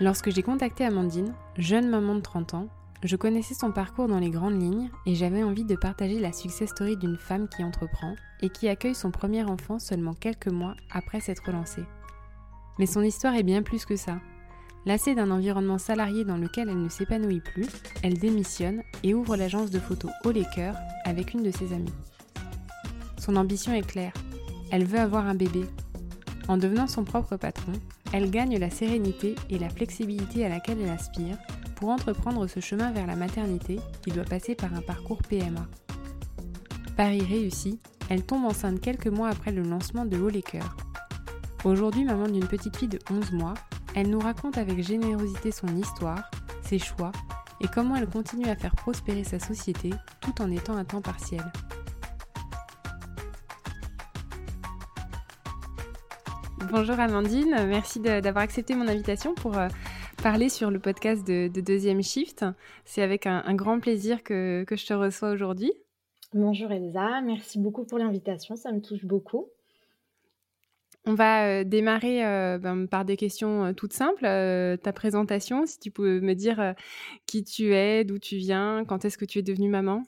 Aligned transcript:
Lorsque 0.00 0.30
j'ai 0.30 0.42
contacté 0.42 0.84
Amandine, 0.84 1.34
jeune 1.56 1.88
maman 1.88 2.14
de 2.14 2.20
30 2.20 2.54
ans, 2.54 2.68
je 3.02 3.16
connaissais 3.16 3.54
son 3.54 3.72
parcours 3.72 4.06
dans 4.06 4.20
les 4.20 4.30
grandes 4.30 4.60
lignes 4.60 4.90
et 5.06 5.16
j'avais 5.16 5.42
envie 5.42 5.64
de 5.64 5.74
partager 5.74 6.20
la 6.20 6.32
success 6.32 6.70
story 6.70 6.96
d'une 6.96 7.16
femme 7.16 7.48
qui 7.48 7.64
entreprend 7.64 8.14
et 8.40 8.48
qui 8.48 8.68
accueille 8.68 8.94
son 8.94 9.10
premier 9.10 9.42
enfant 9.42 9.80
seulement 9.80 10.14
quelques 10.14 10.48
mois 10.48 10.76
après 10.92 11.20
s'être 11.20 11.50
lancée. 11.50 11.84
Mais 12.78 12.86
son 12.86 13.02
histoire 13.02 13.34
est 13.34 13.42
bien 13.42 13.62
plus 13.62 13.84
que 13.84 13.96
ça. 13.96 14.20
Lassée 14.86 15.16
d'un 15.16 15.32
environnement 15.32 15.78
salarié 15.78 16.24
dans 16.24 16.36
lequel 16.36 16.68
elle 16.68 16.80
ne 16.80 16.88
s'épanouit 16.88 17.40
plus, 17.40 17.66
elle 18.04 18.18
démissionne 18.18 18.82
et 19.02 19.14
ouvre 19.14 19.36
l'agence 19.36 19.70
de 19.70 19.80
photos 19.80 20.12
Au 20.24 20.32
Cœur 20.54 20.76
avec 21.04 21.34
une 21.34 21.42
de 21.42 21.50
ses 21.50 21.72
amies. 21.72 21.92
Son 23.18 23.34
ambition 23.34 23.72
est 23.72 23.86
claire. 23.86 24.14
Elle 24.70 24.84
veut 24.84 25.00
avoir 25.00 25.26
un 25.26 25.34
bébé. 25.34 25.64
En 26.46 26.56
devenant 26.56 26.86
son 26.86 27.02
propre 27.04 27.36
patron, 27.36 27.72
elle 28.12 28.30
gagne 28.30 28.58
la 28.58 28.70
sérénité 28.70 29.34
et 29.50 29.58
la 29.58 29.68
flexibilité 29.68 30.44
à 30.44 30.48
laquelle 30.48 30.78
elle 30.82 30.90
aspire 30.90 31.36
pour 31.76 31.90
entreprendre 31.90 32.46
ce 32.46 32.60
chemin 32.60 32.90
vers 32.90 33.06
la 33.06 33.16
maternité 33.16 33.78
qui 34.02 34.10
doit 34.10 34.24
passer 34.24 34.54
par 34.54 34.74
un 34.74 34.80
parcours 34.80 35.22
PMA. 35.28 35.66
Paris 36.96 37.22
réussi, 37.22 37.78
elle 38.08 38.24
tombe 38.24 38.44
enceinte 38.44 38.80
quelques 38.80 39.06
mois 39.06 39.28
après 39.28 39.52
le 39.52 39.62
lancement 39.62 40.04
de 40.04 40.18
Haut 40.18 40.30
les. 40.30 40.42
Aujourd'hui 41.64 42.04
maman 42.04 42.28
d'une 42.28 42.46
petite 42.46 42.76
fille 42.76 42.88
de 42.88 42.98
11 43.10 43.32
mois, 43.32 43.54
elle 43.94 44.10
nous 44.10 44.20
raconte 44.20 44.58
avec 44.58 44.82
générosité 44.82 45.50
son 45.50 45.76
histoire, 45.76 46.30
ses 46.62 46.78
choix 46.78 47.12
et 47.60 47.68
comment 47.68 47.96
elle 47.96 48.08
continue 48.08 48.46
à 48.46 48.56
faire 48.56 48.74
prospérer 48.74 49.24
sa 49.24 49.38
société 49.38 49.90
tout 50.20 50.40
en 50.40 50.50
étant 50.50 50.76
à 50.76 50.84
temps 50.84 51.02
partiel. 51.02 51.44
Bonjour 56.70 57.00
Amandine, 57.00 57.66
merci 57.66 57.98
d'avoir 57.98 58.44
accepté 58.44 58.74
mon 58.74 58.88
invitation 58.88 59.34
pour 59.34 59.56
euh, 59.56 59.68
parler 60.22 60.50
sur 60.50 60.70
le 60.70 60.78
podcast 60.78 61.26
de, 61.26 61.48
Deuxième 61.48 62.02
Shift. 62.02 62.44
C'est 62.84 63.00
avec 63.00 63.26
un, 63.26 63.54
grand 63.54 63.80
plaisir 63.80 64.22
que, 64.22 64.66
je 64.68 64.86
te 64.86 64.92
reçois 64.92 65.30
aujourd'hui. 65.30 65.72
Bonjour 66.34 66.70
Elsa, 66.70 67.22
merci 67.22 67.58
beaucoup 67.58 67.84
pour 67.84 67.98
l'invitation, 67.98 68.54
ça 68.54 68.70
me 68.72 68.80
touche 68.80 69.06
beaucoup. 69.06 69.46
On 71.06 71.14
va 71.14 71.46
euh, 71.46 71.64
démarrer 71.64 72.26
euh, 72.26 72.58
ben, 72.58 72.86
par 72.86 73.06
des 73.06 73.16
questions 73.16 73.72
toutes 73.72 73.94
simples. 73.94 74.26
ta 74.82 74.92
présentation, 74.92 75.64
si 75.64 75.78
tu 75.78 75.90
peux 75.90 76.20
me 76.20 76.34
dire 76.34 76.74
qui 77.26 77.44
tu 77.44 77.72
es, 77.72 78.04
d'où 78.04 78.18
tu 78.18 78.36
viens, 78.36 78.84
quand 78.86 79.06
est-ce 79.06 79.16
que 79.16 79.24
tu 79.24 79.38
es 79.38 79.42
devenue 79.42 79.70
maman? 79.70 80.02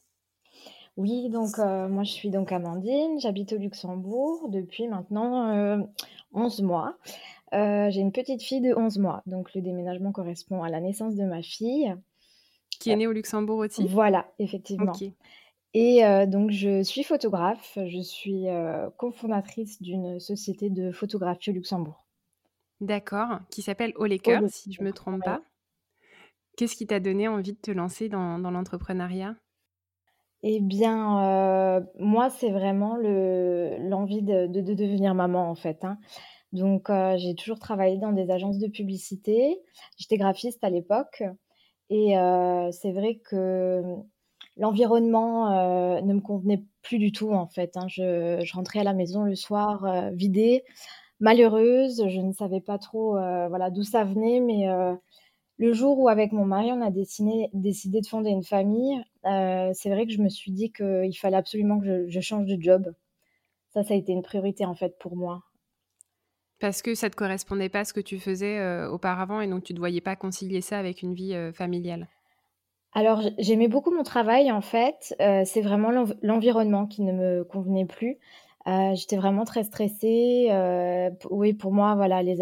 Oui, 1.00 1.28
donc 1.30 1.58
moi 1.58 2.04
je 2.04 2.10
suis 2.10 2.30
donc 2.30 2.52
Amandine, 2.52 3.18
j'habite 3.18 3.52
au 3.52 3.56
Luxembourg 3.58 4.48
depuis 4.50 4.86
maintenant 4.86 5.86
11 6.32 6.62
mois. 6.62 6.96
Euh, 7.52 7.90
j'ai 7.90 8.00
une 8.00 8.12
petite 8.12 8.42
fille 8.42 8.60
de 8.60 8.74
11 8.74 8.98
mois, 8.98 9.22
donc 9.26 9.54
le 9.54 9.60
déménagement 9.60 10.12
correspond 10.12 10.62
à 10.62 10.68
la 10.68 10.80
naissance 10.80 11.16
de 11.16 11.24
ma 11.24 11.42
fille. 11.42 11.94
Qui 12.78 12.90
est 12.90 12.96
née 12.96 13.06
au 13.06 13.12
Luxembourg 13.12 13.58
aussi 13.58 13.86
Voilà, 13.88 14.32
effectivement. 14.38 14.92
Et 15.74 16.04
euh, 16.04 16.26
donc, 16.26 16.50
je 16.50 16.82
suis 16.82 17.02
photographe. 17.02 17.76
Je 17.76 18.00
suis 18.00 18.48
euh, 18.48 18.88
cofondatrice 18.96 19.82
d'une 19.82 20.18
société 20.18 20.70
de 20.70 20.90
photographie 20.90 21.50
au 21.50 21.52
Luxembourg. 21.52 22.06
D'accord, 22.80 23.40
qui 23.50 23.60
s'appelle 23.60 23.92
Oleker, 23.96 24.40
si 24.48 24.72
je 24.72 24.80
ne 24.80 24.86
me 24.86 24.92
trompe 24.92 25.22
pas. 25.22 25.42
Qu'est-ce 26.56 26.76
qui 26.76 26.86
t'a 26.86 27.00
donné 27.00 27.28
envie 27.28 27.52
de 27.52 27.58
te 27.58 27.70
lancer 27.70 28.08
dans, 28.08 28.38
l'entrepreneuriat? 28.38 29.36
Eh 30.42 30.60
bien, 30.60 31.82
moi, 31.98 32.30
c'est 32.30 32.50
vraiment 32.50 32.96
l'envie 32.96 34.22
de, 34.22 34.46
de, 34.46 34.74
devenir 34.74 35.14
maman, 35.14 35.50
en 35.50 35.54
fait. 35.54 35.84
Hein. 35.84 35.98
Donc, 36.52 36.90
euh, 36.90 37.16
j'ai 37.16 37.34
toujours 37.34 37.58
travaillé 37.58 37.98
dans 37.98 38.12
des 38.12 38.30
agences 38.30 38.58
de 38.58 38.66
publicité. 38.66 39.60
J'étais 39.96 40.16
graphiste 40.16 40.62
à 40.64 40.70
l'époque. 40.70 41.22
Et 41.90 42.18
euh, 42.18 42.70
c'est 42.72 42.92
vrai 42.92 43.20
que 43.24 43.82
l'environnement 44.56 45.52
euh, 45.52 46.00
ne 46.00 46.14
me 46.14 46.20
convenait 46.20 46.64
plus 46.82 46.98
du 46.98 47.12
tout, 47.12 47.32
en 47.32 47.46
fait. 47.46 47.76
Hein. 47.76 47.86
Je, 47.88 48.52
rentrais 48.52 48.80
à 48.80 48.84
la 48.84 48.94
maison 48.94 49.22
le 49.22 49.36
soir 49.36 50.10
vidée, 50.12 50.64
malheureuse. 51.20 52.04
Je 52.08 52.20
ne 52.20 52.32
savais 52.32 52.60
pas 52.60 52.78
trop 52.78 53.12
voilà, 53.12 53.70
d'où 53.70 53.82
ça 53.82 54.04
venait. 54.04 54.40
Mais 54.40 54.66
le 55.58 55.72
jour 55.72 55.98
où, 55.98 56.08
avec 56.08 56.32
mon 56.32 56.44
mari, 56.46 56.72
on 56.72 56.80
a 56.82 56.90
décidé 56.90 58.00
de 58.00 58.06
fonder 58.06 58.30
une 58.30 58.44
famille, 58.44 59.00
c'est 59.24 59.90
vrai 59.90 60.06
que 60.06 60.12
je 60.12 60.22
me 60.22 60.28
suis 60.28 60.52
dit 60.52 60.72
qu'il 60.72 61.16
fallait 61.18 61.36
absolument 61.36 61.80
que 61.80 61.86
je, 61.86 62.08
je 62.08 62.20
change 62.20 62.46
de 62.46 62.60
job. 62.60 62.94
Ça, 63.70 63.82
ça 63.84 63.94
a 63.94 63.96
été 63.96 64.12
une 64.12 64.22
priorité, 64.22 64.64
en 64.64 64.74
fait, 64.74 64.98
pour 64.98 65.16
moi. 65.16 65.42
Parce 66.60 66.82
que 66.82 66.94
ça 66.94 67.06
ne 67.06 67.10
te 67.10 67.16
correspondait 67.16 67.70
pas 67.70 67.80
à 67.80 67.84
ce 67.84 67.94
que 67.94 68.00
tu 68.00 68.20
faisais 68.20 68.58
euh, 68.58 68.88
auparavant 68.90 69.40
et 69.40 69.48
donc 69.48 69.64
tu 69.64 69.72
ne 69.72 69.76
te 69.76 69.80
voyais 69.80 70.02
pas 70.02 70.14
concilier 70.14 70.60
ça 70.60 70.78
avec 70.78 71.02
une 71.02 71.14
vie 71.14 71.34
euh, 71.34 71.52
familiale 71.52 72.06
Alors 72.92 73.22
j'aimais 73.38 73.68
beaucoup 73.68 73.90
mon 73.90 74.02
travail 74.02 74.52
en 74.52 74.60
fait. 74.60 75.14
Euh, 75.20 75.42
c'est 75.46 75.62
vraiment 75.62 75.90
l'environnement 76.22 76.86
qui 76.86 77.02
ne 77.02 77.12
me 77.12 77.44
convenait 77.44 77.86
plus. 77.86 78.18
J'étais 78.66 79.16
vraiment 79.16 79.44
très 79.44 79.64
stressée. 79.64 80.48
oui, 81.30 81.54
pour 81.54 81.72
moi, 81.72 81.96
voilà, 81.96 82.22
les, 82.22 82.38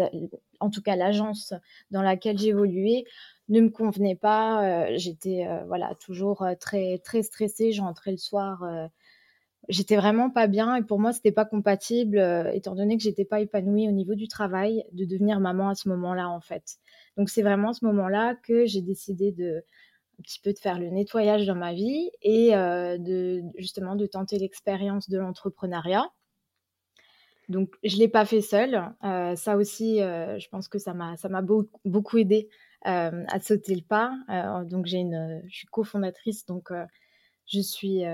en 0.59 0.69
tout 0.69 0.81
cas 0.81 0.95
l'agence 0.95 1.53
dans 1.89 2.03
laquelle 2.03 2.37
j'évoluais 2.37 3.05
ne 3.49 3.61
me 3.61 3.69
convenait 3.69 4.15
pas. 4.15 4.95
J'étais 4.95 5.47
voilà 5.67 5.93
toujours 5.95 6.45
très 6.59 6.99
très 6.99 7.23
stressée. 7.23 7.71
Je 7.71 7.81
rentrais 7.81 8.11
le 8.11 8.17
soir 8.17 8.63
j'étais 9.69 9.95
vraiment 9.95 10.29
pas 10.29 10.47
bien 10.47 10.75
et 10.75 10.81
pour 10.81 10.99
moi 10.99 11.13
c'était 11.13 11.31
pas 11.31 11.45
compatible 11.45 12.17
euh, 12.17 12.51
étant 12.51 12.75
donné 12.75 12.97
que 12.97 13.03
j'étais 13.03 13.25
pas 13.25 13.39
épanouie 13.41 13.87
au 13.87 13.91
niveau 13.91 14.15
du 14.15 14.27
travail 14.27 14.83
de 14.93 15.05
devenir 15.05 15.39
maman 15.39 15.69
à 15.69 15.75
ce 15.75 15.89
moment-là 15.89 16.29
en 16.29 16.41
fait. 16.41 16.77
Donc 17.17 17.29
c'est 17.29 17.43
vraiment 17.43 17.69
à 17.69 17.73
ce 17.73 17.85
moment-là 17.85 18.35
que 18.35 18.65
j'ai 18.65 18.81
décidé 18.81 19.31
de 19.31 19.63
un 20.19 20.21
petit 20.21 20.39
peu 20.41 20.51
de 20.51 20.59
faire 20.59 20.79
le 20.79 20.89
nettoyage 20.89 21.45
dans 21.45 21.55
ma 21.55 21.73
vie 21.73 22.09
et 22.21 22.55
euh, 22.55 22.97
de 22.97 23.43
justement 23.57 23.95
de 23.95 24.05
tenter 24.05 24.39
l'expérience 24.39 25.09
de 25.09 25.17
l'entrepreneuriat. 25.17 26.09
Donc 27.47 27.75
je 27.83 27.97
l'ai 27.97 28.09
pas 28.09 28.25
fait 28.25 28.41
seule. 28.41 28.83
Euh, 29.03 29.35
ça 29.35 29.55
aussi, 29.55 29.97
je 29.97 30.49
pense 30.49 30.67
que 30.67 30.77
ça 30.77 30.93
m'a 30.93 31.15
ça 31.17 31.29
m'a 31.29 31.41
beaucoup 31.41 32.17
aidé 32.17 32.49
à 32.83 33.39
sauter 33.39 33.75
le 33.75 33.81
pas. 33.81 34.13
donc 34.65 34.85
j'ai 34.85 34.99
une, 34.99 35.41
je 35.47 35.55
suis 35.55 35.67
cofondatrice 35.67 36.45
donc 36.45 36.71
je 37.45 37.59
suis 37.59 38.05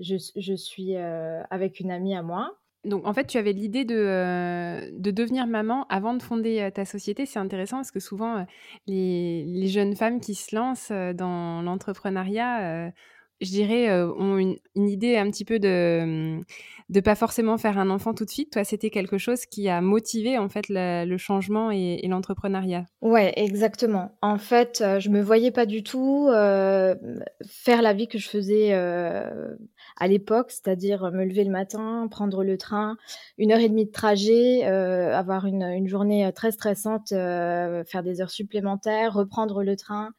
je, 0.00 0.54
suis 0.54 0.96
euh, 0.96 1.42
avec 1.50 1.80
une 1.80 1.90
amie 1.90 2.14
à 2.14 2.22
moi. 2.22 2.56
Donc 2.84 3.06
en 3.06 3.12
fait, 3.12 3.26
tu 3.26 3.36
avais 3.36 3.52
l'idée 3.52 3.84
de, 3.84 3.94
euh, 3.94 4.90
de, 4.92 5.10
devenir 5.10 5.46
maman 5.46 5.86
avant 5.88 6.14
de 6.14 6.22
fonder 6.22 6.60
euh, 6.60 6.70
ta 6.70 6.86
société. 6.86 7.26
C'est 7.26 7.38
intéressant 7.38 7.76
parce 7.76 7.90
que 7.90 8.00
souvent, 8.00 8.46
les, 8.86 9.44
les, 9.44 9.68
jeunes 9.68 9.94
femmes 9.94 10.20
qui 10.20 10.34
se 10.34 10.54
lancent 10.56 10.90
dans 10.90 11.60
l'entrepreneuriat 11.62 12.92
je 13.40 13.48
dirais, 13.48 13.92
ont 14.02 14.38
une, 14.38 14.56
idée 14.76 15.16
un 15.16 15.30
petit 15.30 15.44
peu 15.44 15.58
de 15.58 16.40
de 16.88 16.98
pas 16.98 17.14
forcément 17.14 17.56
faire 17.56 17.78
un 17.78 17.88
enfant 17.88 18.14
tout 18.14 18.24
de 18.24 18.30
suite. 18.30 18.52
Toi, 18.52 18.64
c'était 18.64 18.90
quelque 18.90 19.16
chose 19.16 19.46
qui 19.46 19.68
a 19.68 19.80
motivé 19.80 20.38
en 20.38 20.48
fait 20.48 20.64
le, 20.68 21.16
changement 21.18 21.70
et, 21.70 22.04
l'entrepreneuriat. 22.08 22.84
Ouais, 23.00 23.32
exactement. 23.36 24.10
En 24.22 24.38
fait, 24.38 24.82
je 24.98 25.08
me 25.08 25.22
voyais 25.22 25.52
pas 25.52 25.66
du 25.66 25.84
tout 25.84 26.28
faire 26.30 27.82
la 27.82 27.92
vie 27.92 28.08
que 28.08 28.18
je 28.18 28.28
faisais 28.28 28.72
à 28.72 30.08
l'époque, 30.08 30.50
c'est-à-dire 30.50 31.12
me 31.12 31.24
lever 31.24 31.44
le 31.44 31.52
matin, 31.52 32.08
prendre 32.10 32.42
le 32.42 32.58
train, 32.58 32.96
une 33.38 33.52
heure 33.52 33.60
et 33.60 33.68
demie 33.68 33.86
de 33.86 33.92
trajet, 33.92 34.64
avoir 34.64 35.46
une, 35.46 35.86
journée 35.86 36.28
très 36.34 36.50
stressante, 36.50 37.10
faire 37.10 38.02
des 38.02 38.20
heures 38.20 38.30
supplémentaires, 38.30 39.14
reprendre 39.14 39.62
le 39.62 39.76
train 39.76 40.00
euh, 40.08 40.10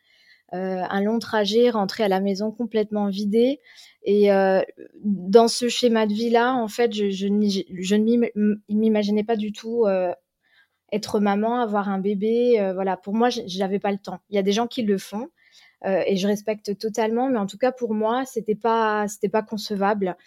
un 0.52 1.02
long 1.02 1.20
trajet, 1.20 1.70
rentrer 1.70 2.04
à 2.04 2.08
la 2.08 2.20
maison 2.20 2.52
complètement 2.52 3.08
vidée. 3.08 3.60
Et 4.04 4.32
euh, 4.32 4.62
dans 5.04 5.48
ce 5.48 5.70
schéma 5.70 6.08
de 6.08 6.14
vie-là, 6.14 6.54
en 6.56 6.68
fait, 6.68 6.94
je, 6.94 7.10
je, 7.10 7.28
ne 7.28 8.74
m'imaginais 8.74 9.24
pas 9.24 9.36
du 9.36 9.52
tout 9.52 9.86
euh, 9.86 10.14
être 10.92 11.20
maman, 11.20 11.62
avoir 11.62 11.90
un 11.90 12.00
bébé. 12.00 12.72
voilà, 12.74 12.98
pour 12.98 13.14
moi, 13.14 13.30
je 13.30 13.58
n'avais 13.60 13.80
pas 13.80 13.92
le 13.92 13.98
temps. 13.98 14.20
Il 14.30 14.36
y 14.36 14.40
a 14.40 14.44
des 14.44 14.52
gens 14.52 14.68
qui 14.68 14.84
le 14.84 14.98
font. 14.98 15.30
et 15.86 16.18
je 16.18 16.28
respecte 16.28 16.78
totalement, 16.78 17.30
mais 17.30 17.40
en 17.40 17.48
tout 17.48 17.58
cas 17.58 17.72
pour 17.72 17.94
moi, 17.94 18.26
c'était 18.26 18.56
pas, 18.56 19.08
c'était 19.08 19.30
pas 19.30 19.44
concevable. 19.44 20.18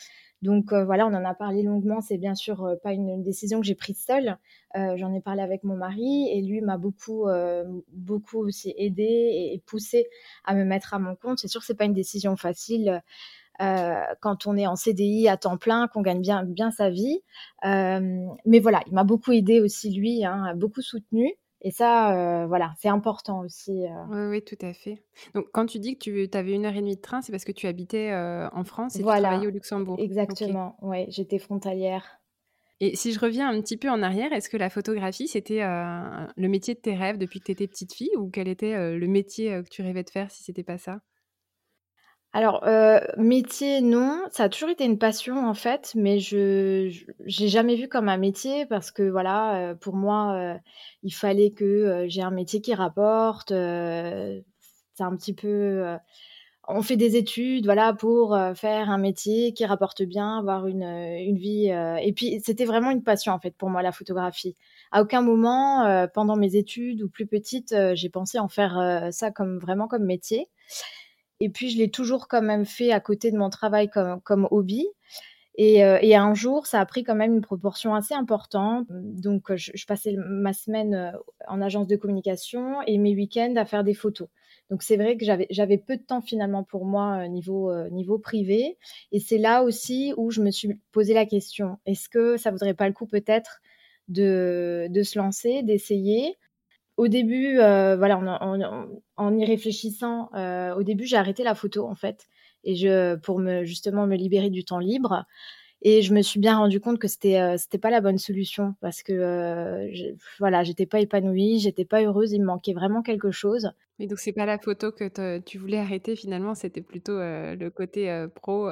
Donc 0.45 0.75
euh, 0.75 0.85
voilà, 0.85 1.07
on 1.07 1.15
en 1.15 1.25
a 1.25 1.33
parlé 1.33 1.63
longuement. 1.63 2.03
C'est 2.03 2.19
bien 2.19 2.35
sûr 2.35 2.63
euh, 2.65 2.77
pas 2.77 2.93
une, 2.93 3.23
décision 3.23 3.61
que 3.61 3.67
j'ai 3.67 3.75
prise 3.75 4.05
seule. 4.05 4.37
Euh, 4.77 4.95
j'en 4.99 5.13
ai 5.15 5.23
parlé 5.23 5.41
avec 5.41 5.65
mon 5.65 5.75
mari 5.75 6.29
et 6.31 6.43
lui 6.43 6.61
m'a 6.61 6.77
beaucoup, 6.77 7.27
beaucoup 7.93 8.47
aussi 8.47 8.75
aidé 8.77 9.53
et, 9.55 9.63
poussé 9.67 10.07
à 10.45 10.55
me 10.55 10.65
mettre 10.65 10.93
à 10.93 10.99
mon 10.99 11.17
compte. 11.17 11.39
C'est 11.39 11.49
sûr 11.49 11.61
que 11.61 11.67
c'est 11.67 11.75
pas 11.75 11.87
une 11.87 11.95
décision 11.95 12.37
facile. 12.37 13.03
quand 13.59 14.47
on 14.47 14.57
est 14.57 14.67
en 14.67 14.77
CDI 14.77 15.29
à 15.29 15.37
temps 15.39 15.57
plein, 15.57 15.89
qu'on 15.89 16.03
gagne 16.03 16.21
bien, 16.21 16.45
bien 16.45 16.71
sa 16.71 16.91
vie. 16.91 17.21
mais 17.63 18.59
voilà, 18.61 18.83
il 18.87 18.93
m'a 18.93 19.05
beaucoup 19.05 19.33
aidé 19.33 19.61
aussi, 19.61 19.91
lui, 19.91 20.25
hein, 20.25 20.55
beaucoup 20.57 20.83
soutenu. 20.83 21.35
Et 21.67 21.71
ça, 21.71 22.15
euh, 22.15 22.47
voilà, 22.47 22.75
c'est 22.79 22.91
important 22.91 23.41
aussi. 23.41 23.87
Euh. 23.87 24.05
Oui, 24.11 24.27
oui, 24.29 24.45
tout 24.45 24.59
à 24.61 24.75
fait. 24.75 25.03
Donc, 25.35 25.47
quand 25.51 25.65
tu 25.65 25.79
dis 25.79 25.97
que 25.97 26.27
tu 26.27 26.37
avais 26.37 26.53
une 26.53 26.67
heure 26.67 26.75
et 26.75 26.81
demie 26.81 26.97
de 26.97 27.01
train, 27.01 27.23
c'est 27.23 27.33
parce 27.33 27.45
que 27.45 27.53
tu 27.53 27.67
habitais 27.67 28.11
euh, 28.11 28.51
en 28.53 28.65
France 28.65 28.97
et 28.97 28.99
tu 28.99 29.05
travaillais 29.05 29.47
au 29.47 29.51
Luxembourg. 29.51 29.97
Exactement, 29.99 30.77
oui, 30.83 31.07
j'étais 31.09 31.39
frontalière. 31.39 32.21
Et 32.81 32.97
si 32.97 33.13
je 33.13 33.19
reviens 33.19 33.49
un 33.49 33.63
petit 33.63 33.79
peu 33.79 33.89
en 33.89 34.03
arrière, 34.03 34.33
est-ce 34.35 34.51
que 34.51 34.59
la 34.59 34.69
photographie, 34.69 35.27
c'était 35.27 35.61
le 35.63 36.49
métier 36.49 36.75
de 36.75 36.81
tes 36.81 36.95
rêves 36.95 37.17
depuis 37.17 37.41
que 37.41 37.47
tu 37.47 37.53
étais 37.53 37.67
petite 37.67 37.95
fille 37.95 38.15
ou 38.19 38.29
quel 38.29 38.47
était 38.47 38.95
le 38.95 39.07
métier 39.07 39.63
que 39.63 39.69
tu 39.71 39.81
rêvais 39.81 40.03
de 40.03 40.11
faire 40.11 40.31
si 40.31 40.43
c'était 40.43 40.65
pas 40.65 40.77
ça? 40.77 41.01
Alors, 42.37 42.65
euh, 42.67 42.99
métier, 43.17 43.81
non. 43.81 44.21
Ça 44.33 44.45
a 44.45 44.49
toujours 44.49 44.69
été 44.69 44.85
une 44.85 44.99
passion, 44.99 45.47
en 45.47 45.55
fait, 45.55 45.93
mais 45.95 46.19
je 46.19 46.89
j'ai 47.27 47.47
jamais 47.47 47.77
vu 47.77 47.89
comme 47.89 48.09
un 48.09 48.17
métier 48.17 48.67
parce 48.67 48.91
que, 48.91 49.05
voilà, 49.05 49.71
euh, 49.71 49.75
pour 49.77 49.95
moi, 49.95 50.35
euh, 50.35 50.59
il 51.05 51.13
fallait 51.13 51.53
que 51.53 52.07
j'ai 52.09 52.23
un 52.23 52.33
métier 52.33 52.61
qui 52.61 52.75
rapporte. 52.75 53.51
c'est 53.51 55.05
un 55.05 55.17
petit 55.17 55.33
peu. 55.33 55.97
on 56.69 56.83
fait 56.83 56.97
des 56.97 57.17
études, 57.17 57.67
voilà, 57.67 57.93
pour 57.95 58.37
faire 58.57 58.91
un 58.91 58.99
métier 58.99 59.53
qui 59.53 59.65
rapporte 59.67 60.03
bien, 60.03 60.39
avoir 60.39 60.67
une, 60.67 60.83
une 60.83 61.37
vie. 61.39 61.69
et 61.69 62.13
puis, 62.17 62.41
c'était 62.45 62.65
vraiment 62.65 62.91
une 62.91 63.05
passion, 63.05 63.33
en 63.33 63.39
fait, 63.39 63.55
pour 63.57 63.71
moi, 63.71 63.83
la 63.83 63.93
photographie. 63.93 64.57
À 64.91 65.03
aucun 65.03 65.23
moment, 65.23 66.09
pendant 66.15 66.37
mes 66.37 66.57
études 66.57 67.03
ou 67.03 67.09
plus 67.09 67.27
petite, 67.27 67.75
j'ai 67.95 68.09
pensé 68.11 68.41
en 68.41 68.49
faire 68.49 69.09
ça 69.13 69.31
comme 69.31 69.59
vraiment 69.59 69.87
comme 69.89 70.05
métier. 70.05 70.49
Et 71.45 71.51
puis, 71.51 71.69
je 71.69 71.77
l'ai 71.77 71.91
toujours 71.91 72.27
quand 72.27 72.41
même 72.41 72.65
fait 72.65 72.91
à 72.91 73.01
côté 73.01 73.31
de 73.31 73.37
mon 73.37 73.51
travail 73.51 73.91
comme, 73.91 74.49
hobby. 74.51 74.87
Et, 75.57 75.85
euh, 75.85 75.99
et, 76.01 76.17
un 76.17 76.33
jour, 76.33 76.67
ça 76.67 76.81
a 76.81 76.87
pris 76.87 77.05
quand 77.05 77.15
même 77.15 77.35
une 77.35 77.43
proportion 77.43 77.95
assez 77.95 78.15
importante. 78.15 78.87
Donc, 78.89 79.55
je, 79.55 79.87
passais 79.87 80.17
ma 80.17 80.55
semaine 80.55 80.95
euh, 80.95 81.11
en 81.47 81.61
agence 81.61 81.87
de 81.87 81.97
communication 81.97 82.81
et 82.87 82.97
mes 82.97 83.15
week-ends 83.15 83.57
à 83.57 83.67
faire 83.67 83.85
des 83.85 83.93
photos. 83.93 84.29
Donc, 84.71 84.83
c'est 84.83 84.97
vrai 84.97 85.19
que 85.19 85.27
j'avais 85.51 85.77
peu 85.77 85.99
de 85.99 86.03
temps 86.03 86.23
finalement 86.23 86.65
pour 86.65 86.87
moi 86.87 87.25
euh, 87.25 87.29
niveau, 87.29 87.71
niveau 87.91 88.19
privé. 88.19 88.79
Et 89.13 89.21
c'est 89.21 89.37
là 89.37 89.65
aussi 89.65 90.15
où 90.17 90.31
je 90.31 90.41
me 90.41 90.51
suis 90.51 90.81
posé 90.93 91.13
la 91.13 91.27
question 91.27 91.77
est-ce 91.85 92.09
que 92.09 92.39
ça 92.39 92.53
vaudrait 92.53 92.73
pas 92.73 92.89
le 92.89 92.95
coup 92.95 93.07
peut-être 93.07 93.61
de 94.09 94.89
se 95.05 95.19
lancer, 95.19 95.63
d'essayer? 95.63 96.39
Au 96.97 97.09
début, 97.09 97.59
euh, 97.59 97.97
voilà, 97.97 98.19
en, 98.19 99.37
y 99.37 99.45
réfléchissant, 99.45 100.31
euh, 100.35 100.75
au 100.75 100.83
début, 100.83 101.07
j'ai 101.07 101.17
arrêté 101.17 101.43
la 101.43 101.55
photo 101.55 101.87
en 101.87 101.95
fait, 101.95 102.29
et 102.63 102.77
je 102.77 103.17
pour 103.17 103.39
me 103.41 103.65
justement 103.65 104.07
me 104.07 104.17
libérer 104.17 104.51
du 104.51 104.65
temps 104.65 104.79
libre. 104.79 105.25
Et 105.83 106.01
je 106.01 106.15
me 106.15 106.23
suis 106.23 106.41
bien 106.41 106.57
rendu 106.57 106.81
compte 106.81 106.99
que 106.99 107.09
c'était 107.09 107.39
euh, 107.41 107.57
c'était 107.59 107.79
pas 107.79 107.91
la 107.91 108.01
bonne 108.01 108.17
solution 108.17 108.75
parce 108.81 109.03
que 109.03 109.89
je, 109.93 110.15
voilà, 110.39 110.63
j'étais 110.65 110.87
pas 110.87 111.01
épanouie, 111.01 111.59
j'étais 111.59 111.85
pas 111.85 112.03
heureuse, 112.03 112.33
il 112.33 112.41
me 112.41 112.47
manquait 112.47 112.73
vraiment 112.73 113.03
quelque 113.03 113.31
chose. 113.31 113.71
Mais 113.99 114.07
donc 114.07 114.19
c'est 114.19 114.33
pas 114.33 114.47
la 114.47 114.59
photo 114.59 114.93
que 114.93 115.39
tu 115.41 115.59
voulais 115.59 115.79
arrêter 115.79 116.17
finalement, 116.17 116.55
c'était 116.55 116.81
plutôt 116.81 117.19
le 117.19 117.69
côté 117.69 118.27
pro 118.35 118.71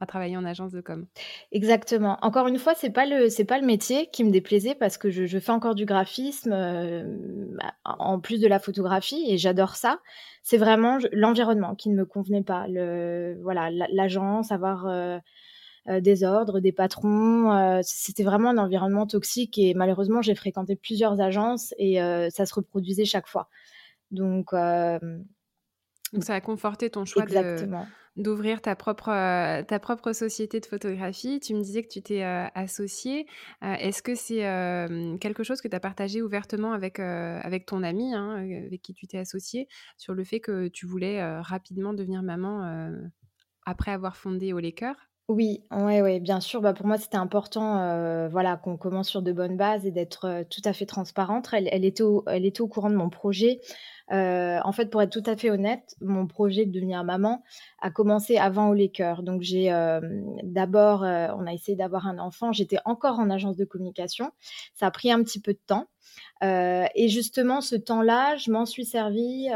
à 0.00 0.06
travailler 0.06 0.36
en 0.36 0.44
agence 0.44 0.72
de 0.72 0.80
com. 0.80 1.06
Exactement. 1.50 2.18
Encore 2.22 2.46
une 2.46 2.58
fois, 2.58 2.74
c'est 2.76 2.90
pas 2.90 3.04
le 3.04 3.28
c'est 3.30 3.44
pas 3.44 3.58
le 3.58 3.66
métier 3.66 4.08
qui 4.10 4.22
me 4.22 4.30
déplaisait 4.30 4.74
parce 4.74 4.96
que 4.96 5.10
je, 5.10 5.38
fais 5.38 5.52
encore 5.52 5.74
du 5.74 5.86
graphisme 5.86 6.52
euh, 6.52 7.04
en 7.84 8.20
plus 8.20 8.40
de 8.40 8.46
la 8.46 8.60
photographie 8.60 9.24
et 9.28 9.38
j'adore 9.38 9.74
ça. 9.76 10.00
C'est 10.42 10.56
vraiment 10.56 10.98
l'environnement 11.12 11.74
qui 11.74 11.90
ne 11.90 11.96
me 11.96 12.04
convenait 12.04 12.44
pas. 12.44 12.66
Le 12.68 13.38
voilà 13.42 13.70
l'agence, 13.70 14.52
avoir 14.52 14.86
euh, 14.86 15.18
euh, 15.88 16.00
des 16.00 16.22
ordres, 16.22 16.60
des 16.60 16.72
patrons, 16.72 17.80
c'était 17.82 18.24
vraiment 18.24 18.50
un 18.50 18.58
environnement 18.58 19.06
toxique 19.06 19.58
et 19.58 19.74
malheureusement 19.74 20.22
j'ai 20.22 20.36
fréquenté 20.36 20.76
plusieurs 20.76 21.20
agences 21.20 21.74
et 21.76 21.96
ça 22.30 22.46
se 22.46 22.54
reproduisait 22.54 23.04
chaque 23.04 23.26
fois. 23.26 23.48
Donc 24.12 24.52
donc 26.12 26.24
ça 26.24 26.34
a 26.34 26.40
conforté 26.40 26.88
ton 26.88 27.04
choix 27.04 27.24
Exactement 27.24 27.86
d'ouvrir 28.18 28.60
ta 28.60 28.76
propre, 28.76 29.08
euh, 29.10 29.62
ta 29.62 29.78
propre 29.78 30.12
société 30.12 30.60
de 30.60 30.66
photographie. 30.66 31.40
Tu 31.40 31.54
me 31.54 31.62
disais 31.62 31.82
que 31.82 31.88
tu 31.88 32.02
t'es 32.02 32.24
euh, 32.24 32.46
associée. 32.54 33.26
Euh, 33.62 33.74
est-ce 33.74 34.02
que 34.02 34.14
c'est 34.14 34.38
quelque 35.20 35.42
chose 35.42 35.60
que 35.60 35.68
tu 35.68 35.76
as 35.76 35.80
partagé 35.80 36.20
ouvertement 36.20 36.72
avec, 36.72 36.98
avec 36.98 37.66
ton 37.66 37.82
ami, 37.82 38.12
hein, 38.14 38.36
avec 38.66 38.82
qui 38.82 38.92
tu 38.92 39.06
t'es 39.06 39.18
associée, 39.18 39.68
sur 39.96 40.14
le 40.14 40.24
fait 40.24 40.40
que 40.40 40.68
tu 40.68 40.86
voulais 40.86 41.22
rapidement 41.40 41.94
devenir 41.94 42.22
maman 42.22 42.90
après 43.64 43.92
avoir 43.92 44.16
fondé 44.16 44.52
Au 44.52 44.60
oui, 45.28 45.62
ouais, 45.70 46.00
ouais, 46.00 46.20
bien 46.20 46.40
sûr. 46.40 46.60
Bah, 46.60 46.72
pour 46.72 46.86
moi, 46.86 46.98
c'était 46.98 47.16
important, 47.16 48.28
voilà, 48.28 48.56
qu'on 48.56 48.76
commence 48.76 49.08
sur 49.08 49.22
de 49.22 49.32
bonnes 49.32 49.56
bases 49.56 49.84
et 49.86 49.90
d'être 49.90 50.44
tout 50.50 50.62
à 50.64 50.72
fait 50.72 50.86
transparente. 50.86 51.48
Elle, 51.52 51.68
elle, 51.70 51.84
était 51.84 52.02
au, 52.02 52.24
elle 52.26 52.46
était 52.46 52.62
au 52.62 52.68
courant 52.68 52.90
de 52.90 52.96
mon 52.96 53.10
projet. 53.10 53.60
Euh, 54.10 54.58
en 54.64 54.72
fait, 54.72 54.86
pour 54.90 55.02
être 55.02 55.10
tout 55.10 55.28
à 55.28 55.36
fait 55.36 55.50
honnête, 55.50 55.94
mon 56.00 56.26
projet 56.26 56.64
de 56.64 56.72
devenir 56.72 57.04
maman 57.04 57.42
a 57.80 57.90
commencé 57.90 58.38
avant 58.38 58.70
au. 58.70 59.22
Donc, 59.22 59.42
j'ai 59.42 59.72
euh, 59.72 60.00
d'abord, 60.42 61.04
euh, 61.04 61.28
on 61.36 61.46
a 61.46 61.52
essayé 61.52 61.76
d'avoir 61.76 62.06
un 62.06 62.18
enfant. 62.18 62.52
J'étais 62.52 62.78
encore 62.84 63.18
en 63.18 63.30
agence 63.30 63.56
de 63.56 63.64
communication. 63.64 64.30
Ça 64.74 64.86
a 64.86 64.90
pris 64.90 65.12
un 65.12 65.22
petit 65.22 65.40
peu 65.40 65.52
de 65.52 65.60
temps. 65.66 65.86
et 66.42 67.08
justement, 67.08 67.60
ce 67.60 67.76
temps-là, 67.76 68.36
je 68.36 68.50
m'en 68.50 68.64
suis 68.64 68.84
servi 68.86 69.48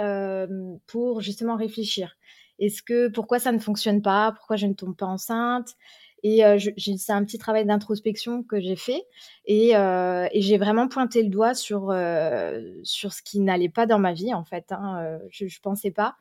pour 0.86 1.20
justement 1.20 1.56
réfléchir. 1.56 2.16
Est-ce 2.62 2.82
que 2.82 3.08
pourquoi 3.08 3.38
ça 3.40 3.50
ne 3.50 3.58
fonctionne 3.58 4.02
pas? 4.02 4.32
Pourquoi 4.36 4.56
je 4.56 4.66
ne 4.66 4.74
tombe 4.74 4.96
pas 4.96 5.06
enceinte? 5.06 5.74
Et 6.22 6.44
euh, 6.44 6.58
c'est 6.76 7.12
un 7.12 7.24
petit 7.24 7.38
travail 7.38 7.66
d'introspection 7.66 8.44
que 8.44 8.60
j'ai 8.60 8.76
fait. 8.76 9.02
Et, 9.44 9.76
euh, 9.76 10.28
j'ai 10.34 10.56
vraiment 10.58 10.86
pointé 10.86 11.22
le 11.22 11.28
doigt 11.28 11.54
sur, 11.54 11.90
euh, 11.90 12.60
sur 12.84 13.12
ce 13.12 13.22
qui 13.22 13.40
n'allait 13.40 13.68
pas 13.68 13.86
dans 13.86 13.98
ma 13.98 14.12
vie, 14.12 14.32
en 14.32 14.44
fait. 14.44 14.70
Hein. 14.70 15.18
Je 15.30 15.44
ne 15.44 15.50
pensais 15.60 15.90
pas. 15.90 16.16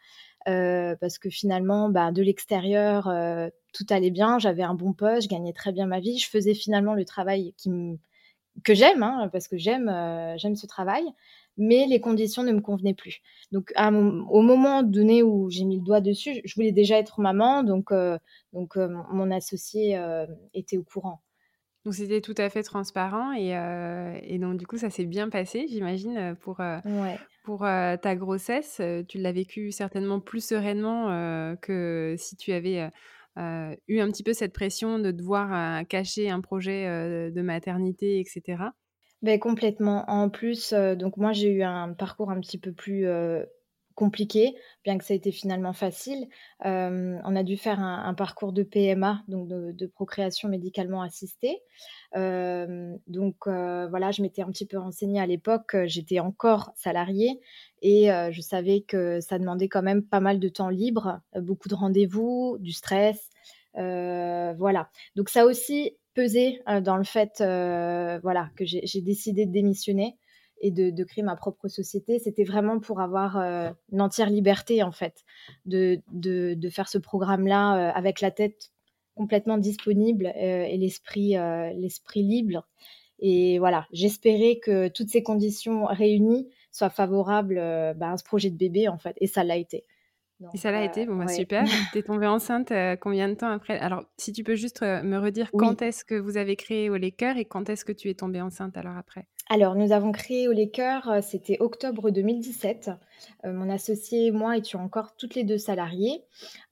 Parce 0.46 1.20
que 1.20 1.30
finalement, 1.30 1.90
bah, 1.90 2.12
de 2.12 2.24
l'extérieur, 2.24 3.04
tout 3.74 3.86
allait 3.92 4.10
bien. 4.10 4.40
J'avais 4.40 4.64
un 4.64 4.74
bon 4.74 4.94
poste, 4.94 5.24
je 5.24 5.30
gagnais 5.30 5.54
très 5.54 5.72
bien 5.72 5.86
ma 5.86 6.00
vie. 6.00 6.18
Je 6.18 6.28
faisais 6.28 6.56
finalement 6.56 6.96
le 6.96 7.06
travail 7.06 7.54
que 8.64 8.74
j'aime, 8.74 9.04
hein, 9.04 9.30
parce 9.32 9.48
que 9.48 9.58
j'aime 9.58 9.86
ce 10.56 10.66
travail 10.66 11.04
mais 11.58 11.86
les 11.88 12.00
conditions 12.00 12.44
ne 12.44 12.52
me 12.52 12.62
convenaient 12.62 12.94
plus. 12.94 13.22
Donc, 13.52 13.72
au 13.78 14.42
moment 14.42 14.84
donné 14.84 15.24
où 15.24 15.50
j'ai 15.50 15.66
mis 15.66 15.78
le 15.78 15.84
doigt 15.84 16.02
dessus, 16.02 16.42
je 16.44 16.56
voulais 16.56 16.72
déjà 16.72 16.98
être 16.98 17.20
maman, 17.20 17.64
donc, 17.64 17.92
euh, 17.92 18.18
donc 18.54 18.78
euh, 18.78 18.88
mon 19.12 19.32
associé 19.32 19.98
euh, 19.98 20.26
était 20.54 20.78
au 20.78 20.84
courant. 20.84 21.22
Donc, 21.84 21.96
c'était 21.96 22.22
tout 22.22 22.36
à 22.38 22.50
fait 22.50 22.64
transparent 22.64 23.34
et, 23.34 23.50
et 24.24 24.38
donc, 24.38 24.58
du 24.58 24.68
coup, 24.68 24.78
ça 24.78 24.92
s'est 24.92 25.06
bien 25.06 25.30
passé, 25.30 25.66
j'imagine, 25.68 26.36
pour, 26.40 26.62
pour 27.44 27.62
ta 27.62 28.16
grossesse. 28.16 28.80
Tu 29.08 29.18
l'as 29.18 29.32
vécu 29.32 29.72
certainement 29.72 30.20
plus 30.20 30.46
sereinement 30.46 31.56
que 31.60 32.14
si 32.20 32.36
tu 32.36 32.52
avais. 32.52 32.88
eu 33.88 34.00
un 34.00 34.12
petit 34.12 34.22
peu 34.22 34.34
cette 34.34 34.54
pression 34.54 35.00
de 35.00 35.10
devoir 35.10 35.84
cacher 35.88 36.30
un 36.30 36.40
projet 36.40 36.86
de 37.32 37.42
maternité, 37.42 38.20
etc. 38.20 38.66
Ben 39.22 39.40
complètement. 39.40 40.04
En 40.10 40.30
plus, 40.30 40.74
donc 40.74 41.18
moi 41.18 41.32
j'ai 41.32 41.50
eu 41.50 41.64
un 41.64 41.94
parcours 41.94 42.32
un 42.32 42.40
petit 42.40 42.58
peu 42.58 42.72
plus, 42.72 43.06
compliqué, 43.96 44.56
bien 44.84 44.98
que 44.98 45.04
ça 45.04 45.14
a 45.14 45.18
été 45.18 45.32
finalement 45.32 45.74
facile. 45.74 46.28
on 46.62 47.36
a 47.36 47.44
dû 47.44 47.58
faire 47.58 47.80
un, 47.80 48.14
parcours 48.14 48.54
de 48.54 48.64
PMA, 48.64 49.24
donc 49.28 49.48
de, 49.48 49.88
procréation 49.88 50.50
médicalement 50.50 51.02
assistée. 51.02 51.62
donc 52.16 53.36
voilà, 53.46 54.12
je 54.12 54.22
m'étais 54.22 54.42
un 54.42 54.52
petit 54.52 54.66
peu 54.66 54.78
renseignée 54.78 55.20
à 55.20 55.28
l'époque, 55.28 55.76
j'étais 55.86 56.20
encore 56.20 56.72
salariée 56.76 57.40
et 57.82 58.08
je 58.08 58.42
savais 58.42 58.82
que 58.82 59.20
ça 59.22 59.38
demandait 59.40 59.70
quand 59.70 59.84
même 59.84 60.04
pas 60.04 60.20
mal 60.20 60.40
de 60.40 60.50
temps 60.50 60.70
libre, 60.70 61.20
beaucoup 61.36 61.70
de 61.70 61.76
rendez-vous, 61.76 62.58
du 62.60 62.72
stress. 62.72 63.30
voilà. 63.76 64.90
Donc 65.16 65.30
ça 65.30 65.46
aussi 65.46 65.96
pesé 66.14 66.62
dans 66.84 66.98
le 66.98 67.04
fait 67.04 67.38
voilà, 67.40 68.50
que 68.56 68.66
j'ai 68.66 69.02
décidé 69.02 69.46
de 69.46 69.52
démissionner 69.52 70.18
et 70.62 70.72
de, 70.72 71.04
créer 71.04 71.24
ma 71.24 71.36
propre 71.36 71.68
société, 71.68 72.20
c'était 72.20 72.44
vraiment 72.44 72.80
pour 72.80 73.02
avoir 73.02 73.38
euh, 73.38 73.72
une 73.92 74.02
entière 74.02 74.30
liberté 74.30 74.84
en 74.84 74.92
fait 74.92 75.24
de, 75.66 76.00
de, 76.12 76.70
faire 76.70 76.88
ce 76.88 76.98
programme-là 76.98 77.76
euh, 77.76 77.92
avec 77.94 78.22
la 78.22 78.32
tête 78.32 78.72
complètement 79.16 79.58
disponible 79.58 80.28
euh, 80.28 80.64
et 80.64 80.78
l'esprit 80.78 81.36
l'esprit 81.76 82.24
libre. 82.24 82.68
Et 83.20 83.60
voilà, 83.60 83.88
j'espérais 83.92 84.60
que 84.64 84.88
toutes 84.88 85.10
ces 85.10 85.22
conditions 85.22 85.86
réunies 85.86 86.48
soient 86.72 86.90
favorables 86.90 87.56
bah, 87.98 88.12
à 88.12 88.18
ce 88.18 88.24
projet 88.24 88.50
de 88.50 88.58
bébé 88.58 88.88
en 88.88 88.98
fait, 88.98 89.16
et 89.20 89.28
ça 89.28 89.44
l'a 89.44 89.58
été 89.58 89.86
et 90.54 90.58
ça 90.58 90.72
l'a 90.72 90.84
été, 90.84 91.06
bon, 91.06 91.16
bah, 91.16 91.28
super. 91.28 91.64
Tu 91.94 92.00
es 92.00 92.04
tombée 92.04 92.28
enceinte 92.28 92.74
combien 93.00 93.28
de 93.28 93.34
temps 93.34 93.50
après? 93.50 93.78
Alors, 93.80 94.04
si 94.18 94.32
tu 94.32 94.44
peux 94.44 94.56
juste 94.56 94.82
me 94.82 95.18
redire 95.18 95.52
quand 95.52 95.82
est-ce 95.82 96.06
que 96.06 96.16
vous 96.16 96.38
avez 96.38 96.56
créé 96.56 96.90
Au 96.90 96.98
Cœur 97.18 97.38
et 97.38 97.46
quand 97.46 97.70
est-ce 97.70 97.86
que 97.86 97.92
tu 97.92 98.10
es 98.10 98.14
tombée 98.14 98.42
enceinte 98.42 98.78
alors 98.78 98.98
après? 98.98 99.28
Alors, 99.50 99.76
nous 99.76 99.92
avons 99.92 100.12
créé 100.12 100.48
Au 100.48 100.68
Cœur, 100.68 101.20
c'était 101.22 101.58
octobre 101.60 102.10
2017. 102.10 102.92
mon 103.44 103.70
associée 103.70 104.28
et 104.28 104.32
moi 104.32 104.58
étions 104.58 104.82
encore 104.82 105.16
toutes 105.16 105.36
les 105.36 105.44
deux 105.44 105.58
salariées. 105.58 106.24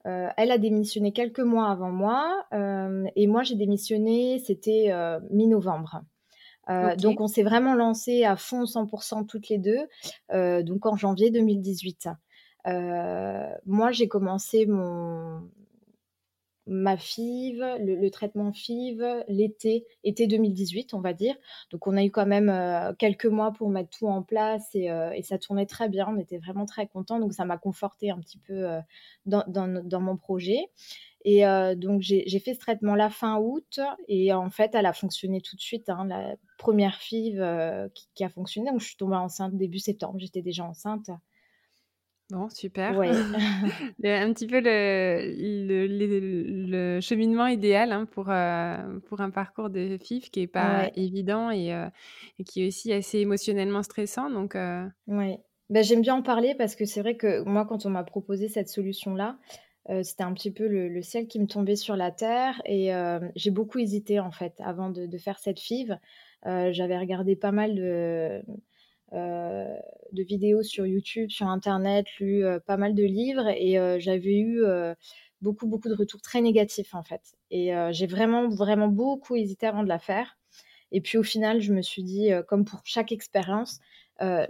elle 0.04 0.50
a 0.50 0.58
démissionné 0.58 1.12
quelques 1.12 1.40
mois 1.40 1.70
avant 1.70 1.90
moi 1.90 2.46
et 2.52 3.26
moi 3.26 3.42
j'ai 3.42 3.56
démissionné, 3.56 4.38
c'était 4.44 4.92
mi-novembre. 5.30 6.02
Donc, 6.98 7.20
on 7.20 7.26
s'est 7.26 7.42
vraiment 7.42 7.74
lancé 7.74 8.24
à 8.24 8.36
fond 8.36 8.64
100% 8.64 9.26
toutes 9.26 9.48
les 9.48 9.58
deux, 9.58 9.80
donc 10.62 10.86
en 10.86 10.96
janvier 10.96 11.30
2018. 11.30 12.08
Euh, 12.66 13.50
moi, 13.66 13.90
j'ai 13.90 14.08
commencé 14.08 14.66
mon, 14.66 15.48
ma 16.66 16.96
FIV, 16.96 17.64
le, 17.80 18.08
traitement 18.10 18.52
FIV, 18.52 19.24
l'été, 19.28 19.86
été 20.04 20.26
2018, 20.26 20.94
on 20.94 21.00
va 21.00 21.12
dire. 21.12 21.34
Donc, 21.70 21.86
on 21.86 21.96
a 21.96 22.04
eu 22.04 22.10
quand 22.10 22.26
même 22.26 22.48
euh, 22.48 22.92
quelques 22.98 23.26
mois 23.26 23.52
pour 23.52 23.70
mettre 23.70 23.90
tout 23.90 24.08
en 24.08 24.22
place 24.22 24.70
euh, 24.76 25.10
et, 25.12 25.22
ça 25.22 25.38
tournait 25.38 25.66
très 25.66 25.88
bien. 25.88 26.06
On 26.08 26.18
était 26.18 26.38
vraiment 26.38 26.66
très 26.66 26.86
contents. 26.86 27.18
Donc, 27.18 27.32
ça 27.32 27.44
m'a 27.44 27.58
conforté 27.58 28.10
un 28.10 28.18
petit 28.18 28.38
peu 28.38 28.66
dans, 29.26 29.44
dans, 29.46 30.00
mon 30.00 30.16
projet. 30.16 30.66
Et 31.24 31.42
donc, 31.76 32.00
j'ai 32.02 32.38
fait 32.38 32.54
ce 32.54 32.60
traitement-là 32.60 33.10
fin 33.10 33.38
août. 33.38 33.80
Et 34.08 34.32
en 34.32 34.50
fait, 34.50 34.74
elle 34.74 34.86
a 34.86 34.92
fonctionné 34.92 35.40
tout 35.40 35.56
de 35.56 35.60
suite. 35.60 35.88
Hein, 35.88 36.06
la 36.06 36.36
première 36.58 36.96
FIV 36.96 37.42
qui, 37.94 38.08
qui, 38.14 38.24
a 38.24 38.28
fonctionné. 38.28 38.70
Donc, 38.70 38.80
je 38.80 38.86
suis 38.86 38.96
tombée 38.96 39.16
enceinte 39.16 39.56
début 39.56 39.78
septembre. 39.78 40.18
J'étais 40.18 40.42
déjà 40.42 40.64
enceinte. 40.64 41.10
Bon, 42.30 42.48
super. 42.48 42.96
Ouais. 42.96 43.10
un 44.04 44.32
petit 44.32 44.46
peu 44.46 44.60
le, 44.60 45.86
le, 45.86 47.00
cheminement 47.00 47.46
idéal 47.46 47.92
hein, 47.92 48.06
pour, 48.06 48.26
euh, 48.28 48.98
pour 49.06 49.20
un 49.20 49.30
parcours 49.30 49.70
de 49.70 49.98
FIF 49.98 50.30
qui 50.30 50.40
n'est 50.40 50.46
pas 50.46 50.90
évident 50.94 51.50
et, 51.50 51.74
euh, 51.74 51.88
et, 52.38 52.44
qui 52.44 52.62
est 52.62 52.68
aussi 52.68 52.92
assez 52.92 53.18
émotionnellement 53.18 53.82
stressant. 53.82 54.30
Donc, 54.30 54.54
euh 54.54 54.86
Oui, 55.06 55.38
ben, 55.70 55.82
j'aime 55.82 56.02
bien 56.02 56.14
en 56.14 56.22
parler 56.22 56.54
parce 56.56 56.76
que 56.76 56.84
c'est 56.84 57.00
vrai 57.00 57.16
que 57.16 57.42
moi, 57.42 57.66
quand 57.66 57.84
on 57.86 57.90
m'a 57.90 58.04
proposé 58.04 58.48
cette 58.48 58.68
solution-là, 58.68 59.38
c'était 60.02 60.22
un 60.22 60.32
petit 60.34 60.52
peu 60.52 60.68
le, 60.68 61.02
ciel 61.02 61.26
qui 61.26 61.40
me 61.40 61.46
tombait 61.46 61.74
sur 61.74 61.96
la 61.96 62.12
terre 62.12 62.62
et 62.64 62.92
j'ai 63.34 63.50
beaucoup 63.50 63.80
hésité 63.80 64.20
en 64.20 64.30
fait 64.30 64.54
avant 64.60 64.88
de, 64.88 65.06
de 65.06 65.18
faire 65.18 65.40
cette 65.40 65.58
FIV. 65.58 65.98
J'avais 66.44 66.98
regardé 66.98 67.36
pas 67.36 67.52
mal 67.52 67.74
de 67.74 67.82
euh, 67.82 68.42
de 69.12 70.22
vidéos 70.22 70.62
sur 70.62 70.86
YouTube, 70.86 71.30
sur 71.30 71.46
Internet, 71.46 72.06
lu 72.18 72.44
euh, 72.44 72.58
pas 72.60 72.76
mal 72.76 72.94
de 72.94 73.04
livres 73.04 73.48
et 73.48 73.78
euh, 73.78 73.98
j'avais 73.98 74.38
eu 74.38 74.62
beaucoup, 75.40 75.66
beaucoup 75.66 75.88
de 75.88 75.94
retours 75.94 76.20
très 76.20 76.40
négatifs 76.40 76.94
en 76.94 77.02
fait. 77.02 77.34
Et 77.50 77.72
j'ai 77.90 78.06
vraiment, 78.06 78.48
vraiment 78.48 78.88
beaucoup 78.88 79.36
hésité 79.36 79.66
avant 79.66 79.82
de 79.82 79.88
la 79.88 79.98
faire. 79.98 80.36
Et 80.92 81.00
puis 81.00 81.18
au 81.18 81.22
final, 81.22 81.60
je 81.60 81.72
me 81.72 81.82
suis 81.82 82.02
dit, 82.02 82.30
comme 82.48 82.64
pour 82.64 82.80
chaque 82.84 83.12
expérience, 83.12 83.80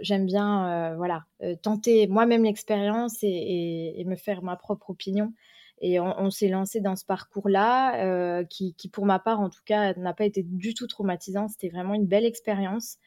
j'aime 0.01 0.25
bien 0.25 0.95
voilà, 0.97 1.25
tenter 1.61 2.07
moi-même 2.07 2.43
l'expérience 2.43 3.19
et, 3.21 4.03
me 4.05 4.15
faire 4.15 4.43
ma 4.43 4.57
propre 4.57 4.89
opinion. 4.89 5.33
Et 5.79 5.99
on, 5.99 6.29
s'est 6.29 6.49
lancé 6.49 6.81
dans 6.81 6.95
ce 6.95 7.05
parcours-là, 7.05 8.43
qui, 8.45 8.75
pour 8.91 9.05
ma 9.05 9.19
part, 9.19 9.39
en 9.39 9.49
tout 9.49 9.63
cas, 9.65 9.93
n'a 9.93 10.13
pas 10.13 10.25
été 10.25 10.43
du 10.43 10.73
tout 10.73 10.87
traumatisant. 10.87 11.47
C'était 11.47 11.69
vraiment 11.69 11.93
une 11.93 12.05
belle 12.05 12.25
expérience. 12.25 12.97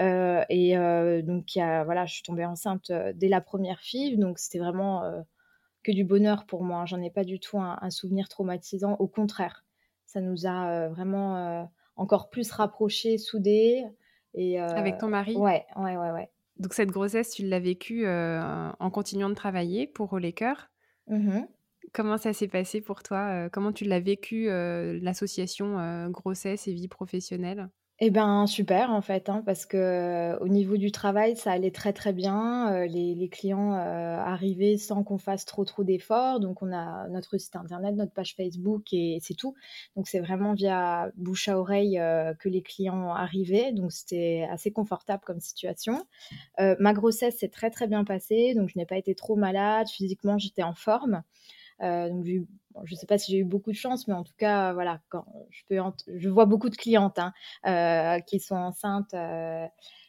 Euh, 0.00 0.44
et 0.48 0.76
euh, 0.76 1.22
donc, 1.22 1.54
y 1.56 1.60
a, 1.60 1.84
voilà, 1.84 2.06
je 2.06 2.14
suis 2.14 2.22
tombée 2.22 2.44
enceinte 2.44 2.90
euh, 2.90 3.12
dès 3.14 3.28
la 3.28 3.40
première 3.40 3.80
fille, 3.80 4.16
donc 4.16 4.38
c'était 4.38 4.58
vraiment 4.58 5.24
que 5.82 5.92
du 5.92 6.04
bonheur 6.04 6.46
pour 6.46 6.62
moi. 6.62 6.84
J'en 6.86 7.02
ai 7.02 7.10
pas 7.10 7.24
du 7.24 7.40
tout 7.40 7.58
un, 7.58 7.90
souvenir 7.90 8.28
traumatisant. 8.28 8.96
Au 8.98 9.08
contraire, 9.08 9.64
ça 10.06 10.20
nous 10.20 10.46
a 10.46 10.88
vraiment 10.88 11.68
encore 11.96 12.30
plus 12.30 12.50
rapprochés, 12.50 13.18
soudés. 13.18 13.84
Et, 14.34 14.58
Avec 14.60 14.98
ton 14.98 15.08
mari? 15.08 15.36
Ouais, 15.36 15.66
ouais, 15.76 15.96
ouais, 15.96 16.10
ouais. 16.10 16.30
Donc 16.58 16.74
cette 16.74 16.90
grossesse, 16.90 17.30
tu 17.30 17.46
l'as 17.46 17.60
vécue 17.60 18.06
en 18.06 18.90
continuant 18.90 19.28
de 19.28 19.34
travailler 19.34 19.86
pour 19.86 20.18
les 20.18 20.32
cœurs. 20.32 20.70
Mmh 21.06 21.40
Comment 21.94 22.18
ça 22.18 22.34
s'est 22.34 22.48
passé 22.48 22.82
pour 22.82 23.02
toi? 23.02 23.48
Comment 23.48 23.72
tu 23.72 23.84
l'as 23.84 24.00
vécu, 24.00 24.48
l'association 24.48 26.10
grossesse 26.10 26.68
et 26.68 26.72
vie 26.74 26.88
professionnelle? 26.88 27.70
Eh 28.00 28.10
ben, 28.10 28.46
super 28.46 28.90
en 28.92 29.02
fait, 29.02 29.28
hein, 29.28 29.42
parce 29.44 29.66
que, 29.66 30.38
au 30.40 30.46
niveau 30.46 30.76
du 30.76 30.92
travail, 30.92 31.36
ça 31.36 31.50
allait 31.50 31.72
très, 31.72 31.92
très 31.92 32.12
bien. 32.12 32.86
les 32.86 33.28
clients, 33.28 33.72
arrivaient 33.72 34.76
sans 34.76 35.02
qu'on 35.02 35.18
fasse 35.18 35.44
trop, 35.44 35.64
trop 35.64 35.82
d'efforts. 35.82 36.38
Donc 36.38 36.62
on 36.62 36.72
a 36.72 37.08
notre 37.08 37.38
site 37.38 37.56
internet, 37.56 37.96
notre 37.96 38.12
page 38.12 38.36
Facebook 38.36 38.92
et 38.92 39.18
c'est 39.20 39.34
tout. 39.34 39.54
Donc 39.96 40.06
c'est 40.06 40.20
vraiment 40.20 40.54
via 40.54 41.10
bouche 41.16 41.48
à 41.48 41.58
oreille, 41.58 42.00
que 42.38 42.48
les 42.48 42.62
clients 42.62 43.12
arrivaient. 43.12 43.72
Donc 43.72 43.90
c'était 43.92 44.46
assez 44.48 44.70
confortable 44.70 45.22
comme 45.26 45.40
situation. 45.40 46.06
ma 46.58 46.92
grossesse 46.92 47.38
s'est 47.38 47.48
très, 47.48 47.70
très 47.70 47.88
bien 47.88 48.04
passée, 48.04 48.54
donc 48.54 48.68
je 48.68 48.78
n'ai 48.78 48.86
pas 48.86 48.96
été 48.96 49.16
trop 49.16 49.34
malade. 49.34 49.88
Physiquement, 49.88 50.38
j'étais 50.38 50.62
en 50.62 50.74
forme. 50.74 51.22
Donc 51.80 52.24
je 52.84 52.94
ne 52.94 52.96
sais 52.96 53.06
pas 53.06 53.18
si 53.18 53.32
j'ai 53.32 53.38
eu 53.38 53.44
beaucoup 53.44 53.70
de 53.70 53.76
chance, 53.76 54.08
mais 54.08 54.14
en 54.14 54.24
tout 54.24 54.34
cas, 54.36 54.72
voilà, 54.72 55.00
quand 55.08 55.24
je, 55.50 55.62
peux 55.68 55.80
je 56.16 56.28
vois 56.28 56.46
beaucoup 56.46 56.68
de 56.68 56.76
clientes 56.76 57.18
hein, 57.18 57.32
euh, 57.66 58.20
qui 58.20 58.40
sont 58.40 58.56
enceintes. 58.56 59.14
Euh, 59.14 59.66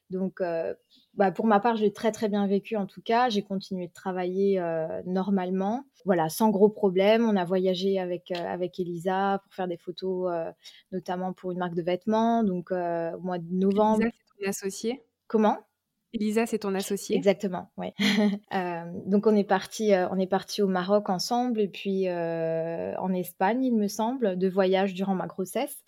donc, 0.09 0.41
euh, 0.41 0.73
bah, 1.13 1.31
pour 1.31 1.45
ma 1.45 1.59
part, 1.59 1.75
je 1.75 1.83
l'ai 1.83 1.93
très 1.93 2.11
très 2.11 2.29
bien 2.29 2.47
vécu 2.47 2.75
en 2.75 2.87
tout 2.87 3.01
cas. 3.01 3.29
J'ai 3.29 3.43
continué 3.43 3.87
de 3.87 3.93
travailler 3.93 4.59
normalement, 5.05 5.83
voilà, 6.05 6.29
sans 6.29 6.49
gros 6.49 6.69
problèmes. 6.69 7.27
On 7.29 7.35
a 7.35 7.45
voyagé 7.45 7.99
avec 7.99 8.31
avec 8.31 8.79
Elisa 8.79 9.39
pour 9.43 9.53
faire 9.53 9.67
des 9.67 9.77
photos, 9.77 10.31
notamment 10.91 11.33
pour 11.33 11.51
une 11.51 11.59
marque 11.59 11.75
de 11.75 11.83
vêtements. 11.83 12.43
Donc, 12.43 12.71
au 12.71 13.19
mois 13.19 13.37
de 13.37 13.51
novembre. 13.51 14.01
Elisa, 14.01 14.17
c'est 14.17 14.43
ton 14.43 14.49
associée? 14.49 15.03
Comment? 15.27 15.59
Elisa, 16.13 16.45
c'est 16.45 16.59
ton 16.59 16.73
associée 16.73 17.15
Exactement, 17.15 17.71
oui. 17.77 17.93
Euh, 18.53 18.83
donc 19.05 19.27
on 19.27 19.35
est 19.35 19.43
parti, 19.43 19.93
euh, 19.93 20.07
on 20.09 20.17
est 20.17 20.27
parti 20.27 20.61
au 20.61 20.67
Maroc 20.67 21.09
ensemble 21.09 21.61
et 21.61 21.67
puis 21.67 22.07
euh, 22.07 22.95
en 22.97 23.13
Espagne, 23.13 23.63
il 23.63 23.75
me 23.75 23.87
semble, 23.87 24.37
de 24.37 24.49
voyage 24.49 24.95
durant 24.95 25.13
ma 25.13 25.27
grossesse. 25.27 25.83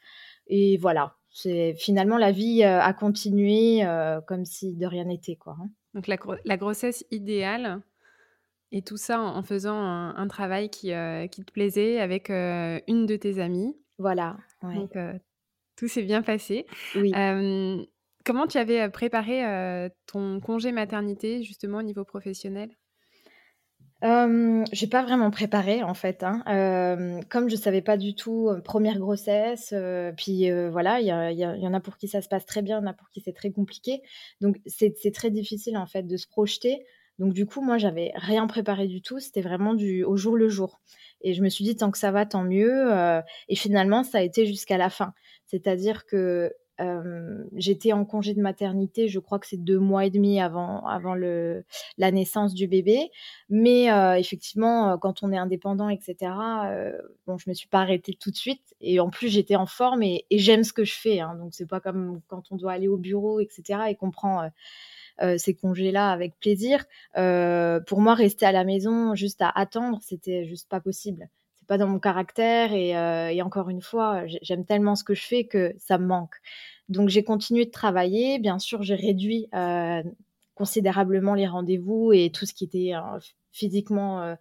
Et 0.48 0.78
voilà, 0.78 1.16
c'est 1.30 1.74
finalement 1.74 2.18
la 2.18 2.32
vie 2.32 2.63
a 2.63 2.94
continué 2.94 3.84
comme 4.28 4.46
si 4.46 4.75
de 4.75 4.86
rien 4.86 5.06
n'était, 5.06 5.36
quoi. 5.36 5.58
Hein. 5.60 5.70
Donc 5.94 6.08
la, 6.08 6.58
grossesse 6.58 7.06
idéale 7.10 7.82
et 8.72 8.82
tout 8.82 8.98
ça 8.98 9.20
en, 9.20 9.42
faisant 9.44 9.78
un, 9.78 10.28
travail 10.28 10.70
qui, 10.70 10.92
qui, 11.32 11.44
te 11.44 11.51
plaisait 11.51 12.00
avec 12.00 12.30
une 12.30 13.06
de 13.06 13.16
tes 13.16 13.40
amies. 13.40 13.75
Voilà. 13.98 14.38
Donc 14.62 14.98
tout 15.78 15.88
s'est 15.88 16.04
bien 16.04 16.22
passé. 16.22 16.66
Oui. 16.96 17.12
Comment 18.25 18.48
tu 18.48 18.58
avais 18.58 18.90
préparé 18.90 19.90
ton 20.06 20.40
congé 20.40 20.72
maternité 20.72 21.44
justement 21.44 21.80
au 21.80 21.84
niveau 21.84 22.04
professionnel? 22.04 22.70
Je 24.04 24.66
j'ai 24.72 24.88
pas 24.88 25.04
vraiment 25.04 25.30
préparé 25.30 25.84
en 25.84 25.94
fait. 25.94 26.24
Hein. 26.24 26.42
comme 27.30 27.50
je 27.50 27.56
savais 27.56 27.82
pas 27.82 27.98
du 27.98 28.16
tout 28.16 28.50
première 28.63 28.98
grossesse, 28.98 29.74
puis 30.18 30.50
voilà, 30.70 31.00
il 31.00 31.08
y, 31.08 31.68
en 31.68 31.74
a 31.74 31.80
pour 31.80 31.98
qui 31.98 32.08
ça 32.08 32.22
se 32.22 32.28
passe 32.28 32.46
très 32.46 32.62
bien, 32.62 32.80
il 32.80 32.82
y 32.82 32.88
en 32.88 32.90
a 32.90 32.94
pour 32.94 33.10
qui 33.10 33.22
c'est 33.22 33.34
très 33.34 33.51
compliqué. 33.51 34.01
Donc 34.40 34.58
c'est 34.66 35.13
très 35.13 35.30
difficile 35.30 35.78
en 35.78 35.86
fait 35.86 36.04
de 36.04 36.18
se 36.18 36.28
projeter. 36.28 36.84
Donc 37.20 37.34
du 37.34 37.46
coup, 37.46 37.62
moi, 37.62 37.78
j'avais 37.78 38.12
rien 38.16 38.48
préparé 38.48 38.88
du 38.88 39.04
tout. 39.04 39.20
C'était 39.20 39.42
vraiment 39.42 39.75
du 39.75 40.04
au 40.04 40.18
jour 40.18 40.36
le 40.36 40.50
jour. 40.50 40.82
Et 41.22 41.36
je 41.36 41.44
me 41.44 41.50
suis 41.50 41.63
dit 41.63 41.75
tant 41.75 41.92
que 41.92 42.00
ça 42.00 42.10
va, 42.12 42.25
tant 42.25 42.44
mieux. 42.44 42.90
et 43.48 43.56
finalement, 43.56 44.04
ça 44.04 44.20
a 44.20 44.22
été 44.22 44.48
jusqu'à 44.48 44.78
la 44.78 44.90
fin. 44.90 45.13
C'est-à-dire 45.46 46.06
que 46.06 46.51
j'étais 47.55 47.93
en 47.93 48.05
congé 48.05 48.33
de 48.33 48.41
maternité, 48.41 49.07
je 49.07 49.19
crois 49.19 49.39
que 49.39 49.47
c'est 49.47 49.63
deux 49.63 49.79
mois 49.79 50.05
et 50.05 50.09
demi 50.09 50.39
avant, 50.39 50.85
avant 50.85 51.15
la 51.15 52.11
naissance 52.11 52.53
du 52.53 52.67
bébé. 52.67 53.11
Mais 53.50 53.88
effectivement, 54.19 54.97
quand 54.97 55.23
on 55.23 55.31
est 55.31 55.38
indépendant, 55.38 55.89
etc., 55.89 56.15
bon, 57.27 57.38
je 57.38 57.50
me 57.50 57.53
suis 57.53 57.67
pas 57.67 57.81
arrêtée 57.81 58.17
tout 58.19 58.31
de 58.31 58.35
suite. 58.35 58.75
Et 58.81 59.00
en 59.00 59.09
plus, 59.09 59.29
j'étais 59.29 59.55
en 59.55 59.65
forme 59.65 60.03
et, 60.03 60.25
j'aime 60.31 60.63
ce 60.63 60.73
que 60.73 60.83
je 60.83 60.93
fais. 60.93 61.19
Hein. 61.19 61.35
donc, 61.35 61.53
c'est 61.53 61.67
pas 61.67 61.79
comme 61.79 62.21
quand 62.27 62.51
on 62.51 62.55
doit 62.55 62.73
aller 62.73 62.88
au 62.88 62.97
bureau, 62.97 63.39
etc., 63.39 63.81
et 63.89 63.95
qu'on 63.95 64.11
prend 64.11 64.50
ces 65.38 65.53
congés-là 65.53 66.11
avec 66.11 66.39
plaisir. 66.39 66.85
pour 67.13 68.01
moi, 68.01 68.15
rester 68.15 68.45
à 68.45 68.51
la 68.51 68.63
maison 68.63 69.15
juste 69.15 69.41
à 69.41 69.50
attendre, 69.50 70.00
c'était 70.01 70.45
juste 70.45 70.69
pas 70.69 70.79
possible 70.79 71.29
pas 71.72 71.78
dans 71.78 71.88
mon 71.88 72.00
caractère 72.00 72.72
euh, 72.74 73.30
et, 73.30 73.42
encore 73.42 73.70
une 73.70 73.82
fois, 73.82 74.24
j'aime 74.42 74.66
tellement 74.66 74.98
ce 74.98 75.06
que 75.06 75.13
je 75.13 75.24
fais 75.24 75.46
que 75.46 75.74
ça 75.78 75.98
me 75.98 76.06
manque. 76.06 76.36
Donc 76.90 77.08
j'ai 77.08 77.24
continué 77.24 77.63
de 77.63 77.72
travailler. 77.72 78.40
Bien 78.40 78.60
sûr, 78.60 78.84
j'ai 78.84 78.96
réduit 78.96 79.48
euh, 79.56 80.04
considérablement 80.54 81.34
les 81.34 81.48
rendez-vous 81.48 82.12
et 82.12 82.30
tout 82.30 82.46
ce 82.46 82.54
qui 82.54 82.66
était 82.66 82.94
euh, 82.94 83.20
physiquement 83.54 84.36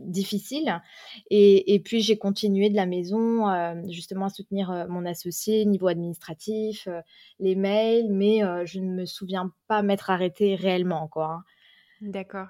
difficile. 0.00 0.82
Et, 1.30 1.80
puis 1.84 2.00
j'ai 2.00 2.18
continué 2.18 2.68
de 2.68 2.74
la 2.74 2.86
maison 2.86 3.46
justement 3.88 4.26
à 4.26 4.30
soutenir 4.30 4.86
mon 4.88 5.06
associé 5.06 5.64
niveau 5.64 5.86
administratif, 5.86 6.88
les 7.38 7.54
mails, 7.54 8.08
mais 8.10 8.40
je 8.66 8.80
ne 8.80 8.92
me 8.92 9.06
souviens 9.06 9.52
pas 9.68 9.82
m'être 9.82 10.10
arrêtée 10.10 10.56
réellement 10.56 11.00
encore. 11.00 11.30
Hein. 11.30 11.44
D'accord. 12.00 12.48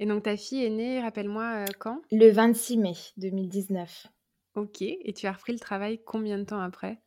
Et 0.00 0.06
donc 0.06 0.24
ta 0.24 0.36
fille 0.36 0.64
est 0.64 0.70
née, 0.70 1.00
rappelle-moi, 1.00 1.64
euh, 1.64 1.72
quand? 1.78 2.00
Le 2.10 2.30
26 2.30 2.78
mai 2.78 2.94
2019. 3.16 4.08
Ok, 4.56 4.82
et 4.82 5.12
tu 5.14 5.26
as 5.26 5.32
repris 5.32 5.52
le 5.52 5.58
travail 5.58 6.00
combien 6.04 6.38
de 6.38 6.44
temps 6.44 6.60
après? 6.60 7.00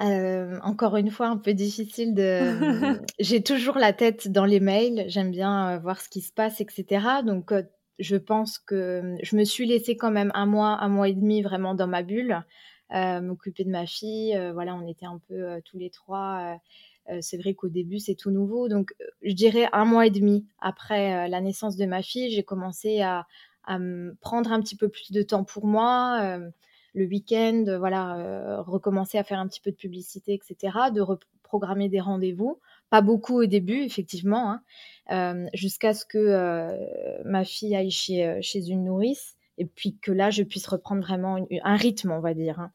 Euh, 0.00 0.58
encore 0.62 0.96
une 0.96 1.10
fois, 1.10 1.28
un 1.28 1.36
peu 1.36 1.54
difficile 1.54 2.14
de. 2.14 3.00
J'ai 3.20 3.42
toujours 3.42 3.76
la 3.76 3.92
tête 3.92 4.28
dans 4.28 4.44
les 4.44 4.60
mails. 4.60 5.04
J'aime 5.08 5.30
bien 5.30 5.70
euh, 5.70 5.78
voir 5.78 6.00
ce 6.00 6.08
qui 6.08 6.20
se 6.20 6.32
passe, 6.32 6.60
etc. 6.60 7.22
Donc, 7.24 7.52
je 7.98 8.16
pense 8.16 8.58
que 8.58 9.16
je 9.22 9.36
me 9.36 9.44
suis 9.44 9.66
laissée 9.66 9.96
quand 9.96 10.10
même 10.10 10.32
un 10.34 10.46
mois, 10.46 10.78
un 10.80 10.88
mois 10.88 11.08
et 11.08 11.14
demi 11.14 11.42
vraiment 11.42 11.74
dans 11.74 11.86
ma 11.86 12.02
bulle, 12.02 12.42
m'occuper 12.90 13.64
de 13.64 13.70
ma 13.70 13.86
fille. 13.86 14.36
voilà, 14.52 14.74
on 14.74 14.86
était 14.88 15.06
un 15.06 15.20
peu 15.28 15.60
tous 15.64 15.78
les 15.78 15.90
trois 15.90 16.58
c'est 17.20 17.36
vrai 17.36 17.54
qu'au 17.54 17.68
début, 17.68 17.98
c'est 17.98 18.14
tout 18.14 18.30
nouveau. 18.30 18.68
Donc, 18.68 18.94
euh, 19.00 19.04
je 19.22 19.32
dirais 19.32 19.68
un 19.72 19.84
mois 19.84 20.06
et 20.06 20.10
demi 20.10 20.46
après 20.60 21.26
euh, 21.26 21.28
la 21.28 21.40
naissance 21.40 21.76
de 21.76 21.86
ma 21.86 22.02
fille, 22.02 22.30
j'ai 22.30 22.42
commencé 22.42 23.00
à, 23.00 23.26
prendre 24.20 24.50
un 24.50 24.60
petit 24.60 24.74
peu 24.74 24.88
plus 24.88 25.12
de 25.12 25.22
temps 25.22 25.44
pour 25.44 25.66
moi. 25.66 26.36
le 26.94 27.06
week-end, 27.06 27.64
voilà, 27.78 28.60
recommencer 28.62 29.18
à 29.18 29.22
faire 29.22 29.38
un 29.38 29.46
petit 29.46 29.60
peu 29.60 29.70
de 29.70 29.76
publicité, 29.76 30.34
etc., 30.34 30.90
de 30.92 31.00
reprogrammer 31.00 31.88
des 31.88 32.00
rendez-vous. 32.00 32.58
Pas 32.90 33.02
beaucoup 33.02 33.40
au 33.40 33.46
début, 33.46 33.82
effectivement, 33.82 34.58
hein, 35.08 35.46
jusqu'à 35.54 35.94
ce 35.94 36.04
que 36.04 37.22
ma 37.24 37.44
fille 37.44 37.76
aille 37.76 37.92
chez, 37.92 38.36
chez 38.42 38.68
une 38.68 38.82
nourrice 38.82 39.36
et 39.58 39.66
puis 39.66 39.96
que 39.98 40.10
là, 40.10 40.30
je 40.30 40.42
puisse 40.42 40.66
reprendre 40.66 41.02
vraiment 41.02 41.46
un 41.62 41.76
rythme, 41.76 42.10
on 42.10 42.20
va 42.20 42.34
dire. 42.34 42.58
Hein. 42.58 42.72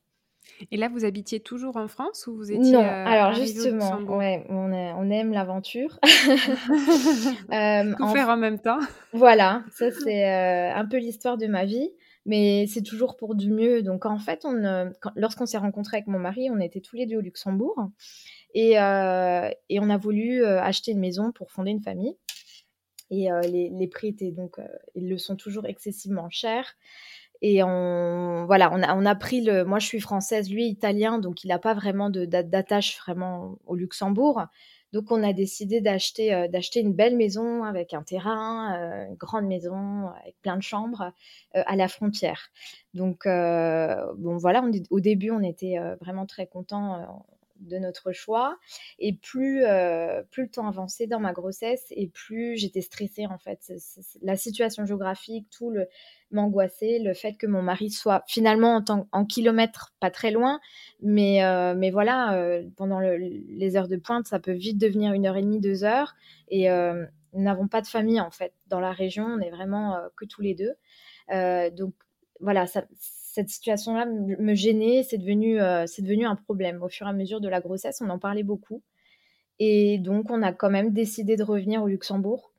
Et 0.71 0.77
là, 0.77 0.89
vous 0.89 1.05
habitiez 1.05 1.39
toujours 1.39 1.77
en 1.77 1.87
France 1.87 2.27
ou 2.27 2.35
vous 2.35 2.51
étiez 2.51 2.71
Non, 2.71 2.83
euh, 2.83 3.05
alors 3.05 3.33
justement, 3.33 3.97
ouais, 4.17 4.45
on, 4.49 4.73
on, 4.73 5.09
aime 5.09 5.31
l'aventure. 5.31 5.99
euh, 7.51 7.93
Tout 7.95 8.07
faire 8.07 8.29
en 8.29 8.37
même 8.37 8.59
temps. 8.59 8.79
Voilà, 9.13 9.63
ça 9.71 9.91
c'est 10.03 10.25
euh, 10.25 10.73
un 10.73 10.85
peu 10.85 10.97
l'histoire 10.97 11.37
de 11.37 11.47
ma 11.47 11.65
vie, 11.65 11.91
mais 12.25 12.65
c'est 12.67 12.81
toujours 12.81 13.17
pour 13.17 13.35
du 13.35 13.51
mieux. 13.51 13.83
Donc 13.83 14.05
en 14.05 14.17
fait, 14.17 14.45
on, 14.45 14.55
euh, 14.63 14.89
lorsqu'on 15.15 15.45
s'est 15.45 15.57
rencontrés 15.57 15.97
avec 15.97 16.07
mon 16.07 16.19
mari, 16.19 16.49
on 16.51 16.59
était 16.59 16.81
tous 16.81 16.95
les 16.95 17.05
deux 17.05 17.17
au 17.17 17.21
Luxembourg 17.21 17.89
et, 18.55 18.71
et 18.71 19.79
on 19.79 19.89
a 19.89 19.97
voulu 19.97 20.43
acheter 20.43 20.91
une 20.91 20.99
maison 20.99 21.31
pour 21.31 21.51
fonder 21.51 21.71
une 21.71 21.81
famille. 21.81 22.15
Et 23.09 23.29
les, 23.43 23.69
les, 23.69 23.87
prix 23.87 24.09
étaient 24.09 24.31
donc, 24.31 24.57
ils 24.95 25.07
le 25.07 25.17
sont 25.17 25.35
toujours 25.35 25.65
excessivement 25.67 26.29
chers. 26.29 26.75
Et 27.41 27.63
on, 27.63 28.45
voilà, 28.45 28.71
on 28.73 28.81
a, 28.81 28.95
on 28.95 29.05
a 29.05 29.15
pris 29.15 29.41
le. 29.41 29.63
Moi, 29.63 29.79
je 29.79 29.87
suis 29.87 29.99
française, 29.99 30.49
lui 30.49 30.67
italien, 30.67 31.19
donc 31.19 31.43
il 31.43 31.49
n'a 31.49 31.59
pas 31.59 31.73
vraiment 31.73 32.09
d'attache 32.09 32.97
vraiment 32.99 33.57
au 33.65 33.75
Luxembourg. 33.75 34.41
Donc, 34.93 35.11
on 35.11 35.21
a 35.21 35.33
décidé 35.33 35.81
d'acheter 35.81 36.33
euh, 36.33 36.47
d'acheter 36.47 36.79
une 36.79 36.93
belle 36.93 37.17
maison 37.17 37.63
avec 37.63 37.93
un 37.93 38.03
terrain, 38.03 38.75
euh, 38.79 39.07
une 39.09 39.15
grande 39.15 39.45
maison 39.45 40.07
avec 40.21 40.35
plein 40.41 40.55
de 40.55 40.63
chambres 40.63 41.11
euh, 41.55 41.63
à 41.65 41.75
la 41.75 41.87
frontière. 41.87 42.49
Donc, 42.93 43.25
bon, 43.25 44.37
voilà, 44.37 44.63
au 44.89 44.99
début, 44.99 45.31
on 45.31 45.43
était 45.43 45.77
vraiment 46.01 46.25
très 46.25 46.47
contents 46.47 47.25
de 47.59 47.77
notre 47.77 48.11
choix. 48.11 48.57
Et 48.99 49.13
plus, 49.13 49.63
plus 50.31 50.43
le 50.43 50.49
temps 50.49 50.67
avançait 50.67 51.07
dans 51.07 51.19
ma 51.19 51.33
grossesse 51.33 51.85
et 51.91 52.07
plus 52.07 52.57
j'étais 52.57 52.81
stressée 52.81 53.25
en 53.27 53.37
fait. 53.37 53.71
la 54.21 54.35
situation 54.35 54.85
géographique, 54.85 55.47
tout 55.49 55.73
m'angoissait 56.31 56.99
le 56.99 57.13
fait 57.13 57.33
que 57.33 57.47
mon 57.47 57.61
mari 57.61 57.89
soit 57.89 58.23
finalement 58.27 58.75
en, 58.75 58.81
temps, 58.81 59.07
en 59.11 59.25
kilomètres 59.25 59.93
pas 59.99 60.11
très 60.11 60.31
loin, 60.31 60.59
mais, 61.01 61.43
euh, 61.43 61.73
mais 61.75 61.89
voilà, 61.89 62.35
euh, 62.35 62.63
pendant 62.75 62.99
les 62.99 63.77
heures 63.77 63.87
de 63.87 63.97
pointe, 63.97 64.27
ça 64.27 64.39
peut 64.39 64.51
vite 64.51 64.77
devenir 64.77 65.13
une 65.13 65.25
heure 65.25 65.37
et 65.37 65.41
demie, 65.41 65.59
deux 65.59 65.83
heures, 65.83 66.15
et 66.49 66.69
euh, 66.69 67.05
nous 67.33 67.43
n'avons 67.43 67.67
pas 67.67 67.81
de 67.81 67.87
famille 67.87 68.19
en 68.19 68.31
fait 68.31 68.53
dans 68.67 68.79
la 68.79 68.91
région, 68.91 69.25
on 69.25 69.39
est 69.39 69.51
vraiment 69.51 69.97
que 70.15 70.25
tous 70.25 70.41
les 70.41 70.55
deux. 70.55 70.73
donc 71.75 71.93
voilà, 72.39 72.65
cette 73.37 73.49
situation-là 73.49 74.05
me 74.05 74.55
gênait, 74.55 75.03
c'est 75.03 75.19
devenu, 75.19 75.59
c'est 75.85 76.01
devenu 76.01 76.25
un 76.25 76.35
problème. 76.35 76.81
Au 76.81 76.89
fur 76.89 77.05
et 77.05 77.09
à 77.09 77.13
mesure 77.13 77.39
de 77.39 77.47
la 77.47 77.61
grossesse, 77.61 78.01
on 78.01 78.09
en 78.09 78.17
parlait 78.17 78.43
beaucoup. 78.43 78.81
Et 79.59 79.99
donc, 79.99 80.31
on 80.31 80.41
a 80.41 80.53
quand 80.53 80.71
même 80.71 80.91
décidé 80.91 81.35
de 81.35 81.43
revenir 81.43 81.83
au 81.83 81.87
Luxembourg. 81.87 82.51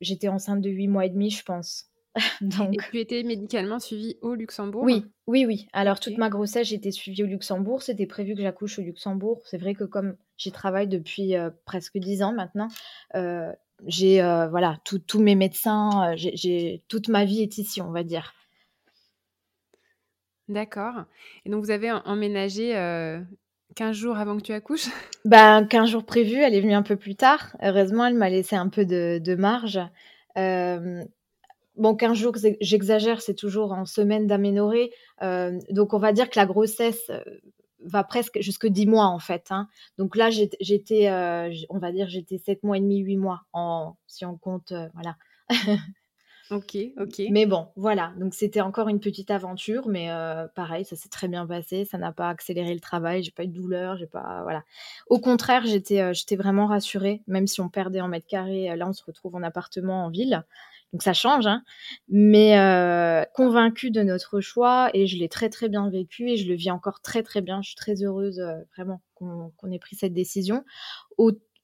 J'étais 0.00 0.28
enceinte 0.28 0.60
de 0.60 0.70
huit 0.70 0.86
mois 0.86 1.04
et 1.04 1.10
demi, 1.10 1.30
je 1.30 1.42
pense. 1.42 1.90
Donc... 2.40 2.74
Et 2.74 2.78
tu 2.90 3.00
étais 3.00 3.22
médicalement 3.22 3.78
suivie 3.78 4.16
au 4.22 4.34
Luxembourg? 4.34 4.82
Oui, 4.82 5.04
oui, 5.26 5.44
oui. 5.46 5.68
Alors, 5.72 6.00
toute 6.00 6.16
ma 6.16 6.28
grossesse, 6.28 6.72
été 6.72 6.90
suivie 6.90 7.24
au 7.24 7.26
Luxembourg. 7.26 7.82
C'était 7.82 8.06
prévu 8.06 8.34
que 8.34 8.42
j'accouche 8.42 8.78
au 8.78 8.82
Luxembourg. 8.82 9.42
C'est 9.44 9.58
vrai 9.58 9.74
que 9.74 9.84
comme 9.84 10.16
j'y 10.36 10.52
travaille 10.52 10.88
depuis 10.88 11.36
euh, 11.36 11.50
presque 11.64 11.98
dix 11.98 12.22
ans 12.22 12.32
maintenant, 12.32 12.68
euh, 13.14 13.52
j'ai 13.86 14.22
euh, 14.22 14.48
voilà 14.48 14.78
tous 14.84 15.20
mes 15.20 15.34
médecins, 15.34 16.14
j'ai 16.16 16.82
toute 16.88 17.08
ma 17.08 17.24
vie 17.24 17.42
est 17.42 17.58
ici, 17.58 17.82
on 17.82 17.90
va 17.90 18.04
dire. 18.04 18.32
D'accord. 20.48 21.04
Et 21.44 21.50
donc, 21.50 21.64
vous 21.64 21.70
avez 21.70 21.90
emménagé 21.92 22.72
15 23.74 23.96
jours 23.96 24.16
avant 24.16 24.36
que 24.36 24.42
tu 24.42 24.52
accouches? 24.52 24.88
Ben, 25.24 25.66
15 25.66 25.90
jours 25.90 26.04
prévus, 26.04 26.36
elle 26.36 26.54
est 26.54 26.60
venue 26.60 26.74
un 26.74 26.82
peu 26.82 26.96
plus 26.96 27.16
tard. 27.16 27.56
Heureusement, 27.60 28.06
elle 28.06 28.14
m'a 28.14 28.30
laissé 28.30 28.54
un 28.54 28.68
peu 28.68 28.84
de, 28.84 29.34
marge. 29.34 29.80
Euh, 30.38 31.04
Bon, 31.76 31.94
15 31.94 32.16
jours, 32.16 32.34
j'exagère, 32.60 33.20
c'est 33.20 33.34
toujours 33.34 33.72
en 33.72 33.84
semaine 33.84 34.26
d'aménorrhée. 34.26 34.92
Euh, 35.22 35.58
donc, 35.70 35.92
on 35.92 35.98
va 35.98 36.12
dire 36.12 36.30
que 36.30 36.38
la 36.38 36.46
grossesse 36.46 37.10
euh, 37.10 37.20
va 37.84 38.02
presque 38.02 38.40
jusque 38.40 38.66
10 38.66 38.86
mois, 38.86 39.06
en 39.06 39.18
fait. 39.18 39.48
Hein. 39.50 39.68
Donc 39.98 40.16
là, 40.16 40.30
j'étais, 40.30 41.08
euh, 41.10 41.52
on 41.68 41.78
va 41.78 41.92
dire, 41.92 42.08
j'étais 42.08 42.38
7 42.38 42.62
mois 42.62 42.78
et 42.78 42.80
demi, 42.80 42.98
8 43.00 43.18
mois, 43.18 43.42
en, 43.52 43.94
si 44.06 44.24
on 44.24 44.38
compte, 44.38 44.72
voilà. 44.94 45.16
ok, 46.50 46.76
ok. 46.98 47.22
Mais 47.30 47.46
bon, 47.46 47.68
voilà. 47.76 48.12
Donc, 48.18 48.34
c'était 48.34 48.60
encore 48.60 48.88
une 48.88 49.00
petite 49.00 49.30
aventure, 49.30 49.88
mais 49.88 50.08
pareil, 50.54 50.84
ça 50.84 50.96
s'est 50.96 51.08
très 51.08 51.28
bien 51.28 51.46
passé. 51.46 51.84
Ça 51.84 51.98
n'a 51.98 52.12
pas 52.12 52.28
accéléré 52.28 52.74
le 52.74 52.80
travail. 52.80 53.22
J'ai 53.22 53.30
pas 53.30 53.44
eu 53.44 53.48
de 53.48 53.54
douleur. 53.54 53.96
J'ai 53.96 54.06
pas, 54.06 54.40
voilà. 54.42 54.64
Au 55.08 55.18
contraire, 55.18 55.64
j'étais, 55.66 56.14
j'étais 56.14 56.36
vraiment 56.36 56.66
rassurée, 56.66 57.22
même 57.26 57.46
si 57.46 57.60
on 57.60 57.68
perdait 57.68 58.00
en 58.00 58.08
mètres 58.08 58.26
carrés. 58.26 58.76
Là, 58.76 58.88
on 58.88 58.92
se 58.92 59.04
retrouve 59.04 59.34
en 59.34 59.42
appartement 59.42 60.06
en 60.06 60.10
ville. 60.10 60.44
Donc 60.92 61.02
ça 61.02 61.12
change, 61.12 61.46
hein. 61.46 61.62
mais 62.08 62.58
euh, 62.58 63.24
convaincue 63.34 63.90
de 63.90 64.02
notre 64.02 64.40
choix 64.40 64.88
et 64.94 65.06
je 65.06 65.18
l'ai 65.18 65.28
très 65.28 65.48
très 65.48 65.68
bien 65.68 65.90
vécu 65.90 66.30
et 66.30 66.36
je 66.36 66.48
le 66.48 66.54
vis 66.54 66.70
encore 66.70 67.00
très 67.00 67.22
très 67.22 67.42
bien. 67.42 67.60
Je 67.60 67.68
suis 67.68 67.76
très 67.76 68.02
heureuse 68.02 68.38
euh, 68.38 68.54
vraiment 68.74 69.02
qu'on 69.14 69.70
ait 69.72 69.78
pris 69.78 69.96
cette 69.96 70.14
décision. 70.14 70.64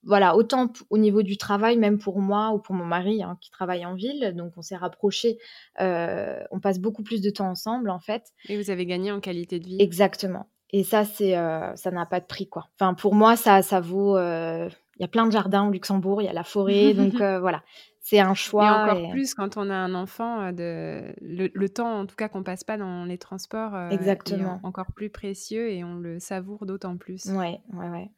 Voilà, 0.05 0.37
autant 0.37 0.73
au 0.91 0.99
niveau 0.99 1.23
du 1.23 1.37
travail, 1.37 1.77
même 1.77 1.99
pour 1.99 2.21
moi 2.21 2.51
ou 2.51 2.59
pour 2.59 2.75
mon 2.75 2.85
mari 2.85 3.23
hein, 3.23 3.39
qui 3.41 3.51
travaille 3.51 3.87
en 3.87 3.95
ville, 3.95 4.33
donc 4.37 4.53
on 4.57 4.63
s'est 4.63 4.77
rapprochés, 4.77 5.39
euh, 5.81 6.41
on 6.51 6.61
passe 6.61 6.79
beaucoup 6.79 7.03
plus 7.03 7.21
de 7.21 7.31
temps 7.31 7.49
ensemble 7.49 7.91
en 7.91 8.01
fait. 8.01 8.33
Et 8.49 8.61
vous 8.61 8.71
avez 8.71 8.87
gagné 8.87 9.13
en 9.13 9.21
qualité 9.21 9.59
de 9.59 9.67
vie. 9.67 9.77
Exactement. 9.81 10.49
Et 10.75 10.85
ça, 10.85 11.05
c'est, 11.05 11.33
ça 11.33 11.91
n'a 11.91 12.07
pas 12.07 12.21
de 12.21 12.25
prix 12.25 12.49
quoi. 12.49 12.71
Enfin, 12.81 12.95
pour 12.95 13.15
moi, 13.15 13.37
ça, 13.37 13.61
ça 13.61 13.81
vaut. 13.81 14.17
Il 14.17 15.01
y 15.01 15.05
a 15.05 15.09
plein 15.09 15.27
de 15.27 15.33
jardins 15.33 15.69
au 15.69 15.71
Luxembourg, 15.71 16.23
il 16.23 16.25
y 16.25 16.29
a 16.29 16.33
la 16.33 16.45
forêt, 16.45 16.95
donc 16.95 17.17
voilà 17.17 17.63
c'est 18.03 18.19
un 18.19 18.35
choix. 18.35 18.67
Et 18.67 18.91
encore 18.91 19.11
plus 19.11 19.35
quand 19.35 19.57
on 19.57 19.71
a 19.71 19.75
un 19.75 19.95
enfant, 19.95 20.43
euh, 20.43 20.53
de... 20.53 21.15
le, 21.21 21.69
temps 21.69 22.01
en 22.01 22.07
tout 22.07 22.17
cas 22.17 22.29
qu'on 22.29 22.43
passe 22.43 22.65
pas 22.65 22.77
dans 22.77 23.05
les 23.05 23.17
transports 23.17 23.75
euh, 23.75 23.89
Exactement. 23.91 24.61
est 24.63 24.67
encore 24.67 24.93
plus 24.93 25.09
précieux 25.09 25.71
et 25.71 25.85
on 25.85 25.95
le 25.95 26.19
savoure 26.19 26.67
d'autant 26.67 26.97
plus. 26.97 27.27
Ouais, 27.27 27.61
ouais, 27.73 27.89
ouais. 27.89 28.11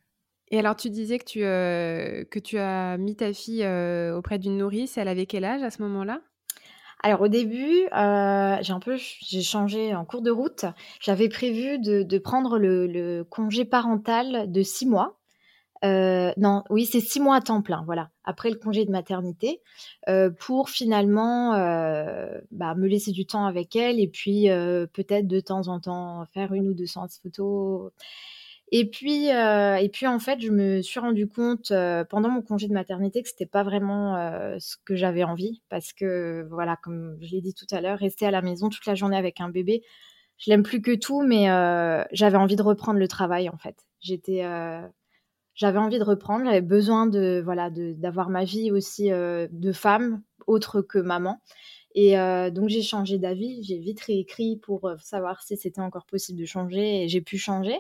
Et 0.55 0.59
alors 0.61 0.77
tu 0.77 0.89
disais 0.89 1.19
que 1.19 1.25
tu, 1.25 1.43
euh, 1.43 2.23
que 2.31 2.39
tu 2.39 2.59
as 2.59 2.97
mis 2.97 3.17
ta 3.17 3.33
fille 3.33 3.67
auprès 4.17 4.39
d'une 4.39 4.57
nourrice, 4.57 4.97
elle 4.97 5.09
avait 5.09 5.27
quel 5.27 5.45
âge 5.45 5.65
à 5.65 5.71
ce 5.73 5.83
moment-là? 5.83 6.21
Alors 7.03 7.23
au 7.23 7.29
début, 7.29 7.81
heu, 7.93 8.57
j'ai 8.61 8.73
un 8.73 8.79
peu 8.79 8.97
j'ai 8.97 9.43
changé 9.43 9.97
en 9.97 10.05
cours 10.05 10.23
de 10.23 10.31
route. 10.31 10.65
J'avais 11.01 11.29
prévu 11.29 11.81
de 11.81 12.19
prendre 12.19 12.61
le 12.61 13.25
congé 13.25 13.65
parental 13.65 14.53
de 14.53 14.63
6 14.63 14.87
mois. 14.87 15.19
Non, 15.83 16.63
oui, 16.71 16.87
c'est 16.87 17.01
6 17.01 17.19
mois 17.19 17.35
à 17.35 17.41
temps 17.41 17.61
plein, 17.61 17.83
voilà, 17.85 18.11
après 18.23 18.49
le 18.51 18.57
congé 18.57 18.85
de 18.85 18.93
maternité, 18.93 19.61
pour 20.39 20.71
finalement, 20.71 21.51
bah, 22.53 22.77
me 22.77 22.87
laisser 22.87 23.11
du 23.11 23.27
temps 23.27 23.45
avec 23.45 23.75
elle 23.75 23.99
et 23.99 24.07
puis, 24.09 24.45
peut-être 24.93 25.27
de 25.27 25.41
temps 25.41 25.67
en 25.67 25.81
temps 25.81 26.25
faire 26.33 26.53
une 26.55 26.69
ou 26.69 26.75
2 26.75 26.87
séances 26.87 27.19
photo 27.21 27.91
et 28.77 28.91
puis, 28.91 29.31
heu 29.31 29.77
et 29.81 29.89
puis 29.89 30.07
en 30.09 30.19
fait, 30.19 30.41
je 30.41 30.51
me 30.51 30.83
suis 30.83 30.99
rendu 31.01 31.29
compte, 31.29 31.71
heu, 31.71 32.05
pendant 32.11 32.29
mon 32.31 32.43
congé 32.43 32.69
de 32.69 32.73
maternité 32.75 33.23
que 33.23 33.29
c'était 33.29 33.47
pas 33.47 33.63
vraiment, 33.63 34.17
heu, 34.19 34.57
ce 34.59 34.77
que 34.85 34.97
j'avais 34.97 35.25
envie 35.25 35.63
parce 35.69 35.93
que 35.93 36.47
voilà, 36.51 36.77
comme 36.83 37.17
je 37.23 37.31
l'ai 37.33 37.41
dit 37.41 37.55
tout 37.55 37.67
à 37.73 37.81
l'heure, 37.81 37.99
rester 37.99 38.27
à 38.27 38.33
la 38.33 38.43
maison 38.43 38.69
toute 38.71 38.87
la 38.87 38.95
journée 38.97 39.17
avec 39.17 39.41
un 39.41 39.49
bébé, 39.49 39.83
je 40.39 40.51
l'aime 40.51 40.65
plus 40.65 40.83
que 40.83 40.95
tout, 40.97 41.23
mais 41.23 41.47
j'avais 42.13 42.37
envie 42.39 42.57
de 42.57 42.63
reprendre 42.63 42.99
le 43.01 43.09
travail 43.09 43.49
en 43.51 43.59
fait. 43.59 43.77
J'étais, 44.01 44.45
j'avais 45.55 45.79
envie 45.79 45.99
de 45.99 46.05
reprendre, 46.05 46.45
j'avais 46.47 46.61
besoin 46.61 47.07
de 47.07 47.41
voilà, 47.45 47.71
d'avoir 47.71 48.29
ma 48.31 48.45
vie 48.45 48.71
aussi, 48.73 49.11
de 49.11 49.73
femme 49.73 50.23
autre 50.47 50.83
que 50.83 50.99
maman 50.99 51.41
et 51.95 52.19
heu, 52.19 52.51
donc 52.51 52.69
j'ai 52.69 52.83
changé 52.83 53.19
d'avis. 53.19 53.63
J'ai 53.65 53.79
vite 53.79 54.01
réécrit 54.01 54.57
pour, 54.59 54.89
heu, 54.89 54.97
savoir 55.03 55.43
si 55.43 55.57
c'était 55.57 55.81
encore 55.81 56.07
possible 56.07 56.39
de 56.41 56.45
changer 56.47 57.05
et 57.05 57.09
j'ai 57.09 57.21
pu 57.23 57.39
changer. 57.39 57.79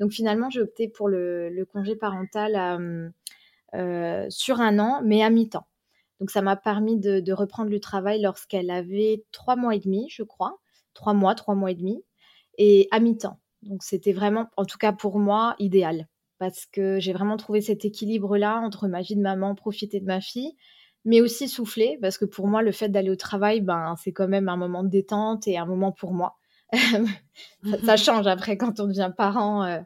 Donc 0.00 0.12
finalement, 0.12 0.50
j'ai 0.50 0.60
opté 0.60 0.88
pour 0.88 1.08
le 1.08 1.64
congé 1.72 1.96
parental 1.96 2.56
heu, 3.74 4.26
sur 4.30 4.60
1 4.60 4.78
an, 4.78 5.00
mais 5.04 5.22
à 5.22 5.30
mi-temps. 5.30 5.66
Donc 6.20 6.30
ça 6.30 6.42
m'a 6.42 6.56
permis 6.56 6.98
de 6.98 7.32
reprendre 7.32 7.70
le 7.70 7.80
travail 7.80 8.22
lorsqu'elle 8.22 8.70
avait 8.70 9.24
3 9.32 9.56
mois 9.56 9.74
et 9.74 9.80
demi, 9.80 10.08
je 10.10 10.22
crois. 10.22 10.58
3 10.94 11.14
mois, 11.14 11.34
3 11.34 11.54
mois 11.54 11.70
et 11.72 11.74
demi 11.74 12.04
et 12.58 12.88
à 12.92 13.00
mi-temps. 13.00 13.38
Donc 13.62 13.82
c'était 13.82 14.12
vraiment, 14.12 14.48
en 14.56 14.64
tout 14.64 14.78
cas 14.78 14.92
pour 14.92 15.18
moi, 15.18 15.56
idéal 15.58 16.08
parce 16.38 16.66
que 16.66 16.98
j'ai 17.00 17.12
vraiment 17.12 17.36
trouvé 17.38 17.60
cet 17.62 17.84
équilibre-là 17.84 18.60
entre 18.60 18.88
ma 18.88 19.02
vie 19.02 19.16
de 19.16 19.22
maman, 19.22 19.54
profiter 19.54 20.00
de 20.00 20.04
ma 20.06 20.20
fille, 20.20 20.54
mais 21.04 21.20
aussi 21.20 21.48
souffler 21.48 21.98
parce 22.00 22.18
que 22.18 22.24
pour 22.24 22.46
moi, 22.46 22.62
le 22.62 22.72
fait 22.72 22.88
d'aller 22.88 23.10
au 23.10 23.16
travail, 23.16 23.60
ben, 23.60 23.94
c'est 24.02 24.12
quand 24.12 24.28
même 24.28 24.48
un 24.48 24.56
moment 24.56 24.82
de 24.82 24.88
détente 24.88 25.46
et 25.46 25.58
un 25.58 25.66
moment 25.66 25.92
pour 25.92 26.12
moi. 26.12 26.38
ça, 26.72 27.78
ça, 27.84 27.96
change 27.96 28.26
après 28.26 28.56
quand 28.56 28.80
on 28.80 28.86
devient 28.86 29.12
parent. 29.16 29.64
Euh, 29.64 29.80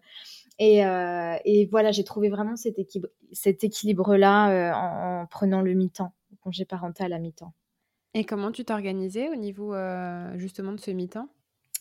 et, 0.59 0.85
euh, 0.85 1.37
et, 1.45 1.67
voilà, 1.67 1.93
j'ai 1.93 2.05
trouvé 2.05 2.29
vraiment 2.29 2.57
cet, 2.57 2.79
équilibre, 2.79 3.09
cet 3.33 3.65
équilibre-là 3.65 4.51
euh, 4.51 4.73
en, 4.73 5.23
en, 5.23 5.27
prenant 5.27 5.61
le 5.61 5.75
mi-temps, 5.75 6.13
le 6.31 6.37
congé 6.37 6.65
parental 6.65 7.13
à 7.13 7.19
mi-temps. 7.19 7.53
Et 8.15 8.25
comment 8.25 8.51
tu 8.51 8.65
t'organisais 8.65 9.29
au 9.29 9.37
niveau 9.37 9.75
justement 10.37 10.73
de 10.73 10.81
ce 10.81 10.91
mi-temps? 10.91 11.29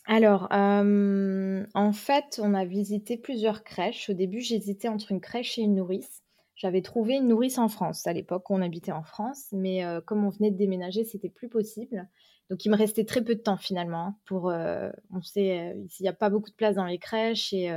Alors, 0.04 0.48
en 0.52 1.92
fait, 1.92 2.40
on 2.42 2.54
a 2.54 2.64
visité 2.64 3.16
plusieurs 3.16 3.64
crèches. 3.64 4.10
Au 4.10 4.12
début, 4.12 4.40
j'hésitais 4.40 4.88
entre 4.88 5.10
une 5.10 5.20
crèche 5.20 5.58
et 5.58 5.62
une 5.62 5.74
nourrice. 5.74 6.22
J'avais 6.58 6.82
trouvé 6.82 7.14
une 7.14 7.28
nourrice 7.28 7.56
en 7.58 7.68
France 7.68 8.06
à 8.06 8.12
l'époque 8.12 8.50
où 8.50 8.54
on 8.54 8.60
habitait 8.60 8.92
en 8.92 9.04
France, 9.04 9.46
mais 9.52 9.84
euh, 9.84 10.00
comme 10.00 10.24
on 10.24 10.28
venait 10.28 10.50
de 10.50 10.56
déménager, 10.56 11.04
c'était 11.04 11.28
plus 11.28 11.48
possible. 11.48 12.06
Donc, 12.50 12.64
il 12.64 12.70
me 12.70 12.76
restait 12.76 13.04
très 13.04 13.22
peu 13.22 13.34
de 13.34 13.40
temps 13.40 13.56
finalement. 13.56 14.06
Hein, 14.06 14.16
pour, 14.26 14.50
euh, 14.50 14.90
on 15.12 15.22
sait, 15.22 15.76
il 15.76 16.02
n'y 16.02 16.08
a 16.08 16.12
pas 16.12 16.30
beaucoup 16.30 16.50
de 16.50 16.56
place 16.56 16.74
dans 16.74 16.84
les 16.84 16.98
crèches, 16.98 17.52
et 17.52 17.70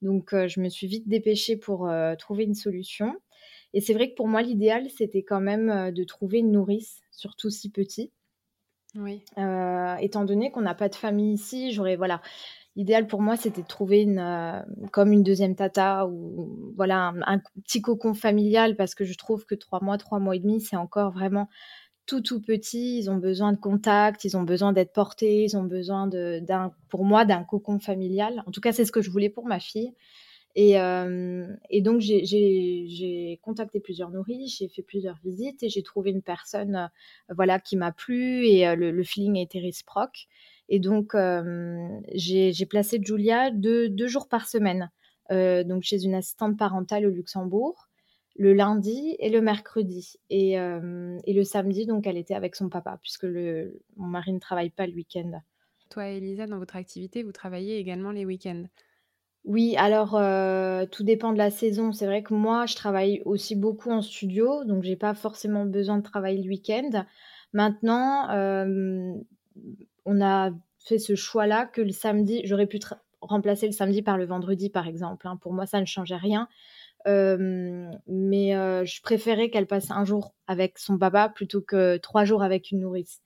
donc 0.00 0.30
je 0.32 0.60
me 0.60 0.68
suis 0.68 0.86
vite 0.86 1.08
dépêchée 1.08 1.56
pour 1.56 1.90
trouver 2.18 2.44
une 2.44 2.54
solution. 2.54 3.16
Et 3.72 3.80
c'est 3.80 3.94
vrai 3.94 4.10
que 4.10 4.14
pour 4.14 4.28
moi, 4.28 4.42
l'idéal, 4.42 4.88
c'était 4.90 5.22
quand 5.22 5.40
même 5.40 5.90
de 5.90 6.04
trouver 6.04 6.38
une 6.38 6.52
nourrice, 6.52 7.00
surtout 7.10 7.50
si 7.50 7.70
petit. 7.70 8.12
Oui. 8.94 9.22
Euh, 9.38 9.94
étant 9.96 10.24
donné 10.24 10.50
qu'on 10.50 10.62
n'a 10.62 10.74
pas 10.74 10.88
de 10.88 10.94
famille 10.94 11.34
ici, 11.34 11.72
j'aurais 11.72 11.96
voilà. 11.96 12.20
L'idéal 12.80 13.06
pour 13.06 13.20
moi, 13.20 13.36
c'était 13.36 13.60
de 13.60 13.66
trouver 13.66 14.06
euh, 14.08 14.58
comme 14.90 15.12
une 15.12 15.22
deuxième 15.22 15.54
tata 15.54 16.06
ou 16.06 16.72
voilà 16.76 17.12
un, 17.26 17.38
petit 17.62 17.82
cocon 17.82 18.14
familial 18.14 18.74
parce 18.74 18.94
que 18.94 19.04
je 19.04 19.12
trouve 19.18 19.44
que 19.44 19.54
trois 19.54 19.80
mois, 19.82 19.98
trois 19.98 20.18
mois 20.18 20.34
et 20.34 20.38
demi, 20.38 20.62
c'est 20.62 20.76
encore 20.76 21.10
vraiment 21.12 21.50
tout 22.06 22.22
tout 22.22 22.40
petit. 22.40 22.96
Ils 22.96 23.10
ont 23.10 23.18
besoin 23.18 23.52
de 23.52 23.58
contact, 23.58 24.24
ils 24.24 24.34
ont 24.34 24.44
besoin 24.44 24.72
d'être 24.72 24.94
portés, 24.94 25.44
ils 25.44 25.58
ont 25.58 25.64
besoin 25.64 26.06
d'un 26.06 26.72
pour 26.88 27.04
moi 27.04 27.26
d'un 27.26 27.44
cocon 27.44 27.80
familial. 27.80 28.42
En 28.46 28.50
tout 28.50 28.62
cas, 28.62 28.72
c'est 28.72 28.86
ce 28.86 28.92
que 28.92 29.02
je 29.02 29.10
voulais 29.10 29.28
pour 29.28 29.44
ma 29.44 29.60
fille. 29.60 29.92
Et, 30.54 30.80
euh, 30.80 31.46
donc, 31.82 32.00
j'ai 32.00 33.38
contacté 33.42 33.80
plusieurs 33.80 34.08
nourrices, 34.08 34.56
j'ai 34.56 34.68
fait 34.68 34.82
plusieurs 34.82 35.18
visites 35.22 35.62
et 35.62 35.68
j'ai 35.68 35.82
trouvé 35.82 36.12
une 36.12 36.22
personne 36.22 36.76
euh, 37.30 37.34
voilà, 37.34 37.60
qui 37.60 37.76
m'a 37.76 37.92
plu 37.92 38.46
et 38.46 38.74
le, 38.74 38.90
le, 38.90 39.04
feeling 39.04 39.36
a 39.38 39.42
été 39.42 39.60
réciproque. 39.60 40.28
Et 40.72 40.78
donc, 40.78 41.16
euh, 41.16 41.88
j'ai 42.14 42.66
placé 42.66 43.00
Julia 43.02 43.50
deux, 43.50 43.88
deux, 43.88 44.06
jours 44.06 44.28
par 44.28 44.46
semaine, 44.46 44.88
euh, 45.32 45.64
donc 45.64 45.82
chez 45.82 46.04
une 46.04 46.14
assistante 46.14 46.56
parentale 46.56 47.06
au 47.06 47.10
Luxembourg, 47.10 47.88
le 48.36 48.54
lundi 48.54 49.16
et 49.18 49.30
le 49.30 49.40
mercredi. 49.40 50.14
Et, 50.30 50.52
et, 50.52 51.32
le 51.34 51.44
samedi, 51.44 51.86
donc, 51.86 52.06
elle 52.06 52.16
était 52.16 52.36
avec 52.36 52.54
son 52.54 52.68
papa, 52.68 52.98
puisque 53.02 53.24
le, 53.24 53.82
mon 53.96 54.06
mari 54.06 54.32
ne 54.32 54.38
travaille 54.38 54.70
pas 54.70 54.86
le 54.86 54.94
week-end. 54.94 55.42
Toi 55.90 56.06
Elisa, 56.06 56.46
dans 56.46 56.58
votre 56.58 56.76
activité, 56.76 57.24
vous 57.24 57.32
travaillez 57.32 57.78
également 57.78 58.12
les 58.12 58.24
week-ends? 58.24 58.62
Oui, 59.44 59.74
alors, 59.76 60.10
tout 60.90 61.02
dépend 61.02 61.32
de 61.32 61.38
la 61.38 61.50
saison. 61.50 61.92
C'est 61.92 62.06
vrai 62.06 62.22
que 62.22 62.32
moi, 62.32 62.66
je 62.66 62.76
travaille 62.76 63.20
aussi 63.24 63.56
beaucoup 63.56 63.90
en 63.90 64.02
studio, 64.02 64.64
donc 64.64 64.84
j'ai 64.84 64.96
pas 64.96 65.14
forcément 65.14 65.64
besoin 65.64 65.98
de 65.98 66.02
travailler 66.02 66.40
le 66.40 66.48
week-end. 66.48 67.04
Maintenant, 67.52 68.28
on 70.06 70.20
a 70.22 70.50
fait 70.78 70.98
ce 70.98 71.14
choix-là 71.14 71.66
que 71.66 71.80
le 71.82 71.92
samedi 71.92 72.42
j'aurais 72.44 72.66
pu 72.66 72.80
remplacer 73.20 73.66
le 73.66 73.72
samedi 73.72 74.02
par 74.02 74.16
le 74.16 74.24
vendredi, 74.24 74.70
par 74.70 74.86
exemple, 74.88 75.28
hein. 75.28 75.36
Pour 75.36 75.52
moi, 75.52 75.66
ça 75.66 75.80
ne 75.80 75.86
changeait 75.86 76.16
rien. 76.16 76.48
Mais, 77.06 78.52
je 78.86 79.02
préférais 79.02 79.50
qu'elle 79.50 79.66
passe 79.66 79.90
un 79.90 80.04
jour 80.04 80.34
avec 80.46 80.78
son 80.78 80.98
papa 80.98 81.28
plutôt 81.28 81.60
que 81.62 81.96
trois 81.98 82.24
jours 82.24 82.42
avec 82.42 82.70
une 82.70 82.80
nourrice. 82.80 83.20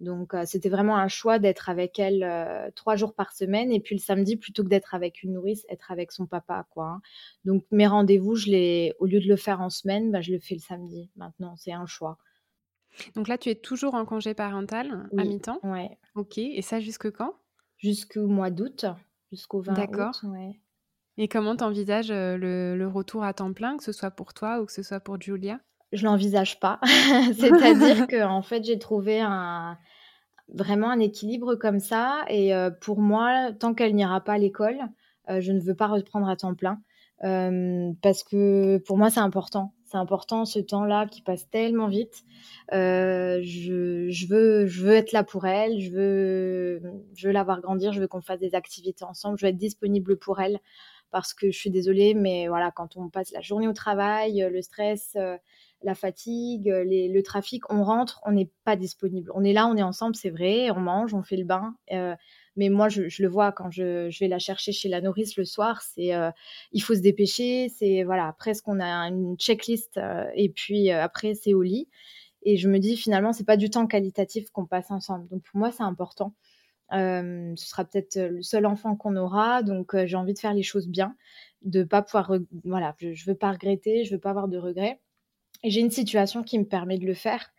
Donc, 0.00 0.34
c'était 0.44 0.68
vraiment 0.68 0.96
un 0.96 1.08
choix 1.08 1.38
d'être 1.38 1.68
avec 1.70 1.98
elle 1.98 2.72
trois 2.74 2.96
jours 2.96 3.14
par 3.14 3.32
semaine. 3.32 3.70
Et 3.72 3.80
puis 3.80 3.94
le 3.94 4.00
samedi, 4.00 4.36
plutôt 4.36 4.64
que 4.64 4.68
d'être 4.68 4.94
avec 4.94 5.22
une 5.22 5.34
nourrice, 5.34 5.64
être 5.68 5.90
avec 5.92 6.10
son 6.12 6.26
papa. 6.26 6.66
Quoi, 6.70 6.86
hein. 6.86 7.00
Donc, 7.44 7.64
mes 7.70 7.86
rendez-vous, 7.86 8.34
je 8.34 8.92
au 8.98 9.06
lieu 9.06 9.20
de 9.20 9.28
le 9.28 9.36
faire 9.36 9.60
en 9.60 9.70
semaine, 9.70 10.10
bah, 10.10 10.20
je 10.20 10.32
le 10.32 10.38
fais 10.40 10.54
le 10.54 10.60
samedi. 10.60 11.10
Maintenant, 11.16 11.54
c'est 11.56 11.72
un 11.72 11.86
choix. 11.86 12.18
Donc 13.16 13.28
là, 13.28 13.38
tu 13.38 13.50
es 13.50 13.54
toujours 13.54 13.94
en 13.94 14.04
congé 14.04 14.34
parental 14.34 15.08
à 15.16 15.24
mi-temps 15.24 15.58
Ouais. 15.62 15.98
Ok. 16.14 16.38
Et 16.38 16.62
ça, 16.62 16.80
jusque 16.80 17.10
quand? 17.10 17.34
Jusqu'au 17.78 18.26
mois 18.26 18.50
d'août, 18.50 18.86
jusqu'au 19.30 19.60
20 19.60 19.74
D'accord. 19.74 20.20
Ouais. 20.24 20.60
Et 21.16 21.28
comment 21.28 21.56
t'envisages 21.56 22.10
euh, 22.10 22.36
le, 22.36 22.76
le 22.76 22.88
retour 22.88 23.24
à 23.24 23.32
temps 23.34 23.52
plein, 23.52 23.76
que 23.76 23.84
ce 23.84 23.92
soit 23.92 24.10
pour 24.10 24.34
toi 24.34 24.60
ou 24.60 24.66
que 24.66 24.72
ce 24.72 24.82
soit 24.82 25.00
pour 25.00 25.20
Julia? 25.20 25.60
Je 25.92 26.04
l'envisage 26.04 26.58
pas. 26.58 26.80
C'est-à-dire 27.34 28.06
que 28.06 28.24
en 28.24 28.42
fait, 28.42 28.64
j'ai 28.64 28.78
trouvé 28.78 29.20
un 29.20 29.78
vraiment 30.48 30.90
un 30.90 31.00
équilibre 31.00 31.54
comme 31.54 31.78
ça 31.80 32.24
et 32.28 32.54
euh, 32.54 32.70
pour 32.70 33.00
moi, 33.00 33.52
tant 33.58 33.74
qu'elle 33.74 33.94
n'ira 33.94 34.20
pas 34.20 34.34
à 34.34 34.38
l'école, 34.38 34.78
euh, 35.30 35.40
je 35.40 35.52
ne 35.52 35.60
veux 35.60 35.74
pas 35.74 35.86
reprendre 35.86 36.28
à 36.28 36.36
temps 36.36 36.54
plein 36.54 36.80
euh, 37.24 37.92
parce 38.02 38.22
que 38.22 38.78
pour 38.78 38.98
moi, 38.98 39.10
c'est 39.10 39.20
important. 39.20 39.72
C'est 39.94 40.00
important 40.00 40.44
ce 40.44 40.58
temps-là 40.58 41.06
qui 41.06 41.22
passe 41.22 41.48
tellement 41.50 41.86
vite. 41.86 42.24
Je, 42.72 44.08
je, 44.10 44.26
veux, 44.26 44.66
je 44.66 44.82
veux 44.82 44.92
être 44.92 45.12
là 45.12 45.22
pour 45.22 45.46
elle. 45.46 45.78
Je 45.78 45.92
veux, 45.92 46.82
je 47.14 47.28
veux 47.28 47.32
la 47.32 47.44
voir 47.44 47.60
grandir. 47.60 47.92
Je 47.92 48.00
veux 48.00 48.08
qu'on 48.08 48.20
fasse 48.20 48.40
des 48.40 48.56
activités 48.56 49.04
ensemble. 49.04 49.38
Je 49.38 49.46
veux 49.46 49.50
être 49.50 49.56
disponible 49.56 50.18
pour 50.18 50.40
elle 50.40 50.58
parce 51.12 51.32
que 51.32 51.52
je 51.52 51.56
suis 51.56 51.70
désolée, 51.70 52.14
mais 52.14 52.48
voilà, 52.48 52.72
quand 52.72 52.96
on 52.96 53.08
passe 53.08 53.30
la 53.30 53.40
journée 53.40 53.68
au 53.68 53.72
travail, 53.72 54.44
le 54.50 54.62
stress, 54.62 55.16
la 55.84 55.94
fatigue, 55.94 56.66
le 56.66 57.20
trafic, 57.22 57.62
on 57.70 57.84
rentre, 57.84 58.20
on 58.26 58.32
n'est 58.32 58.50
pas 58.64 58.74
disponible. 58.74 59.30
On 59.32 59.44
est 59.44 59.52
là, 59.52 59.68
on 59.68 59.76
est 59.76 59.82
ensemble, 59.84 60.16
c'est 60.16 60.30
vrai, 60.30 60.72
on 60.72 60.80
mange, 60.80 61.14
on 61.14 61.22
fait 61.22 61.36
le 61.36 61.44
bain. 61.44 61.76
Euh, 61.92 62.16
mais 62.56 62.68
moi, 62.68 62.88
je, 62.88 63.02
le 63.22 63.28
vois 63.28 63.52
quand 63.52 63.70
je, 63.70 64.16
vais 64.18 64.28
la 64.28 64.38
chercher 64.38 64.72
chez 64.72 64.88
la 64.88 65.00
nourrice 65.00 65.36
le 65.36 65.44
soir, 65.44 65.82
c'est 65.82 66.14
euh, 66.14 66.30
il 66.72 66.82
faut 66.82 66.94
se 66.94 67.00
dépêcher. 67.00 67.68
C'est 67.68 68.04
voilà, 68.04 68.34
presque 68.38 68.68
on 68.68 68.80
a 68.80 69.08
une 69.08 69.36
checklist 69.36 69.96
euh, 69.96 70.26
et 70.34 70.48
puis 70.48 70.90
après 70.90 71.34
c'est 71.34 71.54
au 71.54 71.62
lit. 71.62 71.88
Et 72.42 72.56
je 72.56 72.68
me 72.68 72.78
dis 72.78 72.96
finalement, 72.96 73.32
c'est 73.32 73.44
pas 73.44 73.56
du 73.56 73.70
temps 73.70 73.86
qualitatif 73.86 74.50
qu'on 74.50 74.66
passe 74.66 74.90
ensemble. 74.90 75.28
Donc 75.28 75.42
pour 75.42 75.58
moi, 75.58 75.72
c'est 75.72 75.82
important. 75.82 76.34
ce 76.90 77.54
sera 77.56 77.84
peut-être 77.84 78.16
le 78.16 78.42
seul 78.42 78.66
enfant 78.66 78.96
qu'on 78.96 79.16
aura, 79.16 79.62
donc 79.62 79.96
j'ai 80.06 80.16
envie 80.16 80.34
de 80.34 80.38
faire 80.38 80.54
les 80.54 80.62
choses 80.62 80.88
bien, 80.88 81.16
de 81.62 81.84
pas 81.84 82.02
pouvoir, 82.02 82.32
voilà, 82.64 82.94
je, 82.98 83.14
je 83.14 83.26
veux 83.26 83.34
pas 83.36 83.52
regretter, 83.52 84.04
je 84.04 84.14
veux 84.14 84.20
pas 84.20 84.30
avoir 84.30 84.48
de 84.48 84.58
regrets. 84.58 85.00
Et 85.64 85.70
j'ai 85.70 85.80
une 85.80 85.90
situation 85.90 86.42
qui 86.42 86.58
me 86.58 86.64
permet 86.64 86.98
de 86.98 87.06
le 87.06 87.14
faire. 87.14 87.53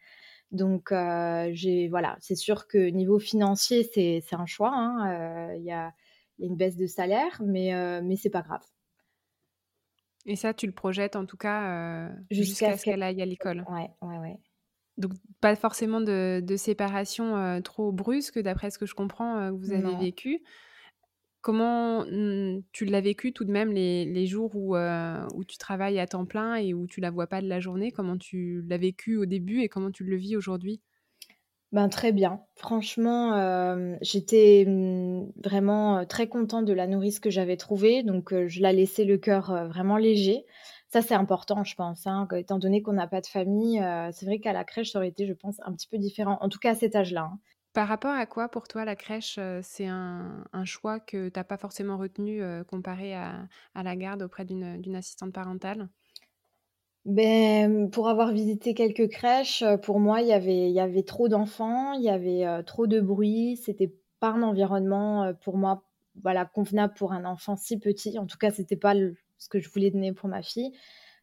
Donc, 0.51 0.91
euh, 0.91 1.49
j'ai, 1.53 1.87
voilà, 1.87 2.17
c'est 2.21 2.35
sûr 2.35 2.67
que 2.67 2.77
niveau 2.77 3.19
financier, 3.19 3.83
c'est, 3.93 4.21
un 4.33 4.45
choix. 4.45 4.71
Hein. 4.73 5.51
Euh, 5.51 5.55
il 5.57 5.63
y, 5.63 5.71
a, 5.71 5.91
y, 6.39 6.43
a, 6.43 6.47
une 6.47 6.55
baisse 6.55 6.77
de 6.77 6.87
salaire, 6.87 7.41
mais, 7.43 7.73
euh, 7.73 8.01
mais 8.03 8.15
c'est 8.15 8.29
pas 8.29 8.41
grave. 8.41 8.63
Et 10.25 10.35
ça, 10.35 10.53
tu 10.53 10.65
le 10.65 10.71
projettes 10.71 11.15
en 11.15 11.25
tout 11.25 11.37
cas 11.37 12.09
jusqu'à, 12.31 12.77
ce 12.77 12.85
qu'elle 12.85 13.03
aille 13.03 13.21
à 13.21 13.25
l'école? 13.25 13.63
Ouais, 13.69 13.89
ouais, 14.01 14.17
ouais. 14.17 14.39
Donc 14.97 15.11
pas 15.41 15.55
forcément 15.55 15.99
de 15.99 16.41
de 16.41 16.55
séparation, 16.55 17.61
trop 17.61 17.91
brusque 17.91 18.39
d'après 18.39 18.71
ce 18.71 18.79
que 18.79 18.85
je 18.87 18.95
comprends, 18.95 19.51
que 19.51 19.55
vous 19.55 19.71
avez 19.71 19.83
Non. 19.83 19.99
vécu. 19.99 20.41
Comment, 21.45 22.05
mmh, 22.07 22.63
tu 22.71 22.85
l'as 22.85 23.01
vécu 23.01 23.31
tout 23.31 23.45
de 23.45 23.51
même 23.51 23.71
les 23.71 24.03
les 24.05 24.25
jours 24.25 24.55
où, 24.55 24.75
heu, 24.75 25.27
où 25.35 25.43
tu 25.45 25.57
travailles 25.59 25.99
à 25.99 26.07
temps 26.07 26.25
plein 26.25 26.55
et 26.55 26.73
où 26.73 26.87
tu 26.87 27.01
la 27.01 27.11
vois 27.11 27.27
pas 27.27 27.39
de 27.41 27.47
la 27.47 27.59
journée? 27.59 27.91
Comment 27.91 28.17
tu 28.17 28.63
l'as 28.67 28.77
vécu 28.79 29.17
au 29.17 29.25
début 29.27 29.61
et 29.61 29.69
comment 29.69 29.91
tu 29.91 30.03
le 30.05 30.15
vis 30.17 30.35
aujourd'hui? 30.37 30.81
Ben, 31.71 31.89
très 31.89 32.13
bien. 32.13 32.41
Franchement, 32.55 33.35
hem, 33.35 33.97
j'étais, 34.01 34.63
mmh, 34.65 35.31
vraiment, 35.43 36.05
très 36.05 36.27
contente 36.27 36.65
de 36.65 36.73
la 36.73 36.87
nourrice 36.87 37.19
que 37.19 37.29
j'avais 37.29 37.57
trouvée, 37.57 38.03
donc 38.03 38.33
je 38.47 38.61
la 38.61 38.71
laissais 38.71 39.03
le 39.03 39.17
cœur, 39.17 39.67
vraiment 39.67 39.97
léger. 39.97 40.45
Ça, 40.87 41.01
c'est 41.01 41.15
important, 41.15 41.63
je 41.65 41.75
pense, 41.75 42.07
hein, 42.07 42.27
étant 42.37 42.59
donné 42.59 42.81
qu'on 42.81 42.93
n'a 42.93 43.07
pas 43.07 43.19
de 43.21 43.27
famille, 43.27 43.81
c'est 44.13 44.25
vrai 44.25 44.39
qu'à 44.39 44.53
la 44.53 44.63
crèche, 44.63 44.91
ça 44.91 44.99
aurait 44.99 45.09
été, 45.09 45.25
je 45.27 45.33
pense, 45.33 45.57
un 45.65 45.73
petit 45.73 45.87
peu 45.89 45.97
différent, 45.97 46.37
en 46.39 46.47
tout 46.49 46.59
cas 46.59 46.71
à 46.71 46.75
cet 46.75 46.95
âge-là, 46.95 47.29
hein. 47.33 47.39
Par 47.75 47.89
rapport 47.89 48.13
à 48.13 48.25
quoi 48.25 48.47
pour 48.47 48.69
toi 48.69 48.85
la 48.85 48.95
crèche, 48.95 49.37
heu, 49.37 49.59
c'est 49.61 49.85
un 49.87 50.45
choix 50.63 51.01
que 51.01 51.27
tu 51.27 51.37
as 51.37 51.43
pas 51.43 51.57
forcément 51.57 51.97
retenu, 51.97 52.41
heu, 52.41 52.63
comparé 52.63 53.13
à 53.13 53.49
la 53.75 53.95
garde 53.97 54.21
auprès 54.21 54.45
d'une, 54.45 54.95
assistante 54.95 55.33
parentale? 55.33 55.89
Mmh, 57.05 57.89
pour 57.91 58.09
avoir 58.09 58.31
visité 58.31 58.73
quelques 58.73 59.09
crèches, 59.09 59.61
heu, 59.61 59.77
pour 59.79 59.99
moi, 59.99 60.21
il 60.21 60.27
y 60.27 60.31
avait 60.79 61.03
trop 61.03 61.27
d'enfants, 61.27 61.93
il 61.93 62.01
y 62.03 62.09
avait, 62.09 62.63
trop 62.63 62.87
de 62.87 62.99
bruit. 62.99 63.57
C'était 63.57 63.93
pas 64.19 64.29
un 64.29 64.41
environnement, 64.41 65.33
pour 65.43 65.57
moi, 65.57 65.83
voilà, 66.23 66.45
convenable 66.45 66.93
pour 66.95 67.13
un 67.13 67.25
enfant 67.25 67.55
si 67.57 67.77
petit. 67.79 68.17
En 68.17 68.25
tout 68.25 68.37
cas, 68.37 68.51
c'était 68.51 68.75
pas 68.77 68.93
ce 69.37 69.49
que 69.49 69.59
je 69.59 69.69
voulais 69.69 69.91
donner 69.91 70.13
pour 70.13 70.29
ma 70.29 70.41
fille. 70.41 70.71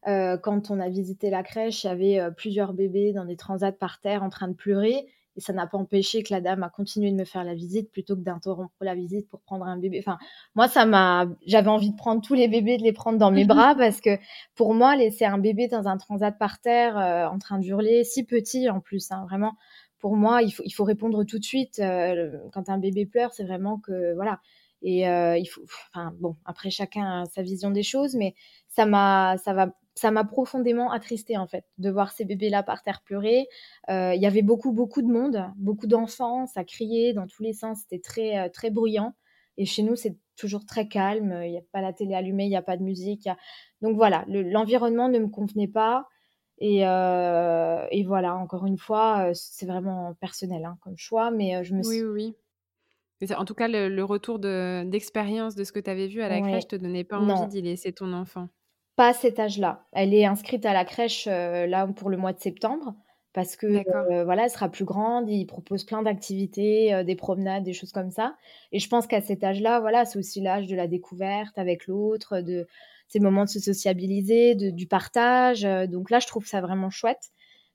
Quand 0.06 0.70
on 0.70 0.80
a 0.80 0.88
visité 0.90 1.30
la 1.30 1.42
crèche, 1.44 1.84
il 1.84 1.88
y 1.88 1.90
avait, 1.90 2.32
plusieurs 2.36 2.74
bébés 2.74 3.12
dans 3.12 3.24
des 3.24 3.36
transats 3.36 3.72
par 3.72 4.00
terre 4.00 4.22
en 4.24 4.30
train 4.30 4.48
de 4.48 4.54
pleurer 4.54 5.06
et 5.36 5.40
ça 5.40 5.52
n'a 5.52 5.66
pas 5.66 5.78
empêché 5.78 6.22
que 6.22 6.32
la 6.32 6.40
dame 6.40 6.62
a 6.62 6.68
continué 6.68 7.10
de 7.10 7.16
me 7.16 7.24
faire 7.24 7.44
la 7.44 7.54
visite 7.54 7.90
plutôt 7.90 8.16
que 8.16 8.20
d'interrompre 8.22 8.72
la 8.80 8.94
visite 8.94 9.28
pour 9.28 9.40
prendre 9.40 9.64
un 9.64 9.78
bébé. 9.78 9.98
Enfin, 10.00 10.18
moi, 10.54 10.68
ça 10.68 10.84
m'a 10.86 11.26
j'avais 11.46 11.68
envie 11.68 11.90
de 11.90 11.96
prendre 11.96 12.20
tous 12.22 12.34
les 12.34 12.48
bébés, 12.48 12.76
de 12.78 12.82
les 12.82 12.92
prendre 12.92 13.18
dans 13.18 13.30
mes 13.30 13.44
bras 13.44 13.74
parce 13.74 14.00
que 14.00 14.18
pour 14.54 14.74
moi, 14.74 14.96
laisser 14.96 15.24
un 15.24 15.38
bébé 15.38 15.68
dans 15.68 15.88
un 15.88 15.96
transat 15.96 16.36
par 16.38 16.60
terre, 16.60 16.96
heu, 16.98 17.26
en 17.28 17.38
train 17.38 17.58
de 17.58 17.64
hurler, 17.66 18.04
si 18.04 18.24
petit 18.24 18.68
en 18.68 18.80
plus, 18.80 19.10
hein, 19.10 19.24
vraiment, 19.28 19.54
pour 19.98 20.16
moi, 20.16 20.42
il 20.42 20.50
faut 20.52 20.62
il 20.66 20.72
faut 20.72 20.84
répondre 20.84 21.24
tout 21.24 21.38
de 21.38 21.44
suite, 21.44 21.78
heu, 21.80 22.40
quand 22.52 22.68
un 22.68 22.78
bébé 22.78 23.06
pleure, 23.06 23.32
c'est 23.32 23.44
vraiment 23.44 23.78
que 23.78 24.14
voilà 24.14 24.40
et 24.82 25.06
heu, 25.08 25.38
il 25.38 25.46
faut 25.46 25.62
enfin 25.94 26.12
bon, 26.20 26.36
après 26.44 26.70
chacun 26.70 27.22
a 27.22 27.24
sa 27.26 27.42
vision 27.42 27.70
des 27.70 27.82
choses, 27.84 28.14
mais 28.16 28.34
ça 28.68 28.84
m'a 28.86 29.36
ça 29.38 29.52
va 29.54 29.68
ça 29.94 30.10
m'a 30.10 30.24
profondément 30.24 30.90
attristée, 30.90 31.36
en 31.36 31.46
fait, 31.46 31.66
de 31.78 31.90
voir 31.90 32.12
ces 32.12 32.24
bébés-là 32.24 32.62
par 32.62 32.82
terre 32.82 33.02
pleurer. 33.02 33.48
Heu, 33.90 34.14
il 34.14 34.20
y 34.22 34.26
avait 34.26 34.42
beaucoup, 34.42 34.72
beaucoup 34.72 35.02
de 35.02 35.08
monde, 35.12 35.50
beaucoup 35.56 35.86
d'enfants, 35.86 36.46
ça 36.46 36.64
criait 36.64 37.12
dans 37.12 37.26
tous 37.26 37.42
les 37.42 37.52
sens, 37.52 37.80
c'était 37.82 38.00
très, 38.00 38.46
heu, 38.46 38.50
très 38.50 38.70
bruyant 38.70 39.14
et 39.58 39.66
chez 39.66 39.82
nous, 39.82 39.96
c'est 39.96 40.16
toujours 40.36 40.64
très 40.64 40.88
calme, 40.88 41.42
il 41.44 41.52
y 41.52 41.58
a 41.58 41.62
pas 41.72 41.82
la 41.82 41.92
télé 41.92 42.14
allumée, 42.14 42.46
il 42.46 42.50
y 42.50 42.56
a 42.56 42.62
pas 42.62 42.76
de 42.78 42.82
musique, 42.82 43.24
il 43.26 43.28
y 43.28 43.30
a 43.30 43.36
donc 43.82 43.96
voilà, 43.96 44.24
le 44.28 44.42
l'environnement 44.42 45.08
ne 45.10 45.18
me 45.18 45.28
convenait 45.28 45.68
pas 45.68 46.08
et 46.58 46.78
et 46.80 48.04
voilà, 48.04 48.34
encore 48.36 48.66
une 48.66 48.78
fois, 48.78 49.32
c'est 49.34 49.66
vraiment 49.66 50.14
personnel, 50.14 50.64
hein, 50.64 50.78
comme 50.80 50.96
choix, 50.96 51.30
mais 51.30 51.64
je 51.64 51.74
me 51.74 51.82
Oui, 51.82 51.82
suis 51.82 52.02
oui, 52.02 52.08
oui. 52.10 52.36
Mais 53.20 53.34
en 53.34 53.44
tout 53.46 53.54
cas 53.54 53.68
le 53.68 53.88
le 53.88 54.04
retour 54.04 54.38
de 54.40 54.84
d'expérience 54.86 55.54
de 55.56 55.64
ce 55.64 55.72
que 55.72 55.80
tu 55.80 55.90
avais 55.90 56.08
vu 56.08 56.22
à 56.22 56.28
la 56.30 56.42
crèche 56.42 56.66
ouais, 56.66 56.68
te 56.68 56.76
donnait 56.76 57.04
pas 57.04 57.18
envie 57.20 57.46
d'y 57.48 57.62
laisser 57.62 57.92
ton 57.94 58.12
enfant? 58.14 58.48
Pas 58.98 59.08
à 59.08 59.12
cet 59.14 59.38
âge-là. 59.40 59.86
Elle 59.92 60.12
est 60.12 60.26
inscrite 60.26 60.66
à 60.66 60.74
la 60.74 60.84
crèche, 60.84 61.26
heu, 61.26 61.64
là, 61.66 61.86
pour 61.86 62.10
le 62.10 62.16
mois 62.18 62.32
de 62.34 62.40
septembre 62.40 62.94
parce 63.34 63.56
que, 63.56 63.66
D'accord. 63.66 64.12
heu, 64.12 64.24
voilà, 64.24 64.44
elle 64.44 64.50
sera 64.50 64.68
plus 64.68 64.84
grande. 64.84 65.30
Ils 65.30 65.46
proposent 65.46 65.84
plein 65.84 66.02
d'activités, 66.02 66.92
heu, 66.94 67.02
des 67.02 67.16
promenades, 67.16 67.62
des 67.64 67.72
choses 67.72 67.92
comme 67.92 68.10
ça 68.10 68.36
et 68.70 68.78
je 68.78 68.88
pense 68.90 69.06
qu'à 69.06 69.22
cet 69.22 69.42
âge-là, 69.44 69.80
voilà, 69.80 70.04
c'est 70.04 70.18
aussi 70.18 70.42
l'âge 70.42 70.66
de 70.66 70.76
la 70.76 70.86
découverte 70.88 71.56
avec 71.58 71.86
l'autre, 71.86 72.40
de 72.40 72.66
c'est 73.08 73.18
le 73.18 73.24
moment 73.24 73.44
de 73.44 73.48
se 73.50 73.60
sociabiliser, 73.60 74.54
de 74.54 74.68
du 74.70 74.86
partage, 74.86 75.64
heu, 75.64 75.86
donc 75.88 76.10
là, 76.10 76.18
je 76.18 76.26
trouve 76.26 76.46
ça 76.46 76.60
vraiment 76.60 76.90
chouette 76.90 77.30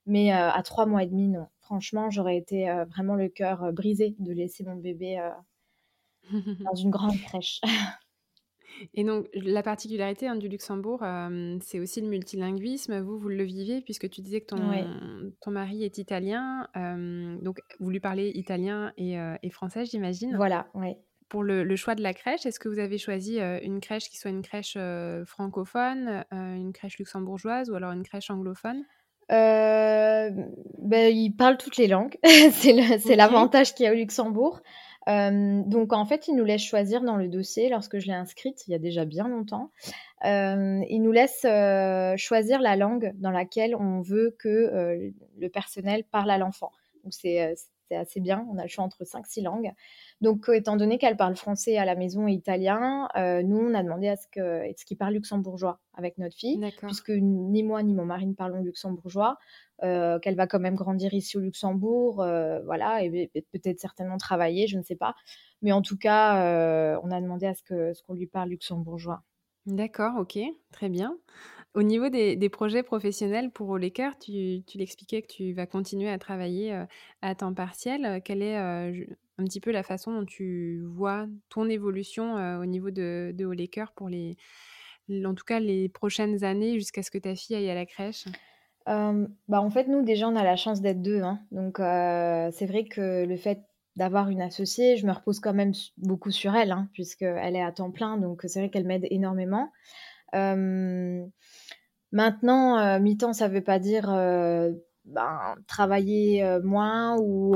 mais, 0.09 0.31
heu, 0.31 0.35
à 0.35 0.61
3 0.63 0.85
mois 0.85 1.03
et 1.03 1.07
demi, 1.07 1.27
non. 1.29 1.47
Franchement, 1.59 2.09
j'aurais 2.11 2.37
été, 2.37 2.69
heu, 2.69 2.85
vraiment 2.85 3.15
le 3.15 3.27
cœur, 3.27 3.63
heu, 3.65 3.71
brisé 3.73 4.15
de 4.19 4.31
laisser 4.31 4.63
mon 4.63 4.75
bébé, 4.75 5.17
heu, 5.19 5.31
dans 6.65 6.75
une 6.75 6.91
grande 6.91 7.19
crèche. 7.19 7.61
Et 8.93 9.03
donc 9.03 9.27
la 9.33 9.63
particularité, 9.63 10.27
hein, 10.27 10.35
du 10.35 10.47
Luxembourg, 10.49 11.03
hem, 11.03 11.59
c'est 11.61 11.79
aussi 11.79 12.01
le 12.01 12.07
multilinguisme. 12.09 12.99
Vous, 13.01 13.17
vous 13.17 13.29
le 13.29 13.43
viviez 13.43 13.81
puisque 13.81 14.09
tu 14.09 14.21
disais 14.21 14.41
que 14.41 14.47
Ouais, 14.55 14.93
ton 14.95 15.31
ton 15.41 15.51
mari 15.51 15.83
est 15.83 15.97
italien, 15.97 16.67
hem, 16.75 17.39
donc 17.41 17.59
vous 17.79 17.89
lui 17.89 17.99
parlez 17.99 18.29
italien 18.35 18.93
et 18.97 19.15
et 19.43 19.49
français, 19.49 19.85
j'imagine? 19.85 20.37
voilà, 20.37 20.69
ouais. 20.73 20.97
Pour 21.29 21.43
le 21.43 21.63
le 21.63 21.75
choix 21.75 21.95
de 21.95 22.01
la 22.03 22.13
crèche, 22.13 22.45
est-ce 22.45 22.59
que 22.59 22.69
vous 22.69 22.79
avez 22.79 22.97
choisi, 22.97 23.39
une 23.39 23.81
crèche 23.81 24.09
qui 24.09 24.17
soit 24.17 24.31
une 24.31 24.41
crèche, 24.43 24.77
francophone, 25.25 26.25
une 26.31 26.71
crèche 26.73 26.99
luxembourgeoise 26.99 27.69
ou 27.69 27.75
alors 27.75 27.91
une 27.91 28.03
crèche 28.03 28.29
anglophone? 28.31 28.85
Hem, 29.29 30.51
beh, 30.79 31.13
ils 31.13 31.31
parlent 31.35 31.57
toutes 31.57 31.77
les 31.77 31.87
langues. 31.87 32.17
C'est 32.97 33.15
l'avantage 33.15 33.73
qu'il 33.75 33.85
y 33.85 33.87
a 33.87 33.91
au 33.91 33.95
Luxembourg. 33.95 34.61
Hem, 35.07 35.67
donc 35.69 35.93
en 35.93 36.05
fait, 36.05 36.27
ils 36.29 36.35
nous 36.35 36.45
laissent 36.45 36.63
choisir 36.65 37.01
dans 37.03 37.17
le 37.17 37.29
dossier 37.29 37.69
lorsque 37.69 37.99
je 37.99 38.07
l'ai 38.07 38.13
inscrite, 38.13 38.67
il 38.67 38.71
y 38.73 38.75
a 38.75 38.79
déjà 38.79 39.05
bien 39.05 39.29
longtemps. 39.29 39.71
Hem, 40.23 40.83
ils 40.89 41.01
nous 41.01 41.11
laissent, 41.13 41.45
heu, 41.45 42.15
choisir 42.17 42.61
la 42.61 42.75
langue 42.77 43.13
dans 43.17 43.31
laquelle 43.31 43.75
on 43.75 44.01
veut 44.01 44.35
que, 44.39 45.11
le 45.39 45.49
personnel 45.49 46.03
parle 46.11 46.31
à 46.31 46.37
l'enfant. 46.39 46.71
Donc 47.05 47.13
c'est, 47.13 47.55
c'est 47.89 47.95
assez 47.95 48.19
bien. 48.19 48.45
On 48.51 48.57
a 48.57 48.63
le 48.63 48.67
choix 48.67 48.83
entre 48.83 49.05
cinq 49.05 49.27
six 49.27 49.41
langues. 49.41 49.71
Donc, 50.21 50.49
heu, 50.49 50.55
étant 50.55 50.75
donné 50.77 50.97
qu'elle 50.97 51.17
parle 51.17 51.35
français 51.35 51.77
à 51.77 51.85
la 51.85 51.95
maison 51.95 52.27
et 52.27 52.33
italien, 52.33 53.07
heu, 53.17 53.41
nous, 53.43 53.57
on 53.57 53.73
a 53.73 53.83
demandé 53.83 54.07
à 54.07 54.15
ce 54.15 54.27
que 54.31 54.69
à 54.69 54.73
ce 54.77 54.85
qu'ils 54.85 54.97
parlent 54.97 55.13
luxembourgeois 55.13 55.79
avec 55.93 56.17
notre 56.17 56.35
fille, 56.35 56.61
puisque 56.85 57.09
ni 57.09 57.63
moi 57.63 57.83
ni 57.83 57.93
mon 57.93 58.05
mari 58.05 58.27
ne 58.27 58.33
parlons 58.33 58.61
luxembourgeois, 58.61 59.37
heu, 59.83 60.19
qu'elle 60.21 60.35
va 60.35 60.47
quand 60.47 60.59
même 60.59 60.75
grandir 60.75 61.13
ici 61.13 61.37
au 61.37 61.41
Luxembourg, 61.41 62.15
voilà 62.65 63.03
et 63.03 63.29
et 63.33 63.41
peut-être 63.41 63.79
certainement 63.79 64.17
travailler, 64.17 64.67
je 64.67 64.77
ne 64.77 64.83
sais 64.83 64.95
pas. 64.95 65.15
Mais 65.61 65.71
en 65.71 65.81
tout 65.81 65.97
cas, 65.97 66.97
on 67.03 67.11
a 67.11 67.21
demandé 67.21 67.45
à 67.47 67.53
ce 67.53 67.63
que 67.63 67.93
ce 67.93 68.03
qu'on 68.03 68.13
lui 68.13 68.27
parle 68.27 68.49
luxembourgeois. 68.49 69.23
D'accord, 69.67 70.15
OK, 70.17 70.39
très 70.71 70.89
bien. 70.89 71.19
Au 71.77 71.83
niveau 71.83 72.09
des 72.09 72.49
projets 72.49 72.81
professionnels 72.81 73.51
pour 73.51 73.77
Cœurs, 73.91 74.17
tu 74.17 74.63
tu 74.65 74.79
l'expliquais 74.79 75.21
que 75.21 75.27
tu 75.31 75.53
vas 75.53 75.67
continuer 75.67 76.09
à 76.09 76.17
travailler, 76.17 76.73
heu, 76.73 76.87
à 77.21 77.35
temps 77.35 77.53
partiel. 77.53 78.03
Heu, 78.03 78.19
quelle 78.19 78.41
est, 78.41 78.55
je 78.95 79.03
un 79.37 79.43
petit 79.45 79.59
peu 79.61 79.69
la 79.71 79.83
façon 79.83 80.11
dont 80.11 80.25
tu 80.25 80.81
vois 80.87 81.27
ton 81.49 81.69
évolution, 81.69 82.33
au 82.59 82.65
niveau 82.65 82.89
de 82.89 83.31
de 83.35 83.45
pour 83.93 84.09
les 84.09 84.37
en 85.25 85.35
tout 85.35 85.45
cas 85.45 85.59
les 85.59 85.87
prochaines 85.89 86.43
années 86.43 86.73
jusqu'à 86.79 87.03
ce 87.03 87.11
que 87.11 87.19
ta 87.19 87.35
fille 87.35 87.55
aille 87.55 87.69
à 87.69 87.75
la 87.75 87.85
crèche? 87.85 88.25
Bah, 89.47 89.61
en 89.61 89.69
fait, 89.69 89.87
nous, 89.87 90.03
déjà, 90.03 90.27
on 90.29 90.35
a 90.35 90.43
la 90.43 90.55
chance 90.55 90.81
d'être 90.81 91.01
2, 91.01 91.21
hein, 91.21 91.41
donc 91.51 91.77
c'est 91.77 92.65
vrai 92.65 92.85
que 92.85 93.25
le 93.25 93.37
fait 93.37 93.63
d'avoir 93.95 94.29
une 94.29 94.41
associée, 94.41 94.95
je 94.97 95.07
me 95.07 95.11
repose 95.11 95.39
quand 95.39 95.53
même 95.53 95.73
beaucoup 95.97 96.29
sur 96.31 96.55
elle, 96.55 96.71
hein, 96.71 96.89
puisqu'elle 96.93 97.55
est 97.55 97.61
à 97.63 97.71
temps 97.71 97.91
plein, 97.91 98.17
donc 98.17 98.43
c'est 98.47 98.59
vrai 98.59 98.69
qu'elle 98.69 98.85
m'aide 98.85 99.07
énormément. 99.09 99.71
Hem, 100.33 101.29
maintenant, 102.11 102.79
heu, 102.97 102.99
mi-temps, 103.01 103.33
ça 103.33 103.47
veut 103.49 103.63
pas 103.63 103.79
dire, 103.79 104.09
heu, 104.11 104.83
ben, 105.05 105.55
travailler, 105.67 106.45
moins 106.63 107.17
ou 107.19 107.53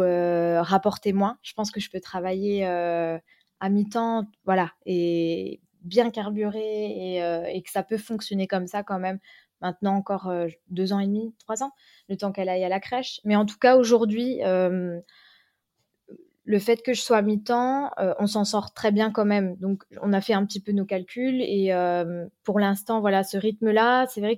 rapporter 0.62 1.14
moins. 1.14 1.38
Je 1.44 1.54
pense 1.54 1.72
que 1.72 1.80
je 1.82 1.90
peux 1.92 2.02
travailler, 2.02 2.66
à 2.66 3.70
mi-temps, 3.70 4.26
voilà 4.46 4.72
et 4.86 5.62
bien 5.84 6.12
carburer 6.12 7.18
et 7.56 7.64
que 7.64 7.72
ça 7.72 7.84
peut 7.84 7.98
fonctionner 7.98 8.48
comme 8.48 8.68
ça 8.68 8.84
quand 8.84 9.00
même. 9.00 9.20
Maintenant 9.62 9.96
encore, 9.96 10.32
2 10.70 10.94
ans 10.94 11.00
et 11.00 11.08
demi, 11.08 11.36
3 11.40 11.64
ans, 11.64 11.72
le 12.10 12.18
temps 12.18 12.32
qu'elle 12.32 12.50
aille 12.50 12.64
à 12.64 12.70
la 12.70 12.80
crèche. 12.80 13.22
Mais 13.26 13.36
en 13.36 13.46
tout 13.46 13.58
cas, 13.60 13.78
aujourd'hui, 13.78 14.40
le 16.44 16.60
fait 16.60 16.82
que 16.84 16.94
je 16.94 17.02
sois 17.02 17.18
à 17.18 17.22
mi-temps, 17.22 17.92
heu, 18.00 18.14
on 18.20 18.28
s'en 18.28 18.46
sort 18.46 18.74
très 18.74 18.92
bien 18.92 19.12
quand 19.12 19.26
même. 19.26 19.56
Donc 19.58 19.84
on 20.02 20.14
a 20.14 20.22
fait 20.22 20.34
un 20.34 20.46
petit 20.46 20.60
peu 20.62 20.72
nos 20.72 20.86
calculs 20.86 21.42
et 21.42 21.68
hem, 21.68 22.30
pour 22.44 22.60
l'instant, 22.60 23.00
voilà, 23.02 23.24
ce 23.24 23.38
rythme-là, 23.38 24.08
c'est 24.08 24.22
vrai 24.22 24.38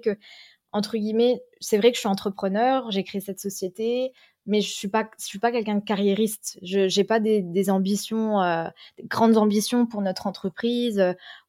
qu'entre 0.72 0.98
guillemets, 0.98 1.42
c'est 1.60 1.78
vrai 1.78 1.92
que 1.92 1.96
je 1.96 2.02
suis 2.02 2.10
entrepreneur, 2.10 2.90
j'ai 2.92 3.04
créé 3.04 3.22
cette 3.22 3.40
société, 3.40 4.12
mais 4.46 4.60
je 4.62 4.70
suis 4.72 4.90
pas 4.90 5.10
je 5.20 5.26
suis 5.26 5.40
pas 5.40 5.52
quelqu'un 5.52 5.76
de 5.76 5.84
carriériste. 5.86 6.60
Je 6.64 6.88
j'ai 6.90 7.04
pas 7.06 7.20
des 7.20 7.42
des 7.42 7.70
ambitions, 7.70 8.42
heu, 8.44 8.66
des 8.98 9.06
grandes 9.06 9.38
ambitions 9.38 9.86
pour 9.86 10.02
notre 10.02 10.28
entreprise, 10.28 11.02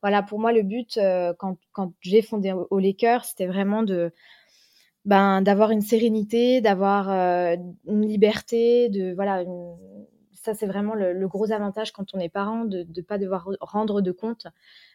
voilà, 0.02 0.22
pour 0.22 0.38
moi, 0.40 0.52
le 0.52 0.62
but, 0.62 0.98
heu, 0.98 1.34
quand 1.38 1.58
quand 1.72 1.92
j'ai 2.00 2.22
fondé 2.22 2.52
Au 2.52 2.80
Cœurs, 2.98 3.24
c'était 3.24 3.46
vraiment 3.46 3.82
de 3.82 4.12
ben, 5.04 5.42
d'avoir 5.42 5.70
une 5.70 5.82
sérénité, 5.82 6.60
d'avoir, 6.60 7.10
heu, 7.10 7.56
une 7.86 8.06
liberté, 8.06 8.88
de 8.88 9.14
voilà, 9.14 9.42
une 9.42 9.76
ça, 10.44 10.54
c'est 10.54 10.66
vraiment 10.66 10.94
le 10.94 11.28
gros 11.28 11.52
avantage 11.52 11.92
quand 11.92 12.14
on 12.14 12.18
est 12.20 12.28
parent, 12.28 12.64
de 12.64 12.86
ne 12.96 13.02
pas 13.02 13.18
devoir 13.18 13.46
re 13.46 13.56
rendre 13.60 14.00
de 14.02 14.12
compte, 14.12 14.46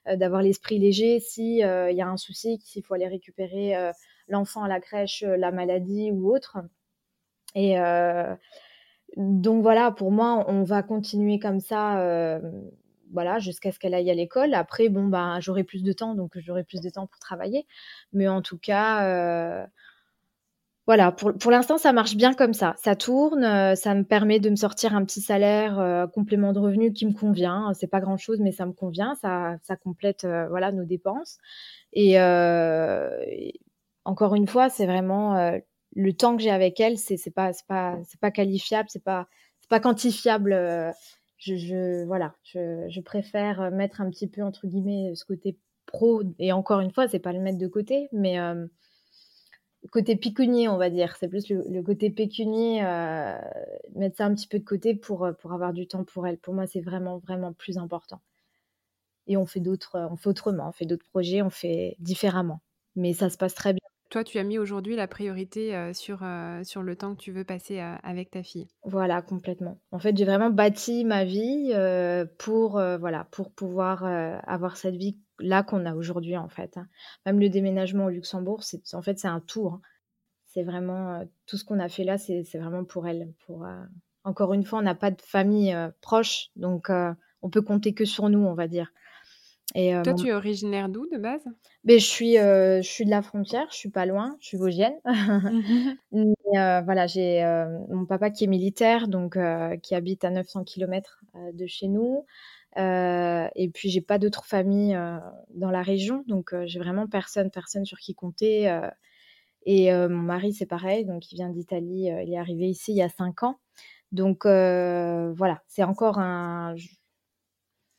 heu, 0.09 0.17
d'avoir 0.17 0.41
l'esprit 0.43 0.79
léger 0.79 1.19
si, 1.19 1.63
heu, 1.63 1.91
il 1.91 1.97
y 1.97 2.01
a 2.01 2.07
un 2.09 2.17
souci, 2.17 2.59
s'il 2.63 2.83
faut 2.85 2.93
aller 2.95 3.07
récupérer, 3.07 3.75
heu, 3.77 3.91
l'enfant 4.29 4.63
à 4.63 4.67
la 4.69 4.79
crèche, 4.81 5.23
la 5.23 5.51
maladie 5.51 6.11
ou 6.11 6.33
autre. 6.33 6.57
Et 7.55 7.77
donc 9.17 9.61
voilà, 9.63 9.91
pour 9.91 10.11
moi, 10.11 10.45
on 10.47 10.63
va 10.63 10.83
continuer 10.83 11.39
comme 11.39 11.59
ça, 11.59 12.39
voilà, 13.11 13.39
jusqu'à 13.39 13.71
ce 13.71 13.79
qu'elle 13.79 13.93
aille 13.95 14.11
à 14.11 14.13
l'école. 14.13 14.53
Après, 14.53 14.87
bon, 14.89 15.07
ben, 15.07 15.39
j'aurai 15.39 15.63
plus 15.63 15.83
de 15.83 15.91
temps, 15.93 16.13
donc 16.15 16.33
j'aurai 16.39 16.63
plus 16.63 16.79
de 16.81 16.89
temps 16.89 17.07
pour 17.07 17.19
travailler. 17.19 17.65
Mais 18.13 18.27
en 18.27 18.41
tout 18.41 18.57
cas, 18.59 19.67
voilà, 20.89 21.11
pour, 21.11 21.33
pour 21.37 21.51
l'instant, 21.51 21.77
ça 21.77 21.93
marche 21.93 22.15
bien 22.15 22.33
comme 22.33 22.53
ça. 22.53 22.73
Ça 22.81 22.95
tourne, 22.95 23.75
ça 23.75 23.93
me 23.93 24.03
permet 24.03 24.39
de 24.39 24.49
me 24.49 24.55
sortir 24.55 24.95
un 24.95 25.05
petit 25.05 25.21
salaire, 25.21 26.07
complément 26.15 26.51
de 26.51 26.57
revenu 26.57 26.91
qui 26.91 27.05
me 27.05 27.13
convient. 27.13 27.71
C'est 27.75 27.85
pas 27.85 27.99
grand-chose, 27.99 28.39
mais 28.39 28.51
ça 28.51 28.65
me 28.65 28.73
convient. 28.73 29.13
Ça, 29.21 29.57
ça 29.61 29.75
complète, 29.75 30.25
voilà, 30.49 30.71
nos 30.71 30.85
dépenses. 30.85 31.37
Et, 31.93 32.17
encore 34.03 34.33
une 34.33 34.47
fois, 34.47 34.69
c'est 34.69 34.87
vraiment 34.87 35.59
le 35.95 36.13
temps 36.13 36.35
que 36.35 36.41
j'ai 36.41 36.49
avec 36.49 36.79
elle, 36.79 36.97
c'est 36.97 37.31
pas 37.31 37.51
pas 37.67 37.97
pas 38.21 38.31
qualifiable, 38.31 38.89
c'est 38.89 39.03
pas 39.03 39.27
pas 39.69 39.79
quantifiable. 39.79 40.53
Euh, 40.53 40.91
je, 41.37 41.55
je 41.55 42.03
voilà, 42.05 42.35
je, 42.43 42.87
je, 42.89 43.01
préfère 43.01 43.71
mettre 43.71 44.01
un 44.01 44.09
petit 44.09 44.27
peu 44.27 44.43
entre 44.43 44.67
guillemets 44.67 45.13
ce 45.15 45.23
côté 45.23 45.57
pro 45.85 46.21
et 46.37 46.51
encore 46.51 46.81
une 46.81 46.91
fois, 46.91 47.07
c'est 47.07 47.19
pas 47.19 47.33
le 47.33 47.39
mettre 47.39 47.57
de 47.57 47.67
côté, 47.67 48.09
mais 48.11 48.39
euh, 48.39 48.65
côté 49.91 50.15
pécunier, 50.15 50.67
on 50.69 50.77
va 50.77 50.89
dire. 50.89 51.15
C'est 51.17 51.27
plus 51.27 51.49
le, 51.49 51.81
côté 51.83 52.09
pécunier, 52.09 52.83
euh, 52.85 53.37
mettre 53.95 54.17
ça 54.17 54.25
un 54.25 54.35
petit 54.35 54.47
peu 54.47 54.59
de 54.59 54.65
côté 54.65 54.95
pour 54.95 55.27
pour 55.39 55.53
avoir 55.53 55.73
du 55.73 55.87
temps 55.87 56.03
pour 56.03 56.27
elle. 56.27 56.37
Pour 56.37 56.53
moi, 56.53 56.67
c'est 56.67 56.81
vraiment 56.81 57.17
vraiment 57.19 57.53
plus 57.53 57.77
important. 57.77 58.21
Et 59.27 59.37
on 59.37 59.45
fait 59.45 59.59
d'autres, 59.59 59.97
on 60.11 60.15
fait 60.17 60.29
autrement, 60.29 60.69
on 60.69 60.71
fait 60.71 60.85
d'autres 60.85 61.05
projets, 61.11 61.41
on 61.41 61.49
fait 61.49 61.95
différemment. 61.99 62.61
Mais 62.95 63.13
ça 63.13 63.29
se 63.29 63.37
passe 63.37 63.53
très 63.53 63.73
bien 63.73 63.79
toi, 64.09 64.23
tu 64.23 64.37
as 64.39 64.43
mis 64.43 64.57
aujourd'hui 64.57 64.95
la 64.95 65.07
priorité 65.07 65.93
sur, 65.93 66.25
sur 66.63 66.83
le 66.83 66.95
temps 66.95 67.15
que 67.15 67.21
tu 67.21 67.31
veux 67.31 67.43
passer 67.43 67.79
avec 67.79 68.31
ta 68.31 68.43
fille? 68.43 68.67
Voilà, 68.83 69.21
complètement. 69.21 69.79
En 69.91 69.99
fait, 69.99 70.17
j'ai 70.17 70.25
vraiment 70.25 70.49
bâti 70.49 71.05
ma 71.05 71.25
vie 71.25 71.73
pour, 72.37 72.71
voilà, 72.71 73.27
pour 73.31 73.51
pouvoir 73.51 74.03
avoir 74.03 74.77
cette 74.77 74.95
vie 74.95 75.17
là 75.39 75.63
qu'on 75.63 75.85
a 75.85 75.95
aujourd'hui, 75.95 76.37
en 76.37 76.49
fait. 76.49 76.77
Hein. 76.77 76.87
Même 77.25 77.39
le 77.39 77.49
déménagement 77.49 78.05
au 78.05 78.09
Luxembourg, 78.09 78.63
c'est, 78.63 78.93
en 78.93 79.01
fait, 79.01 79.19
c'est 79.19 79.27
un 79.27 79.39
tour. 79.39 79.73
Hein. 79.73 79.81
C'est 80.45 80.63
vraiment 80.63 81.23
tout 81.45 81.57
ce 81.57 81.63
qu'on 81.63 81.79
a 81.79 81.89
fait 81.89 82.03
là, 82.03 82.17
c'est, 82.17 82.43
vraiment 82.55 82.83
pour 82.83 83.07
elle. 83.07 83.31
Pour, 83.45 83.67
encore 84.23 84.53
une 84.53 84.63
fois, 84.63 84.79
on 84.79 84.83
n'a 84.83 84.95
pas 84.95 85.11
de 85.11 85.21
famille 85.21 85.75
proche, 86.01 86.49
donc 86.55 86.89
on 87.41 87.49
peut 87.49 87.61
compter 87.61 87.93
que 87.93 88.05
sur 88.05 88.29
nous, 88.29 88.39
on 88.39 88.55
va 88.55 88.67
dire. 88.67 88.91
Et, 89.75 89.93
Toi, 90.03 90.13
tu 90.13 90.27
es 90.27 90.33
originaire 90.33 90.89
d'où 90.89 91.07
de 91.11 91.17
base? 91.17 91.43
Ben, 91.83 91.99
je, 91.99 92.05
suis, 92.05 92.35
je 92.35 92.81
suis 92.81 93.05
de 93.05 93.09
la 93.09 93.21
frontière, 93.21 93.67
je 93.71 93.75
suis 93.77 93.89
pas 93.89 94.05
loin, 94.05 94.35
je 94.39 94.47
suis 94.47 94.57
vosgienne. 94.57 94.95
Mais, 96.11 96.81
voilà, 96.81 97.07
j'ai 97.07 97.43
mon 97.89 98.05
papa 98.05 98.29
qui 98.31 98.45
est 98.45 98.47
militaire, 98.47 99.07
donc 99.07 99.37
qui 99.83 99.95
habite 99.95 100.23
à 100.23 100.31
900 100.31 100.63
km 100.63 101.21
de 101.53 101.67
chez 101.67 101.87
nous. 101.87 102.25
et 102.77 103.69
puis, 103.73 103.89
j'ai 103.89 104.01
pas 104.01 104.17
d'autres 104.17 104.45
familles 104.45 104.97
dans 105.53 105.71
la 105.71 105.81
région, 105.81 106.23
donc 106.27 106.53
j'ai 106.65 106.79
vraiment 106.79 107.07
personne, 107.07 107.51
personne 107.51 107.85
sur 107.85 107.99
qui 107.99 108.15
compter. 108.15 108.79
et 109.65 109.91
mon 109.91 110.23
mari, 110.23 110.53
c'est 110.53 110.65
pareil, 110.65 111.05
donc 111.05 111.31
il 111.31 111.35
vient 111.35 111.49
d'Italie, 111.49 112.07
il 112.07 112.33
est 112.33 112.39
arrivé 112.39 112.67
ici 112.67 112.91
il 112.91 112.97
y 112.97 113.03
a 113.03 113.09
cinq 113.09 113.43
ans. 113.43 113.59
Donc 114.11 114.45
voilà, 114.45 115.61
c'est 115.67 115.83
encore 115.83 116.17
un 116.17 116.75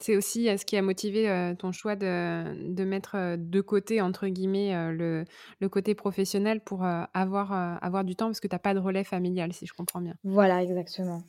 c'est 0.00 0.16
aussi 0.16 0.46
ce 0.56 0.64
qui 0.64 0.76
a 0.76 0.82
motivé 0.82 1.54
ton 1.58 1.72
choix 1.72 1.94
de, 1.94 2.84
mettre 2.84 3.36
de 3.36 3.60
côté, 3.60 4.00
entre 4.00 4.28
guillemets, 4.28 4.72
le, 4.92 5.24
côté 5.68 5.94
professionnel 5.94 6.60
pour 6.60 6.84
avoir, 6.84 7.52
avoir 7.82 8.04
du 8.04 8.16
temps, 8.16 8.26
parce 8.26 8.40
que 8.40 8.48
tu 8.48 8.54
n'as 8.54 8.58
pas 8.58 8.74
de 8.74 8.78
relais 8.78 9.04
familial, 9.04 9.52
si 9.52 9.66
je 9.66 9.72
comprends 9.72 10.00
bien. 10.00 10.14
Voilà, 10.24 10.62
exactement. 10.62 11.22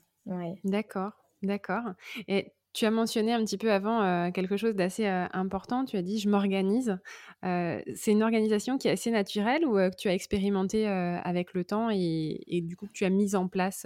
D'accord, 0.63 1.11
d'accord. 1.43 1.83
Et 2.27 2.53
tu 2.73 2.85
as 2.85 2.91
mentionné 2.91 3.33
un 3.33 3.43
petit 3.43 3.57
peu 3.57 3.71
avant 3.71 4.31
quelque 4.31 4.55
chose 4.55 4.75
d'assez 4.75 5.05
important. 5.05 5.83
Tu 5.83 5.97
as 5.97 6.01
dit 6.01 6.19
je 6.19 6.29
m'organise. 6.29 6.97
c'est 7.43 8.11
une 8.11 8.23
organisation 8.23 8.77
qui 8.77 8.87
est 8.87 8.91
assez 8.91 9.11
naturelle 9.11 9.65
ou 9.65 9.73
que 9.75 9.95
tu 9.97 10.07
as 10.07 10.13
expérimenté 10.13 10.87
avec 10.87 11.53
le 11.53 11.65
temps 11.65 11.89
et, 11.91 12.39
et, 12.47 12.61
du 12.61 12.77
coup 12.77 12.87
que 12.87 12.93
tu 12.93 13.03
as 13.03 13.09
mise 13.09 13.35
en 13.35 13.47
place 13.47 13.85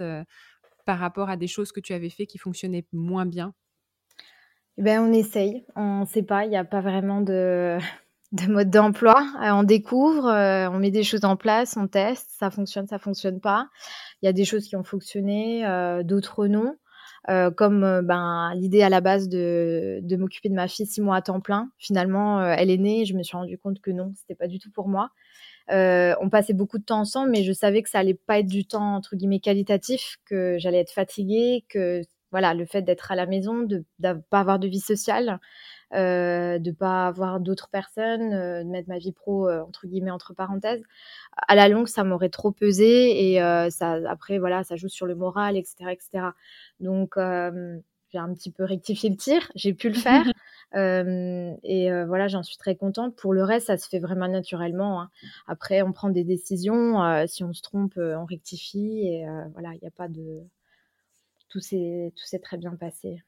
par 0.84 0.98
rapport 1.00 1.28
à 1.28 1.36
des 1.36 1.48
choses 1.48 1.72
que 1.72 1.80
tu 1.80 1.92
avais 1.92 2.10
fait 2.10 2.26
qui 2.26 2.38
fonctionnaient 2.38 2.86
moins 2.92 3.26
bien? 3.26 3.52
Ben, 4.78 5.00
on 5.00 5.12
essaye, 5.12 5.64
on 5.74 6.00
ne 6.00 6.06
sait 6.06 6.22
pas, 6.22 6.44
il 6.44 6.50
n'y 6.50 6.56
a 6.56 6.64
pas 6.64 6.82
vraiment 6.82 7.22
de, 7.22 7.78
de 8.32 8.46
mode 8.46 8.70
d'emploi. 8.70 9.16
Euh, 9.42 9.50
on 9.52 9.62
découvre, 9.62 10.26
euh, 10.26 10.68
on 10.70 10.78
met 10.78 10.90
des 10.90 11.02
choses 11.02 11.24
en 11.24 11.36
place, 11.36 11.76
on 11.76 11.86
teste, 11.88 12.30
ça 12.38 12.50
fonctionne, 12.50 12.86
ça 12.86 12.98
fonctionne 12.98 13.40
pas. 13.40 13.68
Il 14.22 14.26
y 14.26 14.28
a 14.28 14.32
des 14.32 14.44
choses 14.44 14.66
qui 14.66 14.76
ont 14.76 14.84
fonctionné, 14.84 15.66
euh, 15.66 16.02
d'autres 16.02 16.46
non. 16.46 16.76
comme 17.56 18.02
ben, 18.04 18.52
l'idée 18.54 18.82
à 18.82 18.88
la 18.88 19.00
base 19.00 19.28
de, 19.28 20.00
de 20.02 20.16
m'occuper 20.16 20.48
de 20.48 20.54
ma 20.54 20.68
fille 20.68 20.86
six 20.86 21.00
mois 21.00 21.16
à 21.16 21.22
temps 21.22 21.40
plein. 21.40 21.70
Finalement, 21.78 22.40
elle 22.42 22.70
est 22.70 22.78
née 22.78 23.04
je 23.04 23.14
me 23.14 23.22
suis 23.22 23.36
rendu 23.36 23.58
compte 23.58 23.80
que 23.80 23.90
non, 23.90 24.12
c'était 24.16 24.36
pas 24.36 24.46
du 24.46 24.58
tout 24.58 24.70
pour 24.70 24.88
moi. 24.88 25.10
on 25.68 26.28
passait 26.30 26.52
beaucoup 26.54 26.78
de 26.78 26.84
temps 26.84 27.00
ensemble, 27.00 27.30
mais 27.30 27.42
je 27.42 27.52
savais 27.52 27.82
que 27.82 27.88
ça 27.88 27.98
allait 27.98 28.14
pas 28.14 28.38
être 28.40 28.46
du 28.46 28.66
temps 28.66 28.94
entre 28.94 29.16
guillemets 29.16 29.40
qualitatif, 29.40 30.18
que 30.26 30.56
j'allais 30.58 30.80
être 30.80 30.92
fatiguée, 30.92 31.64
que 31.68 32.02
voilà, 32.30 32.54
le 32.54 32.64
fait 32.66 32.82
d'être 32.82 33.12
à 33.12 33.14
la 33.14 33.26
maison, 33.26 33.62
de 33.62 33.84
ne 34.00 34.12
pas 34.14 34.40
avoir 34.40 34.58
de 34.58 34.68
vie 34.68 34.80
sociale, 34.80 35.40
euh, 35.94 36.58
de 36.58 36.72
pas 36.72 37.06
avoir 37.06 37.38
d'autres 37.38 37.68
personnes, 37.68 38.32
euh, 38.32 38.64
de 38.64 38.68
mettre 38.68 38.88
ma 38.88 38.98
vie 38.98 39.12
pro 39.12 39.48
euh, 39.48 39.62
entre 39.62 39.86
guillemets 39.86 40.10
entre 40.10 40.34
parenthèses. 40.34 40.82
À 41.46 41.54
la 41.54 41.68
longue, 41.68 41.86
ça 41.86 42.02
m'aurait 42.02 42.28
trop 42.28 42.50
pesé 42.50 43.34
et 43.34 43.70
ça, 43.70 43.98
après 44.08 44.38
voilà, 44.38 44.64
ça 44.64 44.76
joue 44.76 44.88
sur 44.88 45.06
le 45.06 45.14
moral, 45.14 45.56
etc., 45.56 45.90
etc. 45.92 46.26
Donc 46.80 47.14
j'ai 47.16 48.18
un 48.18 48.32
petit 48.34 48.50
peu 48.50 48.64
rectifié 48.64 49.10
le 49.10 49.16
tir, 49.16 49.50
j'ai 49.54 49.74
pu 49.74 49.88
le 49.88 49.94
faire. 49.94 50.24
et 50.74 52.04
voilà, 52.06 52.28
j'en 52.28 52.42
suis 52.42 52.56
très 52.56 52.74
contente. 52.74 53.14
Pour 53.16 53.32
le 53.32 53.44
reste, 53.44 53.68
ça 53.68 53.76
se 53.76 53.88
fait 53.88 54.00
vraiment 54.00 54.28
naturellement. 54.28 55.02
Hein. 55.02 55.10
Après, 55.46 55.82
on 55.82 55.92
prend 55.92 56.10
des 56.10 56.24
décisions. 56.24 57.26
si 57.28 57.44
on 57.44 57.52
se 57.52 57.62
trompe, 57.62 57.94
on 57.96 58.24
rectifie. 58.24 59.06
Et 59.06 59.26
voilà, 59.52 59.70
il 59.74 59.78
n'y 59.80 59.88
a 59.88 59.92
pas 59.92 60.08
de, 60.08 60.42
tout 61.60 62.26
s'est 62.26 62.38
très 62.42 62.56
bien 62.56 62.74
passé. 62.76 63.22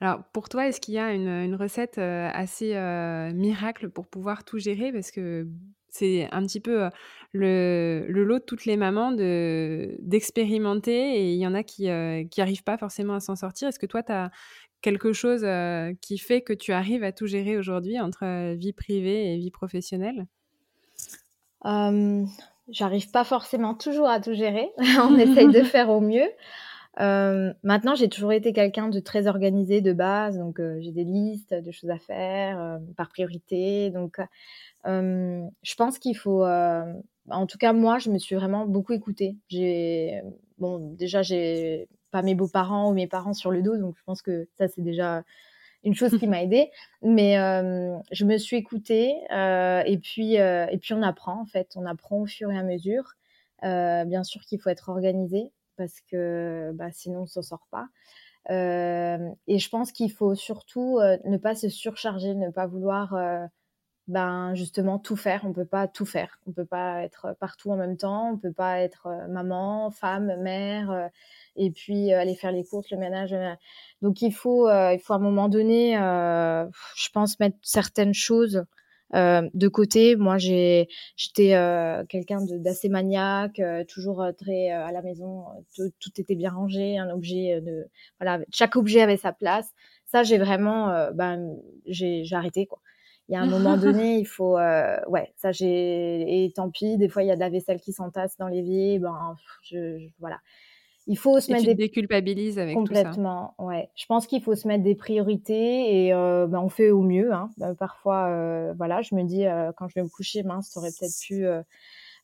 Alors 0.00 0.24
pour 0.32 0.48
toi, 0.48 0.66
est-ce 0.66 0.80
qu'il 0.80 0.94
y 0.94 0.98
a 0.98 1.12
une, 1.12 1.54
recette 1.54 1.98
assez 1.98 2.74
miracle 3.34 3.90
pour 3.90 4.06
pouvoir 4.06 4.44
tout 4.44 4.58
gérer? 4.58 4.92
Parce 4.92 5.10
que 5.10 5.46
c'est 5.90 6.28
un 6.32 6.46
petit 6.46 6.60
peu 6.60 6.88
le, 7.32 8.06
lot 8.08 8.38
de 8.38 8.44
toutes 8.44 8.64
les 8.64 8.76
mamans 8.76 9.12
d'expérimenter 9.12 11.16
et 11.16 11.32
il 11.32 11.38
y 11.38 11.46
en 11.46 11.54
a 11.54 11.62
qui 11.62 11.86
n'arrivent 11.86 12.64
pas 12.64 12.78
forcément 12.78 13.14
à 13.14 13.20
s'en 13.20 13.36
sortir. 13.36 13.68
Est-ce 13.68 13.78
que 13.78 13.86
toi, 13.86 14.02
tu 14.02 14.12
as 14.12 14.30
quelque 14.80 15.12
chose 15.12 15.46
qui 16.00 16.16
fait 16.16 16.40
que 16.40 16.54
tu 16.54 16.72
arrives 16.72 17.04
à 17.04 17.12
tout 17.12 17.26
gérer 17.26 17.58
aujourd'hui 17.58 18.00
entre 18.00 18.54
vie 18.54 18.72
privée 18.72 19.34
et 19.34 19.36
vie 19.36 19.50
professionnelle? 19.50 20.26
J'arrive 22.70 23.10
pas 23.10 23.24
forcément 23.24 23.74
toujours 23.74 24.08
à 24.08 24.20
tout 24.20 24.32
gérer. 24.32 24.70
On 25.02 25.18
essaye 25.18 25.48
de 25.48 25.62
faire 25.62 25.90
au 25.90 26.00
mieux. 26.00 26.28
Euh, 27.00 27.52
maintenant, 27.62 27.94
j'ai 27.94 28.08
toujours 28.08 28.32
été 28.32 28.52
quelqu'un 28.52 28.88
de 28.88 29.00
très 29.00 29.26
organisé 29.26 29.80
de 29.80 29.92
base, 29.92 30.36
donc 30.38 30.60
euh, 30.60 30.78
j'ai 30.80 30.92
des 30.92 31.04
listes 31.04 31.54
de 31.54 31.70
choses 31.70 31.90
à 31.90 31.98
faire 31.98 32.60
euh, 32.60 32.78
par 32.96 33.08
priorité. 33.08 33.90
Donc, 33.90 34.20
je 34.84 35.74
pense 35.76 35.98
qu'il 35.98 36.16
faut, 36.16 36.44
en 36.44 37.46
tout 37.46 37.58
cas 37.58 37.72
moi, 37.72 37.98
je 37.98 38.10
me 38.10 38.18
suis 38.18 38.36
vraiment 38.36 38.66
beaucoup 38.66 38.92
écoutée. 38.92 39.36
J'ai, 39.48 40.22
bon, 40.58 40.78
déjà 40.94 41.22
j'ai 41.22 41.88
pas 42.10 42.22
mes 42.22 42.34
beaux-parents 42.34 42.90
ou 42.90 42.94
mes 42.94 43.06
parents 43.06 43.34
sur 43.34 43.50
le 43.50 43.62
dos, 43.62 43.76
donc 43.76 43.96
je 43.98 44.02
pense 44.04 44.22
que 44.22 44.48
ça 44.58 44.68
c'est 44.68 44.82
déjà 44.82 45.22
une 45.84 45.94
chose 45.94 46.18
qui 46.18 46.26
m'a 46.26 46.42
aidée. 46.42 46.70
Mais 47.02 47.34
je 48.10 48.24
me 48.24 48.38
suis 48.38 48.56
écoutée 48.56 49.14
et 49.30 49.98
puis 50.02 50.34
et 50.34 50.78
puis 50.80 50.94
on 50.94 51.02
apprend 51.02 51.40
en 51.40 51.46
fait, 51.46 51.72
on 51.76 51.86
apprend 51.86 52.20
au 52.20 52.26
fur 52.26 52.50
et 52.50 52.58
à 52.58 52.62
mesure. 52.62 53.14
bien 53.62 54.24
sûr 54.24 54.42
qu'il 54.42 54.60
faut 54.60 54.70
être 54.70 54.88
organisé 54.88 55.52
parce 55.80 56.00
que 56.10 56.72
bah, 56.74 56.90
sinon 56.92 57.20
on 57.20 57.22
ne 57.22 57.26
s'en 57.26 57.40
sort 57.40 57.66
pas. 57.70 57.88
Et 58.50 59.58
je 59.58 59.68
pense 59.70 59.92
qu'il 59.92 60.12
faut 60.12 60.34
surtout 60.34 60.98
ne 61.24 61.36
pas 61.38 61.54
se 61.54 61.70
surcharger, 61.70 62.34
ne 62.34 62.50
pas 62.50 62.66
vouloir 62.66 63.16
ben, 64.08 64.54
justement 64.54 64.98
tout 64.98 65.16
faire. 65.16 65.42
On 65.44 65.48
ne 65.48 65.54
peut 65.54 65.64
pas 65.64 65.88
tout 65.88 66.04
faire. 66.04 66.38
On 66.46 66.50
ne 66.50 66.54
peut 66.54 66.66
pas 66.66 67.02
être 67.02 67.36
partout 67.38 67.70
en 67.70 67.76
même 67.76 67.96
temps. 67.96 68.30
On 68.30 68.32
ne 68.32 68.38
peut 68.38 68.52
pas 68.52 68.80
être 68.80 69.08
maman, 69.28 69.90
femme, 69.90 70.36
mère, 70.42 71.10
et 71.56 71.70
puis 71.70 72.12
aller 72.12 72.34
faire 72.34 72.52
les 72.52 72.64
courses, 72.64 72.90
le 72.90 72.98
ménage. 72.98 73.34
Donc 74.02 74.20
il 74.20 74.32
faut, 74.32 74.68
il 74.68 75.00
faut 75.02 75.12
à 75.12 75.16
un 75.16 75.20
moment 75.20 75.48
donné, 75.48 75.94
je 75.94 77.08
pense, 77.12 77.38
mettre 77.40 77.56
certaines 77.62 78.14
choses 78.14 78.64
euh, 79.14 79.48
de 79.54 79.68
côté, 79.68 80.16
moi, 80.16 80.38
j'ai, 80.38 80.88
j'étais 81.16 81.54
euh, 81.54 82.04
quelqu'un 82.08 82.38
d'assez 82.44 82.88
maniaque, 82.88 83.58
euh, 83.58 83.84
toujours 83.84 84.24
très 84.38 84.70
à 84.70 84.92
la 84.92 85.02
maison, 85.02 85.44
tout, 85.74 85.90
était 86.18 86.34
bien 86.34 86.50
rangé, 86.50 86.98
un 86.98 87.10
objet 87.10 87.60
de, 87.60 87.88
voilà, 88.20 88.44
chaque 88.50 88.76
objet 88.76 89.00
avait 89.00 89.16
sa 89.16 89.32
place. 89.32 89.68
Ça, 90.06 90.22
j'ai 90.22 90.38
vraiment, 90.38 91.10
ben, 91.14 91.56
j'ai, 91.86 92.24
arrêté 92.32 92.66
quoi. 92.66 92.80
il 93.28 93.34
y 93.34 93.36
a 93.36 93.40
un 93.40 93.46
moment 93.46 93.76
donné, 93.76 94.18
il 94.18 94.26
faut, 94.26 94.56
ouais, 94.56 95.32
ça 95.36 95.52
j'ai, 95.52 96.44
et 96.44 96.52
tant 96.52 96.70
pis, 96.70 96.96
des 96.96 97.08
fois 97.08 97.22
il 97.22 97.26
y 97.26 97.30
a 97.30 97.36
de 97.36 97.40
la 97.40 97.50
vaisselle 97.50 97.80
qui 97.80 97.92
s'entasse 97.92 98.36
dans 98.36 98.48
l'évier, 98.48 98.98
ben, 98.98 99.36
je, 99.62 100.08
voilà. 100.18 100.40
Il 101.10 101.18
faut 101.18 101.40
se 101.40 101.50
et 101.50 101.54
mettre 101.54 101.64
tu 101.64 101.70
des 101.70 101.74
déculpabilises 101.74 102.58
avec 102.58 102.74
complètement, 102.74 103.54
ouais. 103.58 103.90
Je 103.96 104.06
pense 104.06 104.26
qu'il 104.26 104.40
faut 104.40 104.54
se 104.54 104.68
mettre 104.68 104.84
des 104.84 104.94
priorités 104.94 106.06
et 106.06 106.12
ben, 106.12 106.60
on 106.60 106.68
fait 106.68 106.90
au 106.90 107.02
mieux. 107.02 107.32
Hein. 107.32 107.50
Ben, 107.58 107.74
parfois, 107.74 108.72
voilà, 108.74 109.02
je 109.02 109.16
me 109.16 109.24
dis 109.24 109.44
quand 109.76 109.88
je 109.88 109.94
vais 109.96 110.02
me 110.04 110.08
coucher, 110.08 110.44
mince, 110.44 110.70
t'aurais 110.70 110.90
peut-être 110.90 111.18
pu 111.20 111.44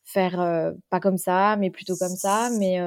faire 0.04 0.72
pas 0.88 1.00
comme 1.00 1.18
ça, 1.18 1.56
mais 1.56 1.70
plutôt 1.70 1.96
comme 1.96 2.14
ça, 2.14 2.48
mais 2.60 2.78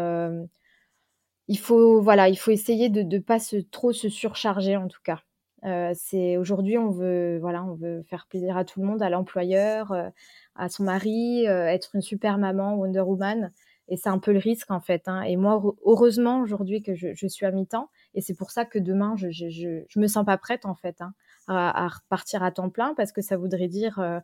il 1.50 1.58
faut 1.58 2.00
voilà, 2.02 2.30
il 2.30 2.38
faut 2.38 2.52
essayer 2.52 2.90
de 2.90 3.02
ne 3.02 3.20
pas 3.20 3.40
se, 3.40 3.58
trop 3.58 3.92
se 3.92 4.08
surcharger 4.08 4.78
en 4.78 4.88
tout 4.88 5.02
cas. 5.04 5.20
Euh, 5.66 5.92
c'est 5.94 6.38
aujourd'hui 6.38 6.78
on 6.78 6.90
veut 6.90 7.38
voilà, 7.42 7.66
on 7.66 7.74
veut 7.74 8.04
faire 8.04 8.28
plaisir 8.30 8.56
à 8.56 8.64
tout 8.64 8.80
le 8.80 8.86
monde, 8.86 9.02
à 9.02 9.10
l'employeur, 9.10 9.92
euh, 9.92 10.10
à 10.56 10.70
son 10.70 10.84
mari, 10.84 11.48
euh, 11.48 11.66
être 11.66 11.96
une 11.96 12.02
super 12.02 12.38
maman 12.38 12.76
Wonder 12.76 13.02
Woman. 13.02 13.52
Et 13.90 13.98
c'est 13.98 14.10
un 14.10 14.20
peu 14.20 14.32
le 14.32 14.40
risque 14.40 14.72
en 14.72 14.80
fait. 14.80 15.08
Hein. 15.08 15.24
Et 15.24 15.36
moi, 15.36 15.62
heureusement 15.84 16.42
aujourd'hui 16.42 16.82
que 16.82 16.96
je, 16.96 17.28
suis 17.28 17.46
à 17.46 17.52
mi-temps, 17.52 17.90
et 18.14 18.22
c'est 18.22 18.36
pour 18.36 18.52
ça 18.52 18.64
que 18.66 18.80
demain 18.80 19.16
je, 19.18 19.30
je, 19.32 20.00
me 20.00 20.08
sens 20.08 20.26
pas 20.26 20.38
prête 20.38 20.66
en 20.66 20.76
fait 20.76 21.02
hein, 21.02 21.14
à, 21.48 21.86
à, 21.86 21.88
repartir 21.88 22.44
à 22.44 22.52
temps 22.52 22.70
plein 22.70 22.94
parce 22.96 23.12
que 23.12 23.22
ça 23.22 23.36
voudrait 23.36 23.68
dire 23.68 24.00
euh, 24.00 24.20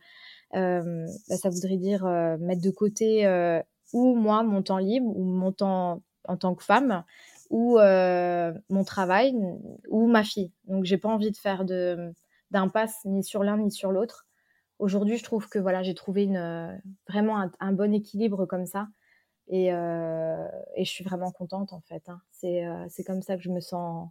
euh, 0.55 1.05
bah, 1.30 1.36
ça 1.36 1.49
voudrait 1.49 1.78
dire 1.78 2.05
mettre 2.39 2.61
de 2.61 2.72
côté 2.72 3.28
ou 3.93 4.16
moi 4.16 4.43
mon 4.43 4.61
temps 4.61 4.78
libre 4.78 5.07
ou 5.16 5.24
mon 5.24 5.51
temps 5.51 6.01
en 6.28 6.38
tant 6.38 6.55
que 6.55 6.63
femme 6.63 7.03
ou 7.49 7.80
euh, 7.80 8.53
mon 8.70 8.84
travail 8.84 9.36
ou 9.89 10.07
ma 10.07 10.24
fille. 10.24 10.51
Donc 10.68 10.86
j'ai 10.86 10.97
pas 10.97 11.09
envie 11.09 11.32
de 11.32 11.38
faire 11.38 11.66
de 11.66 12.13
d'impasse 12.51 13.03
ni 13.05 13.24
sur 13.24 13.43
l'un 13.43 13.57
ni 13.57 13.72
sur 13.72 13.91
l'autre. 13.91 14.26
Aujourd'hui, 14.78 15.18
je 15.18 15.24
trouve 15.24 15.47
que 15.47 15.57
voilà, 15.57 15.84
j'ai 15.84 15.95
trouvé 15.95 16.28
vraiment 17.07 17.49
un, 17.59 17.72
bon 17.72 17.93
équilibre 17.93 18.45
comme 18.45 18.66
ça. 18.66 18.88
Et, 19.48 19.72
euh, 19.72 20.48
et, 20.76 20.86
je 20.86 20.89
suis 20.89 21.04
vraiment 21.04 21.32
contente 21.32 21.72
en 21.74 21.82
fait. 21.82 22.10
Hein. 22.10 22.20
C'est 22.32 22.66
euh, 22.66 22.88
comme 23.06 23.22
ça 23.22 23.36
que 23.36 23.43
je 23.43 23.52
me 23.52 23.60
sens 23.60 24.10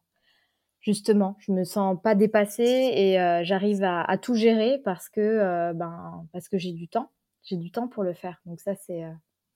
justement. 0.81 1.37
Je 1.41 1.53
me 1.53 1.65
sens 1.65 1.97
pas 2.01 2.15
dépassée 2.15 2.91
et 2.95 3.21
euh, 3.21 3.43
j'arrive 3.43 3.83
à, 3.83 4.03
à, 4.03 4.17
tout 4.19 4.35
gérer 4.35 4.79
parce 4.85 5.09
que 5.09 5.73
ben 5.73 6.27
parce 6.33 6.49
que 6.49 6.59
j'ai 6.59 6.73
du 6.73 6.89
temps. 6.89 7.11
J'ai 7.43 7.57
du 7.57 7.71
temps 7.71 7.89
pour 7.89 8.05
le 8.05 8.15
faire. 8.15 8.41
Donc 8.47 8.61
ça 8.61 8.75
c'est 8.75 9.03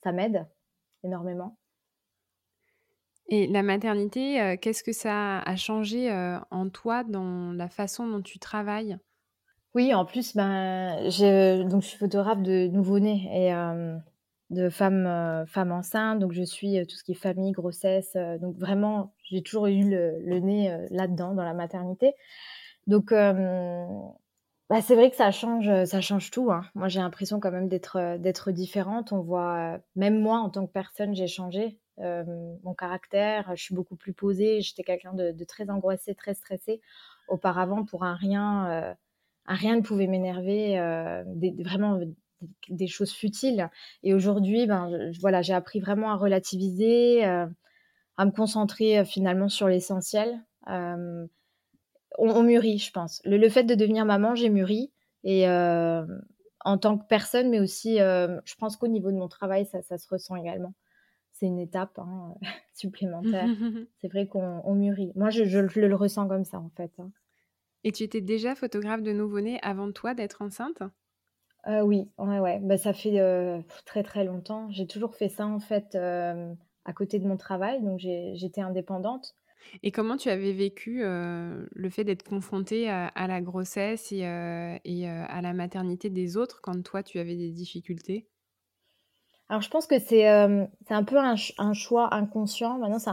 ça 0.03 0.13
m'aide 0.13 0.47
énormément. 1.05 1.57
Et 3.31 3.47
la 3.47 3.63
maternité, 3.63 4.57
qu'est-ce 4.61 4.83
que 4.83 4.93
ça 4.93 5.41
a 5.41 5.57
changé 5.57 6.11
en 6.51 6.71
toi 6.71 7.05
dans 7.05 7.53
la 7.53 7.69
façon 7.69 8.09
dont 8.09 8.23
tu 8.23 8.39
travailles? 8.39 8.99
Oui, 9.75 9.93
en 9.93 10.07
plus, 10.07 10.35
ben, 10.35 11.11
je, 11.11 11.63
donc, 11.63 11.83
je 11.83 11.89
suis 11.89 11.99
photographe 11.99 12.43
de 12.43 12.69
nouveau-nés 12.69 13.29
et 13.31 13.53
euh, 14.53 14.55
de 14.55 14.69
femmes, 14.69 15.45
femmes 15.47 15.73
enceintes. 15.73 16.19
Donc, 16.19 16.33
je 16.33 16.43
suis 16.43 16.85
tout 16.87 16.97
ce 16.97 17.05
qui 17.05 17.13
est 17.13 17.15
famille, 17.15 17.53
grossesse. 17.53 18.17
donc, 18.41 18.57
vraiment, 18.57 19.13
j'ai 19.25 19.43
toujours 19.43 19.67
eu 19.67 19.89
le, 19.89 20.39
nez 20.39 20.77
là-dedans, 20.91 21.35
dans 21.35 21.45
la 21.45 21.55
maternité. 21.55 22.15
Donc, 22.87 23.11
bah, 23.11 24.83
c'est 24.83 24.95
vrai 24.95 25.11
que 25.11 25.17
ça 25.17 25.31
change, 25.31 25.85
ça 25.85 26.01
change 26.01 26.31
tout. 26.31 26.51
Hein. 26.51 26.63
Moi, 26.75 26.89
j'ai 26.89 27.01
l'impression 27.01 27.41
quand 27.41 27.51
même 27.51 27.69
d'être, 27.69 28.19
d'être 28.19 28.51
différente. 28.53 29.13
On 29.13 29.21
voit, 29.21 29.79
même 29.97 30.21
moi, 30.21 30.39
en 30.39 30.51
tant 30.51 30.67
que 30.67 30.73
personne, 30.73 31.15
j'ai 31.15 31.27
changé. 31.27 31.79
Euh, 32.01 32.23
mon 32.63 32.75
caractère. 32.75 33.51
Je 33.57 33.63
suis 33.63 33.75
beaucoup 33.75 33.97
plus 33.97 34.13
posée. 34.13 34.61
J'étais 34.61 34.85
quelqu'un 34.85 35.15
de, 35.15 35.45
très 35.45 35.69
angoissé, 35.71 36.15
très 36.15 36.35
stressé. 36.35 36.81
Auparavant, 37.29 37.85
pour 37.85 38.05
un 38.05 38.15
rien, 38.15 38.71
euh, 38.71 38.95
un 39.47 39.55
rien 39.55 39.77
ne 39.77 39.83
pouvait 39.83 40.07
m'énerver. 40.07 40.79
Euh, 40.79 41.25
vraiment 41.59 41.99
des, 42.69 42.87
choses 42.87 43.13
futiles. 43.13 43.71
Et 44.03 44.15
aujourd'hui, 44.15 44.67
ben, 44.67 45.13
voilà, 45.21 45.43
j'ai 45.43 45.55
appris 45.55 45.81
vraiment 45.81 46.11
à 46.11 46.17
relativiser, 46.17 47.25
à 47.25 48.25
me 48.25 48.31
concentrer 48.31 49.05
finalement 49.05 49.49
sur 49.49 49.69
l'essentiel. 49.69 50.45
On, 50.67 52.43
mûrit, 52.43 52.79
je 52.79 52.91
pense. 52.91 53.21
Le, 53.25 53.49
fait 53.49 53.65
de 53.65 53.75
devenir 53.75 54.05
maman, 54.05 54.35
j'ai 54.35 54.51
mûri. 54.51 54.93
Et 55.25 55.49
en 55.49 56.79
tant 56.79 56.99
que 56.99 57.07
personne, 57.09 57.51
mais 57.51 57.61
aussi, 57.61 57.97
je 57.97 58.55
pense 58.59 58.77
qu'au 58.77 58.89
niveau 58.89 59.11
de 59.11 59.17
mon 59.17 59.29
travail, 59.29 59.67
ça, 59.67 59.83
ça 59.83 59.99
se 59.99 60.09
ressent 60.09 60.37
également 60.37 60.75
c'est 61.39 61.47
une 61.47 61.59
étape 61.59 61.99
hein, 61.99 62.35
supplémentaire. 62.75 63.47
c'est 64.01 64.09
vrai 64.09 64.27
qu'on 64.27 64.75
mûrit. 64.75 65.13
Moi, 65.15 65.31
je, 65.31 65.43
le 65.43 65.95
ressens 65.95 66.29
comme 66.29 66.45
ça, 66.45 66.59
en 66.59 66.71
fait. 66.77 66.91
Hein. 66.99 67.11
Et 67.85 67.93
tu 67.93 68.03
étais 68.03 68.21
déjà 68.21 68.55
photographe 68.55 69.03
de 69.03 69.13
nouveau-né 69.13 69.59
avant 69.63 69.93
toi 69.93 70.15
d'être 70.15 70.43
enceinte? 70.43 70.83
Euh, 71.69 71.83
Oui, 71.83 72.11
ouais, 72.19 72.39
ouais. 72.39 72.61
Bah, 72.63 72.79
ça 72.79 72.93
fait 72.93 73.21
euh, 73.21 73.61
très, 73.85 74.03
très 74.03 74.25
longtemps. 74.25 74.71
J'ai 74.71 74.87
toujours 74.87 75.15
fait 75.15 75.29
ça, 75.29 75.47
en 75.47 75.61
fait, 75.61 75.95
euh, 75.95 76.53
à 76.85 76.93
côté 76.93 77.19
de 77.19 77.27
mon 77.27 77.37
travail. 77.37 77.83
Donc, 77.83 77.99
j'étais 77.99 78.61
indépendante. 78.61 79.35
Et 79.83 79.91
comment 79.91 80.17
tu 80.17 80.31
avais 80.31 80.53
vécu 80.53 81.03
le 81.03 81.91
fait 81.91 82.05
d'être 82.05 82.23
confrontée 82.23 82.89
à, 82.89 83.27
la 83.27 83.41
grossesse 83.43 84.13
et, 84.13 84.21
et 84.85 85.09
à 85.09 85.43
la 85.43 85.53
maternité 85.53 86.09
des 86.11 86.37
autres 86.37 86.61
quand 86.63 86.81
toi, 86.83 87.03
tu 87.03 87.19
avais 87.19 87.37
des 87.37 87.51
difficultés? 87.51 88.29
Alors, 89.51 89.61
je 89.61 89.69
pense 89.69 89.87
que 89.87 89.99
c'est 89.99 90.27
un 90.27 91.05
peu 91.05 91.19
un, 91.19 91.35
un, 91.59 91.73
choix 91.75 92.15
inconscient. 92.15 92.79
Maintenant, 92.79 92.99
c'est 92.99 93.11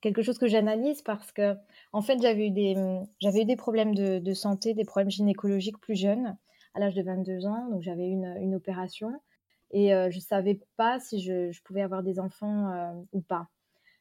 quelque 0.00 0.22
chose 0.22 0.38
que 0.38 0.46
j'analyse 0.46 1.02
parce 1.02 1.32
que, 1.32 1.56
en 1.92 2.02
fait, 2.02 2.20
j'avais 2.20 2.48
eu, 2.48 2.50
des, 2.50 2.74
eu 3.22 3.44
des 3.44 3.56
problèmes 3.56 3.94
de, 3.94 4.18
de, 4.18 4.34
santé, 4.34 4.74
des 4.74 4.84
problèmes 4.84 5.10
gynécologiques 5.10 5.78
plus 5.78 5.96
jeunes, 5.96 6.36
à 6.74 6.80
l'âge 6.80 6.94
de 6.94 7.02
22 7.02 7.46
ans. 7.46 7.68
Donc, 7.70 7.82
j'avais 7.82 8.08
une, 8.08 8.36
une 8.40 8.54
opération 8.54 9.20
et 9.70 9.94
euh, 9.94 10.10
je 10.10 10.16
ne 10.16 10.22
savais 10.22 10.60
pas 10.76 10.98
si 10.98 11.20
je, 11.20 11.62
pouvais 11.62 11.82
avoir 11.82 12.02
des 12.02 12.18
enfants 12.18 12.70
euh, 12.72 12.92
ou 13.12 13.20
pas. 13.20 13.48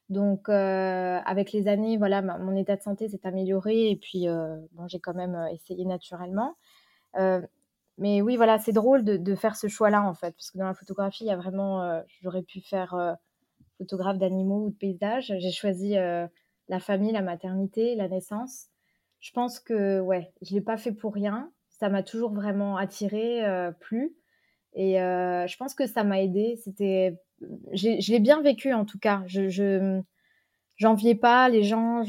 Donc, 0.09 0.47
euh, 0.47 1.19
avec 1.25 1.51
les 1.51 1.67
années, 1.67 1.97
voilà, 1.97 2.21
mon 2.21 2.55
état 2.55 2.77
de 2.77 2.81
santé 2.81 3.09
s'est 3.09 3.25
amélioré 3.27 3.91
et 3.91 3.97
puis, 3.97 4.27
bon, 4.71 4.87
j'ai 4.87 4.99
quand 4.99 5.13
même 5.13 5.37
essayé 5.51 5.83
naturellement. 5.85 6.55
Mais 7.99 8.21
oui, 8.21 8.37
voilà, 8.37 8.59
c'est 8.59 8.71
drôle 8.71 9.03
de, 9.03 9.35
faire 9.35 9.55
ce 9.55 9.67
choix-là, 9.67 10.03
en 10.03 10.13
fait, 10.13 10.31
parce 10.31 10.51
que 10.51 10.57
dans 10.59 10.67
la 10.67 10.73
photographie, 10.73 11.25
il 11.25 11.27
y 11.27 11.31
a 11.31 11.35
vraiment, 11.35 12.01
j'aurais 12.21 12.43
pu 12.43 12.61
faire 12.61 13.17
photographe 13.77 14.17
d'animaux 14.17 14.67
ou 14.67 14.69
de 14.69 14.75
paysages. 14.75 15.33
J'ai 15.39 15.51
choisi 15.51 15.95
la 15.95 16.79
famille, 16.79 17.11
la 17.11 17.21
maternité, 17.21 17.95
la 17.95 18.07
naissance. 18.07 18.67
Je 19.19 19.31
pense 19.33 19.59
que, 19.59 19.99
ouais, 19.99 20.31
je 20.41 20.53
l'ai 20.53 20.61
pas 20.61 20.77
fait 20.77 20.93
pour 20.93 21.13
rien. 21.13 21.51
Ça 21.79 21.89
m'a 21.89 22.03
toujours 22.03 22.33
vraiment 22.33 22.77
attiré, 22.77 23.43
plu. 23.79 24.15
Et 24.73 24.95
je 24.95 25.57
pense 25.57 25.73
que 25.73 25.87
ça 25.87 26.03
m'a 26.03 26.21
aidé. 26.21 26.59
C'était, 26.63 27.19
je 27.73 28.11
l'ai 28.11 28.19
bien 28.19 28.41
vécu, 28.41 28.73
en 28.73 28.85
tout 28.85 28.99
cas. 28.99 29.23
Je, 29.27 29.49
je 29.49 30.01
j'enviais 30.77 31.15
pas 31.15 31.49
les 31.49 31.63
gens. 31.63 32.03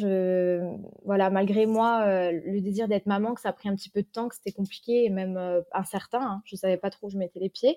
Voilà, 1.04 1.30
malgré 1.30 1.66
moi, 1.66 2.02
euh, 2.06 2.40
le 2.44 2.60
désir 2.60 2.86
d'être 2.88 3.06
maman, 3.06 3.34
que 3.34 3.40
ça 3.40 3.48
a 3.50 3.52
pris 3.52 3.68
un 3.68 3.74
petit 3.74 3.90
peu 3.90 4.02
de 4.02 4.08
temps, 4.08 4.28
que 4.28 4.36
c'était 4.36 4.52
compliqué 4.52 5.04
et 5.04 5.10
même 5.10 5.36
euh, 5.36 5.62
incertain. 5.72 6.20
Hein, 6.20 6.42
je 6.44 6.54
savais 6.56 6.76
pas 6.76 6.90
trop 6.90 7.06
où 7.08 7.10
je 7.10 7.18
mettais 7.18 7.40
les 7.40 7.48
pieds. 7.50 7.76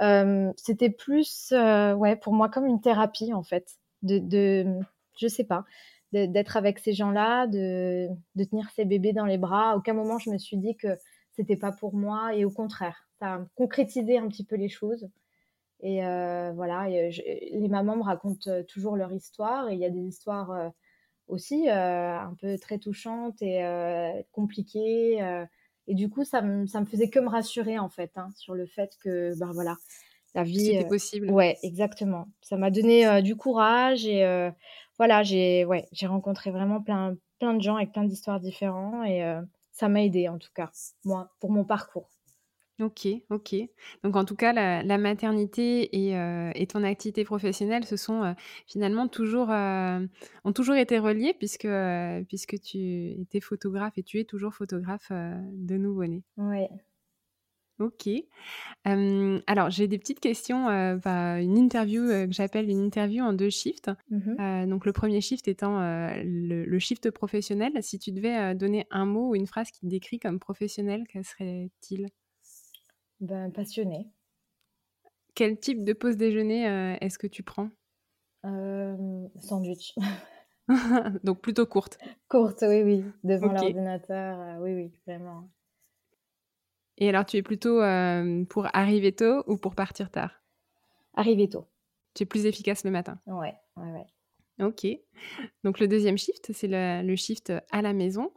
Euh, 0.00 0.50
c'était 0.56 0.90
plus, 0.90 1.52
ouais, 1.52 2.16
pour 2.16 2.32
moi 2.32 2.48
comme 2.48 2.66
une 2.66 2.80
thérapie 2.80 3.34
en 3.34 3.42
fait. 3.42 3.72
De, 4.02 4.18
de 4.18 4.64
je 5.18 5.26
sais 5.26 5.44
pas, 5.44 5.64
d'être 6.12 6.56
avec 6.56 6.78
ces 6.78 6.94
gens-là, 6.94 7.46
de, 7.46 8.08
de 8.34 8.44
tenir 8.44 8.70
ces 8.70 8.86
bébés 8.86 9.12
dans 9.12 9.26
les 9.26 9.36
bras. 9.36 9.72
À 9.72 9.76
aucun 9.76 9.92
moment 9.92 10.18
je 10.18 10.30
me 10.30 10.38
suis 10.38 10.56
dit 10.56 10.74
que 10.76 10.96
c'était 11.40 11.56
pas 11.56 11.72
pour 11.72 11.94
moi 11.94 12.34
et 12.34 12.44
au 12.44 12.50
contraire, 12.50 13.08
ça 13.18 13.34
a 13.34 13.46
concrétisé 13.54 14.18
un 14.18 14.28
petit 14.28 14.44
peu 14.44 14.56
les 14.56 14.68
choses. 14.68 15.08
Et 15.82 16.04
euh, 16.04 16.52
voilà, 16.52 16.88
euh, 16.88 17.10
les 17.52 17.68
mamans 17.68 17.96
me 17.96 18.02
racontent 18.02 18.50
euh, 18.50 18.62
toujours 18.62 18.96
leur 18.96 19.10
histoire 19.12 19.70
et 19.70 19.74
il 19.74 19.80
y 19.80 19.86
a 19.86 19.90
des 19.90 20.02
histoires 20.02 20.72
aussi 21.28 21.70
un 21.70 22.34
peu 22.40 22.58
très 22.58 22.78
touchantes 22.78 23.40
et 23.40 23.62
compliquées. 24.32 25.46
et 25.86 25.94
du 25.94 26.10
coup, 26.10 26.24
ça 26.24 26.42
me, 26.42 26.66
ça 26.66 26.80
me 26.80 26.86
faisait 26.86 27.08
que 27.08 27.20
me 27.20 27.28
rassurer 27.28 27.78
en 27.78 27.88
fait 27.88 28.10
hein, 28.16 28.28
sur 28.36 28.54
le 28.54 28.66
fait 28.66 28.90
que, 29.02 29.38
ben 29.38 29.52
voilà, 29.52 29.76
la 30.34 30.42
vie. 30.42 30.66
C'était 30.66 30.88
possible. 30.88 31.30
Ouais, 31.30 31.56
exactement. 31.62 32.26
Ça 32.42 32.56
m'a 32.56 32.70
donné 32.70 33.22
du 33.22 33.36
courage 33.36 34.06
et 34.06 34.50
voilà, 34.98 35.22
j'ai 35.22 35.64
ouais, 35.64 35.88
j'ai 35.92 36.08
rencontré 36.08 36.50
vraiment 36.50 36.82
plein, 36.82 37.16
plein 37.38 37.54
de 37.54 37.62
gens 37.62 37.76
avec 37.76 37.92
plein 37.92 38.04
d'histoires 38.04 38.40
différentes 38.40 39.06
et 39.06 39.22
ça 39.72 39.88
m'a 39.88 40.02
aidé 40.02 40.28
en 40.28 40.38
tout 40.38 40.50
cas, 40.54 40.70
moi, 41.04 41.32
pour 41.40 41.50
mon 41.50 41.64
parcours. 41.64 42.10
Ok, 42.80 43.06
ok. 43.28 43.54
Donc 44.02 44.16
en 44.16 44.24
tout 44.24 44.36
cas, 44.36 44.52
la, 44.52 44.98
maternité 44.98 45.90
euh, 45.94 46.50
et, 46.54 46.66
ton 46.66 46.82
activité 46.82 47.24
professionnelle 47.24 47.84
se 47.84 47.96
sont 47.96 48.22
euh, 48.22 48.32
finalement 48.66 49.06
toujours, 49.06 49.50
euh, 49.50 50.00
ont 50.44 50.52
toujours 50.52 50.76
été 50.76 50.98
reliées 50.98 51.34
puisque, 51.34 51.68
puisque 52.28 52.58
tu 52.60 53.20
étais 53.20 53.40
photographe 53.40 53.98
et 53.98 54.02
tu 54.02 54.18
es 54.18 54.24
toujours 54.24 54.54
photographe 54.54 55.10
de 55.10 55.76
nouveau-nés. 55.76 56.22
Oui. 56.38 56.66
Ok. 57.80 58.08
alors, 58.84 59.70
j'ai 59.70 59.88
des 59.88 59.98
petites 59.98 60.20
questions, 60.20 60.66
bah, 61.02 61.40
une 61.40 61.56
interview 61.56 62.06
que 62.08 62.32
j'appelle 62.32 62.68
une 62.68 62.84
interview 62.84 63.24
en 63.24 63.32
deux 63.32 63.50
shifts. 63.50 63.90
Mmh 64.10 64.66
donc, 64.66 64.84
le 64.84 64.92
premier 64.92 65.20
shift 65.20 65.48
étant 65.48 65.78
le, 65.80 66.78
shift 66.78 67.10
professionnel. 67.10 67.72
Si 67.82 67.98
tu 67.98 68.12
devais 68.12 68.54
donner 68.54 68.86
un 68.90 69.06
mot 69.06 69.30
ou 69.30 69.34
une 69.34 69.46
phrase 69.46 69.70
qui 69.70 69.80
te 69.80 69.86
décrit 69.86 70.18
comme 70.18 70.38
professionnel, 70.38 71.04
quel 71.08 71.24
serait-il? 71.24 72.08
Ben, 73.20 73.50
Passionné. 73.50 74.08
Quel 75.34 75.58
type 75.58 75.84
de 75.84 75.92
pause 75.92 76.16
déjeuner 76.16 76.96
est-ce 77.00 77.18
que 77.18 77.26
tu 77.26 77.42
prends? 77.42 77.70
Sandwich. 78.42 79.94
donc, 81.24 81.40
plutôt 81.40 81.66
courte. 81.66 81.98
Courte, 82.28 82.64
oui, 82.66 82.82
oui. 82.82 83.04
Devant 83.24 83.52
l'ordinateur, 83.52 84.60
oui, 84.60 84.74
oui, 84.74 84.92
vraiment. 85.06 85.48
Et 87.00 87.08
alors, 87.08 87.24
tu 87.24 87.38
es 87.38 87.42
plutôt 87.42 87.80
euh, 87.80 88.44
pour 88.44 88.68
arriver 88.74 89.12
tôt 89.12 89.42
ou 89.46 89.56
pour 89.56 89.74
partir 89.74 90.10
tard? 90.10 90.42
Arriver 91.14 91.48
tôt. 91.48 91.66
Tu 92.14 92.22
es 92.22 92.26
plus 92.26 92.44
efficace 92.44 92.84
le 92.84 92.90
matin? 92.90 93.18
Ouais, 93.26 93.54
ouais, 93.76 93.90
ouais. 93.92 94.06
Ok. 94.64 94.86
Donc, 95.64 95.80
le 95.80 95.88
deuxième 95.88 96.18
shift, 96.18 96.52
c'est 96.52 96.68
le, 96.70 97.16
shift 97.16 97.52
à 97.70 97.80
la 97.80 97.94
maison. 97.94 98.30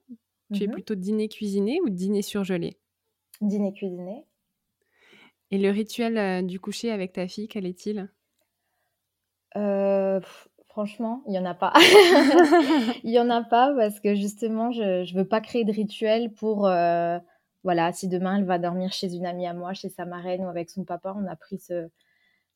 Tu 0.53 0.64
es 0.64 0.68
mhm. 0.68 0.74
plutôt 0.74 0.95
dîner-cuisiné 0.95 1.82
ou 1.82 1.89
dîner 1.89 2.22
surgelé? 2.22 2.78
Dîner-cuisiné. 3.41 4.26
Et 5.51 5.57
le 5.57 5.70
rituel 5.70 6.18
euh, 6.18 6.41
du 6.41 6.59
coucher 6.59 6.89
avec 6.91 7.14
ta 7.14 7.28
fille, 7.28 7.47
quel 7.47 7.66
est-il? 7.66 8.09
Euh, 9.57 10.22
Franchement, 10.74 11.22
il 11.28 11.34
n'y 11.34 11.38
en 11.38 11.45
a 11.45 11.53
pas. 11.53 11.72
il 13.03 13.11
n'y 13.11 13.20
en 13.20 13.30
a 13.30 13.43
pas 13.43 13.72
parce 13.78 13.99
que 13.99 14.16
justement, 14.16 14.72
je 14.72 15.01
ne 15.01 15.18
veux 15.20 15.28
pas 15.28 15.39
créer 15.39 15.66
de 15.66 15.72
rituel 15.72 16.34
pour 16.34 16.68
voilà, 17.64 17.93
si 17.93 18.07
demain 18.07 18.38
elle 18.38 18.45
va 18.45 18.59
dormir 18.59 18.91
chez 18.91 19.16
une 19.16 19.26
amie 19.26 19.47
à 19.47 19.53
moi, 19.53 19.74
chez 19.74 19.89
sa 19.89 20.05
marraine 20.05 20.41
ou 20.41 20.47
avec 20.47 20.70
son 20.70 20.84
papa, 20.84 21.16
on 21.18 21.26
a 21.28 21.36
pris 21.36 21.59
ce, 21.59 21.89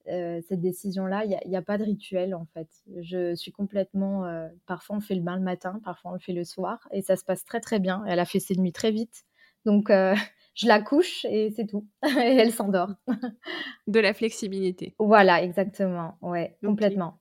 euh, 0.09 0.41
cette 0.47 0.61
décision-là. 0.61 1.25
Il 1.25 1.49
n'y 1.49 1.55
a, 1.55 1.61
pas 1.61 1.77
de 1.77 1.83
rituel 1.83 2.33
en 2.33 2.45
fait. 2.53 2.69
Je 3.01 3.35
suis 3.35 3.51
complètement. 3.51 4.25
Euh, 4.25 4.47
parfois 4.65 4.97
on 4.97 4.99
fait 5.01 5.15
le 5.15 5.21
bain 5.21 5.35
le 5.35 5.43
matin, 5.43 5.81
parfois 5.83 6.11
on 6.11 6.13
le 6.13 6.19
fait 6.19 6.33
le 6.33 6.45
soir 6.45 6.87
et 6.91 7.01
ça 7.01 7.17
se 7.17 7.25
passe 7.25 7.43
très 7.43 7.59
très 7.59 7.79
bien. 7.79 8.03
Elle 8.07 8.19
a 8.19 8.25
fait 8.25 8.39
ses 8.39 8.55
nuits 8.55 8.71
très 8.71 8.91
vite. 8.91 9.25
Donc 9.65 9.89
euh, 9.89 10.15
je 10.55 10.67
la 10.67 10.81
couche 10.81 11.25
et 11.25 11.51
c'est 11.51 11.67
tout. 11.67 11.87
et 12.03 12.37
elle 12.37 12.53
s'endort. 12.53 12.91
de 13.87 13.99
la 13.99 14.13
flexibilité. 14.13 14.95
Voilà, 14.99 15.43
exactement. 15.43 16.17
Ouais, 16.21 16.57
complètement. 16.63 17.19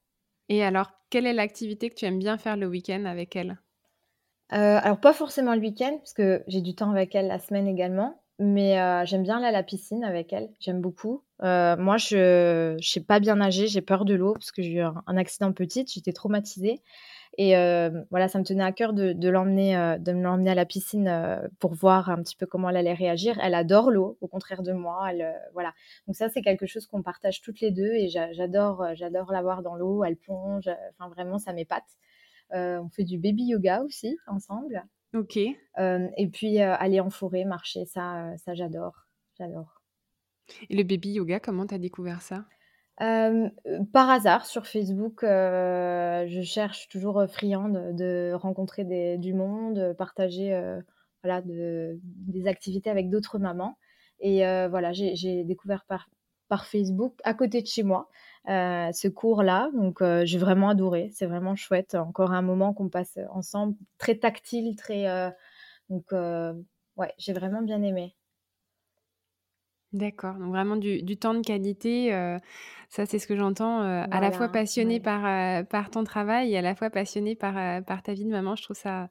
Et 0.49 0.63
alors, 0.63 0.93
quelle 1.11 1.27
est 1.27 1.33
l'activité 1.33 1.91
que 1.91 1.97
tu 1.97 2.05
aimes 2.05 2.21
bien 2.21 2.39
faire 2.39 2.57
le 2.57 2.69
week-end 2.69 3.05
avec 3.05 3.35
elle? 3.35 3.59
Euh, 4.53 4.79
alors 4.81 5.01
pas 5.01 5.13
forcément 5.13 5.55
le 5.55 5.61
week-end, 5.61 5.97
parce 5.99 6.13
que 6.13 6.43
j'ai 6.47 6.61
du 6.61 6.75
temps 6.75 6.91
avec 6.91 7.15
elle 7.15 7.27
la 7.27 7.39
semaine 7.39 7.67
également, 7.67 8.21
mais 8.39 8.79
euh, 8.79 9.05
j'aime 9.05 9.23
bien 9.25 9.39
aller 9.39 9.47
à 9.47 9.51
la 9.51 9.65
piscine 9.65 10.05
avec 10.05 10.33
elle, 10.33 10.51
j'aime 10.61 10.81
beaucoup. 10.81 11.25
Euh, 11.43 11.77
moi, 11.77 11.97
je 11.97 12.75
ne 12.75 12.83
sais 12.83 13.01
pas 13.01 13.19
bien 13.19 13.37
nager, 13.37 13.67
j'ai 13.67 13.83
peur 13.83 14.05
de 14.05 14.15
l'eau, 14.15 14.35
parce 14.35 14.53
que 14.53 14.63
j'ai 14.63 14.75
eu 14.75 14.81
un, 14.83 15.17
accident 15.17 15.53
petite, 15.53 15.93
j'étais 15.93 16.13
traumatisée. 16.13 16.81
Et 17.39 17.51
voilà, 18.11 18.29
ça 18.29 18.39
me 18.39 18.45
tenait 18.45 18.65
à 18.65 18.73
cœur 18.73 18.95
de, 18.95 19.29
l'emmener, 19.29 19.97
de 20.01 20.13
me 20.13 20.23
l'emmener 20.23 20.53
à 20.53 20.55
la 20.55 20.65
piscine 20.65 21.51
pour 21.59 21.75
voir 21.75 22.09
un 22.09 22.23
petit 22.23 22.35
peu 22.35 22.47
comment 22.47 22.71
elle 22.71 22.79
allait 22.79 22.95
réagir. 22.95 23.39
Elle 23.43 23.55
adore 23.55 23.91
l'eau, 23.91 24.17
au 24.23 24.27
contraire 24.27 24.63
de 24.63 24.73
moi. 24.73 25.09
Elle, 25.11 25.35
voilà. 25.53 25.75
Donc 26.07 26.17
ça, 26.17 26.31
c'est 26.31 26.41
quelque 26.41 26.65
chose 26.65 26.87
qu'on 26.87 27.03
partage 27.03 27.43
toutes 27.43 27.61
les 27.61 27.71
deux 27.73 27.93
et 27.93 28.09
j'adore, 28.09 28.87
j'adore 28.95 29.33
la 29.33 29.43
voir 29.43 29.63
dans 29.63 29.75
l'eau. 29.75 30.03
Elle 30.03 30.17
plonge. 30.17 30.71
Enfin, 30.99 31.11
vraiment, 31.11 31.39
ça 31.39 31.53
m'épate. 31.53 31.85
Euh, 32.53 32.79
on 32.79 32.89
fait 32.89 33.05
du 33.05 33.19
baby 33.19 33.45
yoga 33.45 33.83
aussi 33.83 34.17
ensemble. 34.27 34.85
Ok. 35.15 35.39
Euh, 35.79 36.09
et 36.17 36.29
puis 36.29 36.61
euh, 36.61 36.75
aller 36.77 37.01
en 37.01 37.11
forêt, 37.11 37.45
marcher, 37.45 37.85
ça, 37.87 38.33
ça 38.39 38.55
j'adore. 38.55 39.07
J'adore. 39.39 39.83
Et 40.71 40.77
le 40.77 40.85
baby 40.85 41.13
yoga, 41.13 41.41
comment 41.41 41.67
tu 41.67 41.75
as 41.75 41.79
découvert 41.79 42.23
ça? 42.23 42.45
Par 42.99 44.09
hasard 44.09 44.47
sur 44.47 44.67
Facebook, 44.67 45.19
je 45.23 46.43
cherche 46.43 46.89
toujours 46.89 47.27
friande 47.29 47.95
de, 47.95 48.33
rencontrer 48.33 49.19
du 49.19 49.35
monde, 49.35 49.95
partager 49.99 50.59
voilà, 51.23 51.43
des 51.45 52.47
activités 52.47 52.89
avec 52.89 53.11
d'autres 53.11 53.39
mamans. 53.39 53.77
Et 54.21 54.39
voilà, 54.69 54.95
j'ai 54.95 55.45
découvert 55.45 55.85
par, 55.85 56.09
par 56.49 56.67
Facebook 56.67 57.15
à 57.25 57.35
côté 57.35 57.63
de 57.63 57.67
chez 57.67 57.83
moi. 57.83 58.09
Euh, 58.49 58.93
ce 58.93 59.09
cours-là. 59.09 59.71
Donc, 59.75 60.03
euh, 60.03 60.25
j'ai 60.25 60.39
vraiment 60.39 60.69
adoré. 60.69 61.11
C'est 61.13 61.27
vraiment 61.27 61.57
chouette. 61.57 61.97
Encore 61.97 62.33
un 62.33 62.43
moment 62.43 62.73
qu'on 62.75 62.89
passe 62.89 63.19
ensemble, 63.31 63.75
très 63.99 64.17
tactile, 64.17 64.77
très. 64.77 65.09
Euh, 65.09 65.31
donc, 65.91 66.13
ouais, 66.13 67.13
j'ai 67.19 67.33
vraiment 67.33 67.63
bien 67.63 67.83
aimé. 67.83 68.15
D'accord, 69.93 70.35
donc 70.35 70.51
vraiment 70.51 70.77
du, 70.77 71.17
temps 71.17 71.33
de 71.33 71.41
qualité, 71.41 72.11
ça 72.91 73.07
c'est 73.07 73.19
ce 73.19 73.27
que 73.27 73.37
j'entends, 73.37 73.81
à 73.81 74.21
la 74.21 74.31
fois 74.31 74.49
passionné 74.49 75.01
par, 75.01 75.65
par 75.69 75.91
ton 75.91 76.05
travail 76.05 76.53
et 76.53 76.59
à 76.59 76.61
la 76.61 76.75
fois 76.75 76.91
passionné 76.91 77.35
par, 77.35 77.55
par 77.85 78.03
ta 78.03 78.13
vie 78.13 78.25
de 78.25 78.31
maman. 78.31 78.57
Je 78.57 78.65
trouve 78.65 78.77
ça 78.77 79.09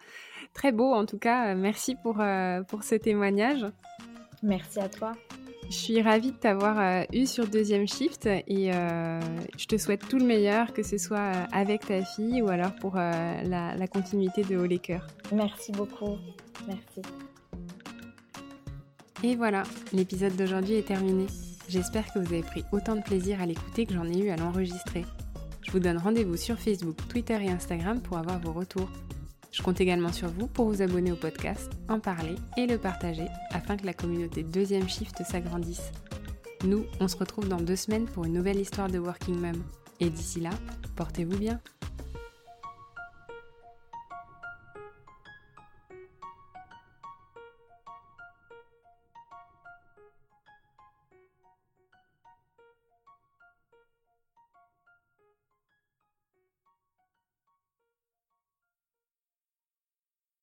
très 0.53 0.73
beau 0.73 0.93
en 0.93 1.05
tout 1.05 1.17
cas. 1.17 1.55
Merci 1.55 1.95
pour, 1.95 2.21
pour 2.67 2.83
ce 2.83 2.95
témoignage. 2.95 3.65
Merci 4.45 4.79
à 4.79 4.87
toi. 4.87 5.13
Je 5.69 5.75
suis 5.75 6.01
ravie 6.01 6.31
de 6.31 6.37
t'avoir 6.37 6.79
euh, 6.79 7.03
eu 7.11 7.25
sur 7.25 7.47
deuxième 7.47 7.87
shift 7.87 8.27
et 8.27 8.71
euh, 8.71 9.19
je 9.57 9.65
te 9.65 9.77
souhaite 9.77 10.07
tout 10.07 10.19
le 10.19 10.25
meilleur, 10.25 10.71
que 10.73 10.83
ce 10.83 10.99
soit 10.99 11.17
euh, 11.17 11.45
avec 11.51 11.87
ta 11.87 12.03
fille 12.03 12.43
ou 12.43 12.49
alors 12.49 12.75
pour 12.75 12.95
la, 12.95 13.87
continuité 13.87 14.43
de 14.43 14.57
Haut 14.57 14.65
les 14.65 14.77
Cœurs. 14.77 15.07
Merci 15.33 15.71
beaucoup. 15.71 16.17
Merci. 16.67 17.01
Et 19.23 19.35
voilà, 19.35 19.63
l'épisode 19.91 20.35
d'aujourd'hui 20.35 20.75
est 20.75 20.87
terminé. 20.87 21.25
J'espère 21.67 22.13
que 22.13 22.19
vous 22.19 22.31
avez 22.31 22.43
pris 22.43 22.63
autant 22.71 22.95
de 22.95 23.01
plaisir 23.01 23.41
à 23.41 23.47
l'écouter 23.47 23.87
que 23.87 23.95
j'en 23.95 24.05
ai 24.05 24.19
eu 24.19 24.29
à 24.29 24.35
l'enregistrer. 24.35 25.03
Je 25.63 25.71
vous 25.71 25.79
donne 25.79 25.97
rendez-vous 25.97 26.37
sur 26.37 26.59
Facebook, 26.59 26.95
Twitter 27.09 27.39
et 27.41 27.49
Instagram 27.49 27.99
pour 28.01 28.19
avoir 28.19 28.39
vos 28.39 28.53
retours. 28.53 28.89
Je 29.55 29.63
compte 29.63 29.79
également 29.79 30.11
sur 30.11 30.27
vous 30.27 30.47
pour 30.47 30.67
vous 30.67 30.81
abonner 30.81 31.13
au 31.13 31.15
podcast, 31.15 31.71
en 31.87 32.01
parler 32.01 32.35
et 32.57 32.67
le 32.67 32.77
partager 32.77 33.27
afin 33.51 33.77
que 33.77 33.85
la 33.85 33.93
communauté 33.93 34.43
Deuxième 34.43 34.89
Shift 34.89 35.23
s'agrandisse. 35.23 35.93
Nous, 36.65 36.83
on 36.99 37.07
se 37.07 37.15
retrouve 37.15 37.47
dans 37.47 37.61
deux 37.61 37.77
semaines 37.77 38.03
pour 38.03 38.25
une 38.25 38.33
nouvelle 38.33 38.59
histoire 38.59 38.89
de 38.89 38.99
Working 38.99 39.39
Mom. 39.39 39.63
Et 40.01 40.09
d'ici 40.09 40.41
là, 40.41 40.49
portez-vous 40.97 41.37
bien. 41.37 41.61